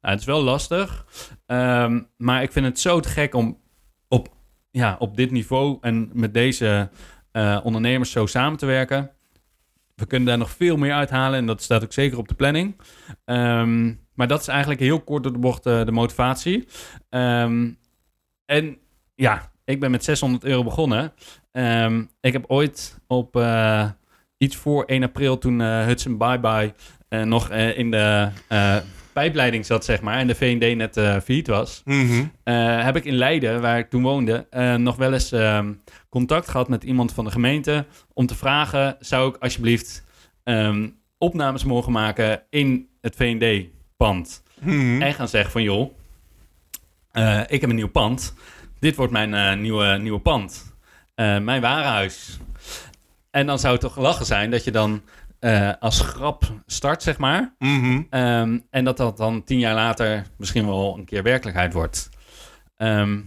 Nou, 0.00 0.14
het 0.14 0.20
is 0.20 0.26
wel 0.26 0.42
lastig, 0.42 1.06
ehm, 1.46 2.00
maar 2.16 2.42
ik 2.42 2.52
vind 2.52 2.66
het 2.66 2.80
zo 2.80 3.00
te 3.00 3.08
gek 3.08 3.34
om 3.34 3.58
op, 4.08 4.28
ja, 4.70 4.96
op 4.98 5.16
dit 5.16 5.30
niveau 5.30 5.78
en 5.80 6.10
met 6.12 6.34
deze 6.34 6.90
eh, 7.32 7.60
ondernemers 7.62 8.10
zo 8.10 8.26
samen 8.26 8.58
te 8.58 8.66
werken. 8.66 9.10
We 9.94 10.06
kunnen 10.06 10.28
daar 10.28 10.38
nog 10.38 10.50
veel 10.50 10.76
meer 10.76 10.92
uithalen 10.92 11.38
en 11.38 11.46
dat 11.46 11.62
staat 11.62 11.82
ook 11.82 11.92
zeker 11.92 12.18
op 12.18 12.28
de 12.28 12.34
planning. 12.34 12.76
Ehm, 13.24 13.94
maar 14.14 14.28
dat 14.28 14.40
is 14.40 14.48
eigenlijk 14.48 14.80
heel 14.80 15.00
kort 15.00 15.22
door 15.22 15.32
de 15.32 15.38
bocht 15.38 15.66
eh, 15.66 15.84
de 15.84 15.92
motivatie. 15.92 16.68
Ehm, 17.08 17.70
en 18.44 18.78
ja, 19.14 19.52
ik 19.64 19.80
ben 19.80 19.90
met 19.90 20.04
600 20.04 20.44
euro 20.44 20.64
begonnen. 20.64 21.12
Ehm, 21.52 22.04
ik 22.20 22.32
heb 22.32 22.44
ooit 22.46 22.98
op 23.06 23.36
eh, 23.36 23.90
iets 24.38 24.56
voor 24.56 24.84
1 24.84 25.02
april 25.02 25.38
toen 25.38 25.60
eh, 25.60 25.84
Hudson 25.84 26.18
Bye 26.18 26.40
Bye 26.40 26.74
eh, 27.08 27.22
nog 27.22 27.50
in 27.50 27.90
de 27.90 28.28
pijpleiding 29.12 29.66
zat, 29.66 29.84
zeg 29.84 30.00
maar, 30.00 30.18
en 30.18 30.26
de 30.26 30.34
V&D 30.34 30.76
net 30.76 30.96
eh 30.96 31.16
failliet 31.24 31.46
was. 31.46 31.82
Mhm. 31.84 32.24
Heb 32.84 32.96
ik 32.96 33.04
in 33.04 33.14
Leiden, 33.14 33.60
waar 33.60 33.78
ik 33.78 33.90
toen 33.90 34.02
woonde, 34.02 34.46
nog 34.78 34.96
wel 34.96 35.12
eens 35.12 35.32
ehm, 35.32 35.72
contact 36.08 36.48
gehad 36.48 36.68
met 36.68 36.84
iemand 36.84 37.12
van 37.12 37.24
de 37.24 37.30
gemeente 37.30 37.86
om 38.12 38.26
te 38.26 38.34
vragen: 38.34 38.96
zou 39.00 39.28
ik 39.28 39.42
alsjeblieft 39.42 40.04
ehm, 40.44 40.88
opnames 41.18 41.64
mogen 41.64 41.92
maken 41.92 42.42
in 42.50 42.88
het 43.00 43.16
V&D-pand? 43.16 44.42
Mhm. 44.60 45.02
En 45.02 45.14
gaan 45.14 45.28
zeggen 45.28 45.52
van 45.52 45.62
joh, 45.62 45.92
ik 47.46 47.60
heb 47.60 47.70
een 47.70 47.74
nieuw 47.74 47.90
pand. 47.90 48.34
Dit 48.82 48.96
wordt 48.96 49.12
mijn 49.12 49.34
eh, 49.34 49.54
nieuwe, 49.54 49.98
nieuwe 49.98 50.20
pand. 50.20 50.74
Eh, 51.14 51.38
mijn 51.38 51.60
warenhuis. 51.60 52.38
En 53.30 53.46
dan 53.46 53.58
zou 53.58 53.72
het 53.72 53.82
toch 53.82 53.96
lachen 53.96 54.26
zijn 54.26 54.50
dat 54.50 54.64
je 54.64 54.70
dan 54.70 55.02
eh, 55.38 55.72
als 55.80 56.00
grap 56.00 56.44
start, 56.66 57.02
zeg 57.02 57.18
maar. 57.18 57.54
Mhm. 57.58 58.02
Ehm, 58.10 58.58
en 58.70 58.84
dat 58.84 58.96
dat 58.96 59.16
dan 59.16 59.44
tien 59.44 59.58
jaar 59.58 59.74
later 59.74 60.26
misschien 60.36 60.66
wel 60.66 60.96
een 60.98 61.04
keer 61.04 61.22
werkelijkheid 61.22 61.72
wordt. 61.72 62.08
Ehm, 62.76 63.20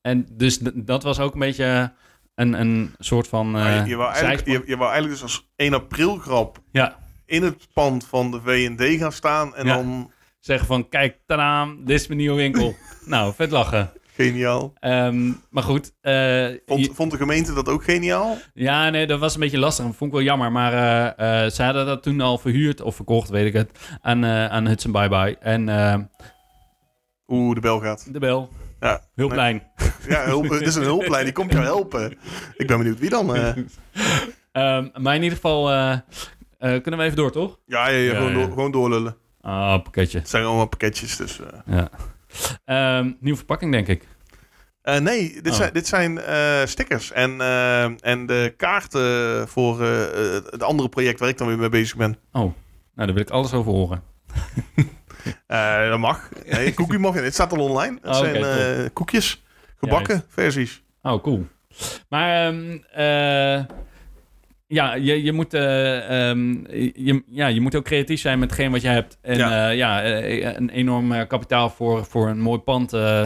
en 0.00 0.26
dus 0.32 0.58
dat 0.74 1.02
was 1.02 1.18
ook 1.18 1.32
een 1.32 1.40
beetje 1.40 1.92
een, 2.34 2.60
een 2.60 2.94
soort 2.98 3.28
van. 3.28 3.46
Je, 3.50 3.82
je, 3.86 3.96
wou 3.96 4.12
eigenlijk, 4.12 4.46
je, 4.46 4.62
je 4.66 4.76
wou 4.76 4.90
eigenlijk 4.90 5.20
dus 5.20 5.22
als 5.22 5.48
1 5.56 5.74
april 5.74 6.16
grap 6.16 6.58
Ja, 6.70 6.98
in 7.26 7.42
het 7.42 7.68
pand 7.72 8.06
van 8.06 8.30
de 8.30 8.40
V&D 8.40 8.98
gaan 8.98 9.12
staan 9.12 9.56
en 9.56 9.66
Ja. 9.66 9.74
dan 9.74 10.10
zeggen 10.40 10.66
van: 10.66 10.88
kijk, 10.88 11.18
tadaam, 11.26 11.84
dit 11.84 12.00
is 12.00 12.06
mijn 12.06 12.18
nieuwe 12.18 12.36
winkel. 12.36 12.74
nou, 13.04 13.34
vet 13.34 13.50
lachen. 13.50 13.92
Geniaal. 14.16 14.72
Ehm, 14.80 15.32
maar 15.50 15.62
goed. 15.62 15.94
eh, 16.00 16.46
Vond, 16.66 16.88
vond 16.94 17.10
de 17.10 17.16
gemeente 17.16 17.52
dat 17.52 17.68
ook 17.68 17.84
geniaal? 17.84 18.36
ja, 18.54 18.90
nee, 18.90 19.06
dat 19.06 19.18
was 19.20 19.34
een 19.34 19.40
beetje 19.40 19.58
lastig. 19.58 19.84
Dat 19.84 19.96
vond 19.96 20.10
ik 20.10 20.16
wel 20.16 20.26
jammer. 20.26 20.52
Maar 20.52 20.72
eh, 20.72 21.44
eh, 21.44 21.50
ze 21.50 21.62
hadden 21.62 21.86
dat 21.86 22.02
toen 22.02 22.20
al 22.20 22.38
verhuurd 22.38 22.80
of 22.80 22.96
verkocht, 22.96 23.28
weet 23.28 23.46
ik 23.46 23.52
het, 23.52 23.70
aan, 24.00 24.24
aan 24.26 24.66
Hudson 24.66 24.92
Bye 24.92 25.08
Bye. 25.08 25.36
En 25.40 25.68
eh, 25.68 25.94
Oeh, 27.28 27.54
de 27.54 27.60
bel 27.60 27.80
gaat. 27.80 28.12
de 28.12 28.18
bel, 28.18 28.48
Ja, 28.80 29.00
Nee. 29.14 29.28
klein. 29.28 29.62
ja 30.08 30.24
hulp, 30.24 30.48
het 30.48 30.66
is 30.66 30.74
een 30.74 30.82
hulplijn, 30.82 31.24
die 31.24 31.32
komt 31.32 31.52
jou 31.52 31.64
helpen. 31.64 32.18
Ik 32.56 32.66
ben 32.66 32.78
benieuwd 32.78 32.98
wie 32.98 33.10
dan. 33.10 33.34
eh. 33.36 33.56
Ehm, 34.52 34.88
maar 34.94 35.14
in 35.14 35.22
ieder 35.22 35.38
geval 35.38 35.64
kunnen 36.58 36.96
we 36.96 37.02
even 37.02 37.16
door, 37.16 37.30
toch? 37.32 37.58
Ja, 37.66 37.88
ja, 37.88 37.96
ja, 37.96 38.02
Ja, 38.12 38.16
gewoon, 38.16 38.28
ja. 38.32 38.34
Door, 38.38 38.48
gewoon 38.48 38.70
doorlullen. 38.70 39.16
Ah, 39.40 39.82
pakketje. 39.82 40.18
Het 40.18 40.28
zijn 40.28 40.44
allemaal 40.44 40.66
pakketjes, 40.66 41.16
dus... 41.16 41.40
Ja. 41.66 41.90
Ehm, 42.64 43.12
nieuwe 43.20 43.36
verpakking, 43.38 43.72
denk 43.72 43.86
ik. 43.88 44.06
Eh, 44.82 44.98
nee, 44.98 45.32
dit 45.42 45.52
Oh. 45.52 45.58
zijn, 45.58 45.72
dit 45.72 45.86
zijn 45.86 46.18
eh, 46.18 46.64
stickers 46.64 47.12
en, 47.12 47.40
eh, 47.40 47.84
en 47.84 48.26
de 48.26 48.54
kaarten 48.56 49.48
voor 49.48 49.80
het 49.82 50.62
andere 50.62 50.88
project 50.88 51.20
waar 51.20 51.28
ik 51.28 51.38
dan 51.38 51.46
weer 51.46 51.58
mee 51.58 51.68
bezig 51.68 51.96
ben. 51.96 52.16
Oh, 52.32 52.40
nou, 52.42 52.52
daar 52.94 53.12
wil 53.12 53.20
ik 53.22 53.30
alles 53.30 53.52
over 53.52 53.72
horen. 53.72 54.02
Dat 55.90 55.98
mag. 55.98 56.28
Nee, 56.46 56.74
cookie 56.74 56.98
muffin. 56.98 57.24
Het 57.24 57.34
staat 57.34 57.52
al 57.52 57.60
online. 57.68 57.98
Het 58.02 58.10
Oh, 58.10 58.18
zijn 58.18 58.92
koekjes, 58.92 59.44
gebakken 59.76 60.24
versies. 60.28 60.82
Oh, 61.02 61.22
cool. 61.22 61.46
Maar 62.08 62.52
eh, 62.92 63.64
ja, 64.66 64.94
je, 64.94 65.22
je, 65.22 65.32
moet, 65.32 65.54
eh, 65.54 66.28
ehm, 66.30 66.50
je, 66.94 67.22
ja, 67.26 67.46
je 67.46 67.60
moet 67.60 67.74
ook 67.74 67.84
creatief 67.84 68.20
zijn 68.20 68.38
met 68.38 68.50
hetgeen 68.50 68.70
wat 68.70 68.82
je 68.82 68.88
hebt. 68.88 69.18
En 69.22 69.36
Ja. 69.38 69.50
ja, 69.50 69.68
ja 69.68 70.02
eh, 70.02 70.54
een 70.56 70.70
enorm 70.70 71.12
eh, 71.12 71.26
kapitaal 71.26 71.70
voor, 71.70 72.04
voor 72.04 72.28
een 72.28 72.40
mooi 72.40 72.58
pand, 72.58 72.92
eh, 72.92 73.22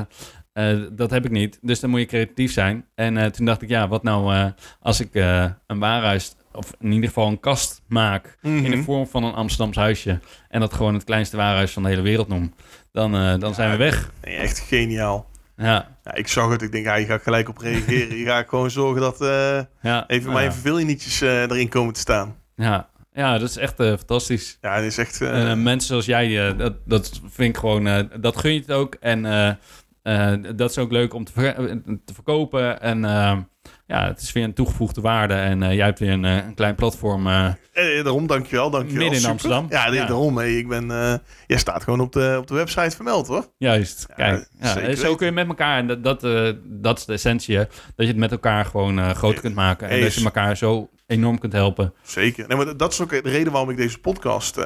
eh, 0.53 0.78
dat 0.93 1.11
heb 1.11 1.24
ik 1.24 1.30
niet. 1.30 1.59
Dus 1.62 1.80
dan 1.80 1.91
moet 1.91 2.01
je 2.01 2.07
creatief 2.07 2.53
zijn. 2.53 2.84
En 2.95 3.16
eh, 3.16 3.26
toen 3.26 3.47
dacht 3.47 3.62
ik, 3.62 3.68
ja, 3.68 3.88
wat 3.88 4.03
nou 4.03 4.34
eh, 4.34 4.47
als 4.80 5.01
ik 5.01 5.14
eh, 5.14 5.45
een 5.66 5.78
waarhuis, 5.78 6.34
of 6.53 6.72
in 6.80 6.93
ieder 6.93 7.09
geval 7.09 7.28
een 7.28 7.41
kast 7.41 7.82
maak... 7.88 8.38
in 8.43 8.62
de 8.62 8.68
Mhm. 8.68 8.82
vorm 8.82 9.07
van 9.07 9.24
een 9.24 9.34
Amsterdams 9.34 9.76
huisje... 9.76 10.18
en 10.49 10.61
dat 10.61 10.72
gewoon 10.74 10.95
het 10.95 11.05
kleinste 11.05 11.36
waarhuis 11.36 11.72
van 11.72 11.82
de 11.82 11.88
hele 11.88 12.03
wereld 12.03 12.28
noem... 12.28 12.55
dan, 12.93 13.14
eh, 13.14 13.38
dan 13.38 13.55
zijn 13.55 13.70
we 13.70 13.76
weg. 13.76 14.12
Echt 14.20 14.59
geniaal. 14.59 15.30
Ja, 15.61 15.97
Ja, 16.05 16.15
ik 16.15 16.29
zag 16.29 16.51
het. 16.51 16.63
Ik 16.63 16.73
denk, 16.73 16.85
ja, 16.85 16.95
je 16.95 17.07
gaat 17.07 17.23
gelijk 17.23 17.49
op 17.49 17.59
reageren. 17.59 18.17
je 18.17 18.25
gaat 18.25 18.49
gewoon 18.49 18.71
zorgen 18.71 19.01
dat 19.01 19.21
eh, 19.21 19.61
ja. 19.83 20.09
even 20.09 20.33
mijn 20.33 20.53
verveelnietjes 20.53 21.21
eh 21.21 21.41
erin 21.43 21.69
komen 21.69 21.93
te 21.95 22.01
staan. 22.01 22.37
Ja, 22.55 22.89
ja 23.13 23.39
dat 23.39 23.49
is 23.49 23.57
echt 23.57 23.81
eh, 23.81 23.87
fantastisch. 23.89 24.59
Ja, 24.61 24.75
het 24.75 24.85
is 24.85 24.99
echt... 24.99 25.21
En, 25.21 25.63
mensen 25.63 25.89
zoals 25.89 26.07
jij, 26.07 26.57
dat, 26.57 26.75
dat 26.85 27.21
vind 27.29 27.49
ik 27.55 27.57
gewoon, 27.61 28.09
dat 28.21 28.37
gun 28.37 28.53
je 28.55 28.61
het 28.61 28.73
ook. 28.73 28.95
En 28.95 29.23
dat 30.57 30.71
is 30.71 30.79
ook 30.79 30.91
leuk 30.93 31.15
om 31.15 31.25
te, 31.25 31.33
ver- 31.33 31.81
te 32.05 32.15
verkopen. 32.15 32.81
En 32.81 33.05
ja, 33.91 34.07
het 34.07 34.20
is 34.20 34.32
weer 34.32 34.45
een 34.45 34.55
toegevoegde 34.55 35.01
waarde. 35.01 35.34
En 35.34 35.62
eh, 35.62 35.74
jij 35.74 35.84
hebt 35.84 35.99
weer 35.99 36.11
een, 36.11 36.24
eh, 36.24 36.36
een 36.47 36.55
klein 36.55 36.74
platform. 36.74 37.26
eh, 37.26 37.47
eh, 37.72 38.05
daarom, 38.05 38.26
dankjewel, 38.26 38.70
dankjewel. 38.70 38.99
Midden 39.11 39.12
in 39.12 39.18
Super. 39.18 39.30
Amsterdam. 39.30 39.66
Ja, 39.70 39.91
daarom. 40.07 40.36
Hey, 40.36 40.57
ik 40.59 40.68
ben, 40.68 40.86
jij 41.47 41.59
staat 41.59 41.82
gewoon 41.84 42.01
op 42.01 42.12
de, 42.12 42.36
op 42.41 42.47
de 42.47 42.55
website 42.55 42.97
vermeld, 42.97 43.26
hoor. 43.26 43.47
juist, 43.59 44.07
kijk. 44.16 44.49
Ja, 44.61 44.95
zo 44.95 45.14
kun 45.14 45.26
je 45.26 45.32
met 45.32 45.47
elkaar, 45.49 45.78
en 45.78 45.86
dat, 45.86 46.05
dat, 46.05 46.55
dat 46.64 46.99
is 46.99 47.05
de 47.05 47.12
essentie, 47.12 47.57
hè, 47.57 47.64
dat 47.64 47.72
je 47.97 48.07
het 48.07 48.16
met 48.16 48.30
elkaar 48.30 48.64
gewoon 48.64 49.14
groter 49.14 49.41
kunt 49.41 49.55
maken. 49.55 49.88
En 49.88 50.01
dat 50.01 50.14
je 50.14 50.24
elkaar 50.24 50.57
zo 50.57 50.91
enorm 51.07 51.38
kunt 51.38 51.53
helpen. 51.53 51.95
Zeker. 52.03 52.49
Nee, 52.49 52.57
maar 52.57 52.76
dat 52.76 52.93
is 52.93 53.01
ook 53.01 53.11
de 53.11 53.20
reden 53.30 53.53
waarom 53.53 53.70
ik 53.70 53.76
deze 53.76 53.99
podcast 53.99 54.59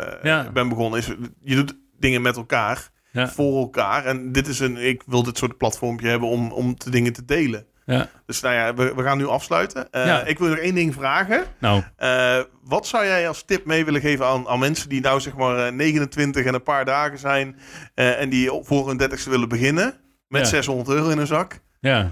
ben 0.53 0.69
begonnen. 0.69 0.99
Is, 0.99 1.07
je 1.43 1.55
doet 1.55 1.77
dingen 1.99 2.23
met 2.23 2.37
elkaar, 2.37 2.91
voor 3.13 3.59
elkaar. 3.59 4.05
En 4.05 4.33
dit 4.33 4.47
is 4.47 4.59
een, 4.61 4.77
ik 4.77 5.03
wil 5.07 5.23
dit 5.23 5.39
soort 5.39 5.57
platformpje 5.57 6.09
hebben 6.09 6.29
om, 6.29 6.53
om 6.53 6.75
de 6.79 6.91
dingen 6.91 7.13
te 7.13 7.25
delen. 7.25 7.67
Ja. 7.87 8.09
Dus 8.27 8.41
nou 8.41 8.55
ja, 8.55 8.75
we, 8.75 8.95
we 8.95 9.03
gaan 9.03 9.19
nu 9.19 9.27
afsluiten. 9.27 9.91
Eh, 9.91 10.07
Ja. 10.07 10.23
Ik 10.25 10.39
wil 10.39 10.49
nog 10.49 10.59
één 10.59 10.75
ding 10.75 10.95
vragen. 10.95 11.45
Nou, 11.59 11.83
Eh, 11.97 12.39
wat 12.63 12.87
zou 12.87 13.05
jij 13.05 13.29
als 13.29 13.43
tip 13.43 13.65
mee 13.65 13.85
willen 13.85 14.01
geven 14.01 14.27
aan, 14.27 14.49
aan 14.49 14.59
mensen 14.59 14.89
die 14.89 15.01
nou 15.01 15.21
zeg 15.21 15.37
maar 15.37 15.67
eh, 15.67 15.73
29 15.73 16.45
en 16.45 16.55
een 16.55 16.63
paar 16.63 16.85
dagen 16.85 17.19
zijn 17.19 17.59
eh, 17.95 18.21
en 18.21 18.29
die 18.29 18.51
voor 18.63 18.89
hun 18.89 19.01
30ste 19.03 19.29
willen 19.31 19.49
beginnen 19.49 19.95
met 20.29 20.41
Ja. 20.43 20.47
600 20.49 20.89
euro 20.89 21.09
in 21.09 21.17
hun 21.19 21.27
zak? 21.27 21.59
Ja. 21.81 22.11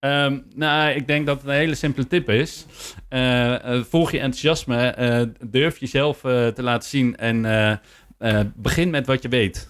Ehm, 0.00 0.38
nou, 0.54 0.90
ik 0.90 1.06
denk 1.06 1.26
dat 1.26 1.36
het 1.36 1.46
een 1.46 1.54
hele 1.54 1.74
simpele 1.74 2.06
tip 2.06 2.28
is. 2.30 2.66
Eh, 3.08 3.74
eh, 3.74 3.84
volg 3.88 4.10
je 4.10 4.18
enthousiasme, 4.18 4.86
eh, 4.88 5.22
durf 5.50 5.78
jezelf 5.78 6.24
eh, 6.24 6.46
te 6.46 6.62
laten 6.62 6.88
zien 6.88 7.16
en 7.16 7.44
eh, 7.44 7.70
eh, 8.18 8.46
begin 8.54 8.90
met 8.90 9.06
wat 9.06 9.22
je 9.22 9.28
weet. 9.28 9.68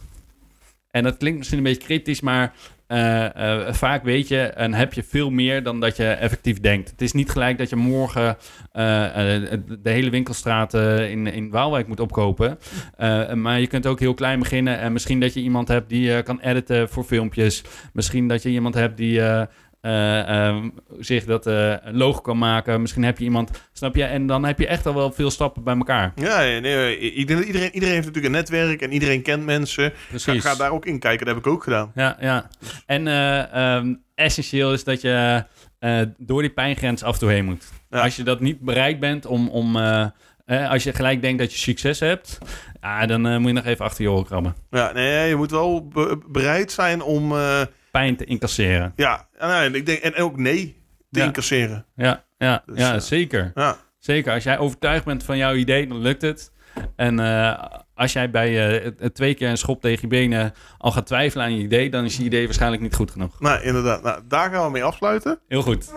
En 0.90 1.02
dat 1.02 1.16
klinkt 1.16 1.38
misschien 1.38 1.58
een 1.58 1.64
beetje 1.64 1.82
kritisch, 1.86 2.20
maar 2.20 2.52
eh, 2.88 3.66
eh, 3.66 3.72
vaak 3.72 4.02
weet 4.02 4.28
je 4.28 4.40
en 4.40 4.74
heb 4.74 4.92
je 4.92 5.02
veel 5.02 5.30
meer 5.30 5.62
dan 5.62 5.80
dat 5.80 5.96
je 5.96 6.06
effectief 6.06 6.60
denkt. 6.60 6.90
Het 6.90 7.02
is 7.02 7.12
niet 7.12 7.30
gelijk 7.30 7.58
dat 7.58 7.68
je 7.68 7.76
morgen 7.76 8.36
eh, 8.72 8.84
de 9.82 9.90
hele 9.90 10.10
winkelstraat 10.10 10.74
in, 10.74 11.26
in 11.26 11.50
Waalwijk 11.50 11.88
moet 11.88 12.00
opkopen. 12.00 12.58
Maar 13.34 13.60
je 13.60 13.66
kunt 13.66 13.86
ook 13.86 14.00
heel 14.00 14.14
klein 14.14 14.38
beginnen. 14.38 14.78
En 14.78 14.92
misschien 14.92 15.20
dat 15.20 15.34
je 15.34 15.40
iemand 15.40 15.68
hebt 15.68 15.88
die 15.88 16.22
kan 16.22 16.40
editen 16.40 16.88
voor 16.88 17.04
filmpjes. 17.04 17.64
Misschien 17.92 18.28
dat 18.28 18.42
je 18.42 18.48
iemand 18.48 18.74
hebt 18.74 18.96
die 18.96 19.20
eh, 19.88 20.18
eh, 20.20 20.48
eh, 20.48 20.64
zich 20.98 21.24
dat 21.24 21.46
eh, 21.46 21.74
logo 21.84 22.20
kan 22.20 22.38
maken. 22.38 22.80
Misschien 22.80 23.02
heb 23.04 23.18
je 23.18 23.24
iemand, 23.24 23.50
snap 23.72 23.94
je? 23.96 24.04
En 24.04 24.26
dan 24.26 24.44
heb 24.44 24.58
je 24.58 24.66
echt 24.66 24.86
al 24.86 24.94
wel 24.94 25.12
veel 25.12 25.30
stappen 25.30 25.62
bij 25.64 25.76
elkaar. 25.76 26.12
Ja, 26.16 26.38
nee, 26.38 26.60
nee, 26.60 26.98
ik 26.98 27.26
denk 27.26 27.38
dat 27.38 27.46
iedereen, 27.48 27.70
iedereen 27.74 27.94
heeft 27.94 28.06
natuurlijk 28.06 28.34
een 28.34 28.40
netwerk 28.40 28.82
en 28.82 28.92
iedereen 28.92 29.22
kent 29.22 29.44
mensen. 29.44 29.90
Ga, 29.90 29.96
Precies. 30.08 30.42
ga 30.44 30.54
daar 30.54 30.70
ook 30.70 30.86
in 30.86 30.98
kijken, 30.98 31.26
dat 31.26 31.34
heb 31.34 31.44
ik 31.44 31.52
ook 31.52 31.62
gedaan. 31.62 31.92
Ja, 31.94 32.16
ja. 32.20 32.48
En 32.86 33.06
eh, 33.08 33.52
ehm, 33.76 33.94
essentieel 34.14 34.72
is 34.72 34.84
dat 34.84 35.00
je 35.00 35.44
eh, 35.78 36.00
door 36.18 36.40
die 36.40 36.50
pijngrens 36.50 37.02
af 37.02 37.12
en 37.12 37.18
toe 37.18 37.30
heen 37.30 37.44
moet. 37.44 37.64
Ja. 37.90 38.00
Als 38.02 38.16
je 38.16 38.22
dat 38.22 38.40
niet 38.40 38.60
bereikt 38.60 39.00
bent 39.00 39.26
om... 39.26 39.48
om 39.48 39.76
eh, 39.76 40.06
eh, 40.44 40.70
als 40.70 40.82
je 40.84 40.92
gelijk 40.92 41.22
denkt 41.22 41.38
dat 41.38 41.52
je 41.52 41.58
succes 41.58 42.00
hebt, 42.00 42.38
ja, 42.80 43.06
dan 43.06 43.26
eh, 43.26 43.36
moet 43.36 43.48
je 43.48 43.54
nog 43.54 43.64
even 43.64 43.84
achter 43.84 44.02
je 44.02 44.10
oren 44.10 44.24
krabben. 44.24 44.54
Ja, 44.70 44.92
nee, 44.92 45.28
je 45.28 45.36
moet 45.36 45.50
wel 45.50 45.88
be- 45.88 46.18
bereid 46.28 46.72
zijn 46.72 47.02
om, 47.02 47.32
eh, 47.32 47.60
Pijn 47.90 48.16
te 48.16 48.24
incasseren. 48.24 48.92
ja, 48.96 49.28
en, 49.38 49.48
nou, 49.48 49.72
ik 49.74 49.86
denk, 49.86 49.98
en 49.98 50.14
ook 50.14 50.36
nee 50.36 50.82
te 51.10 51.18
Ja. 51.20 51.24
incasseren. 51.24 51.86
Ja, 51.96 52.24
ja, 52.38 52.62
Dus, 52.66 52.78
ja 52.78 52.94
eh, 52.94 53.00
zeker. 53.00 53.50
Ja, 53.54 53.76
Zeker. 53.98 54.32
Als 54.32 54.42
jij 54.42 54.58
overtuigd 54.58 55.04
bent 55.04 55.24
van 55.24 55.36
jouw 55.36 55.54
idee, 55.54 55.86
dan 55.86 55.98
lukt 55.98 56.22
het. 56.22 56.52
En 56.96 57.18
eh, 57.20 57.64
als 57.94 58.12
jij 58.12 58.30
bij 58.30 58.80
eh, 58.80 58.90
twee 59.08 59.34
keer 59.34 59.48
een 59.48 59.56
schop 59.58 59.80
tegen 59.80 60.00
je 60.00 60.06
benen 60.06 60.52
al 60.78 60.90
gaat 60.92 61.06
twijfelen 61.06 61.44
aan 61.46 61.56
je 61.56 61.62
idee, 61.62 61.90
dan 61.90 62.04
is 62.04 62.16
je 62.16 62.22
idee 62.22 62.44
waarschijnlijk 62.44 62.82
niet 62.82 62.94
goed 62.94 63.10
genoeg. 63.10 63.40
nou 63.40 63.62
inderdaad. 63.62 64.02
Nou, 64.02 64.20
daar 64.28 64.50
gaan 64.50 64.64
we 64.64 64.70
mee 64.70 64.84
afsluiten. 64.84 65.38
Heel 65.48 65.62
goed. 65.62 65.90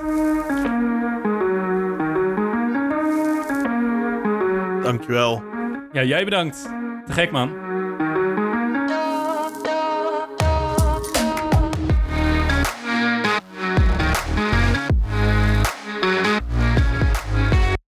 Dankjewel. 4.84 5.44
Ja, 5.92 6.04
jij 6.04 6.24
bedankt. 6.24 6.62
Te 7.06 7.14
gek, 7.14 7.32
man. 7.32 7.71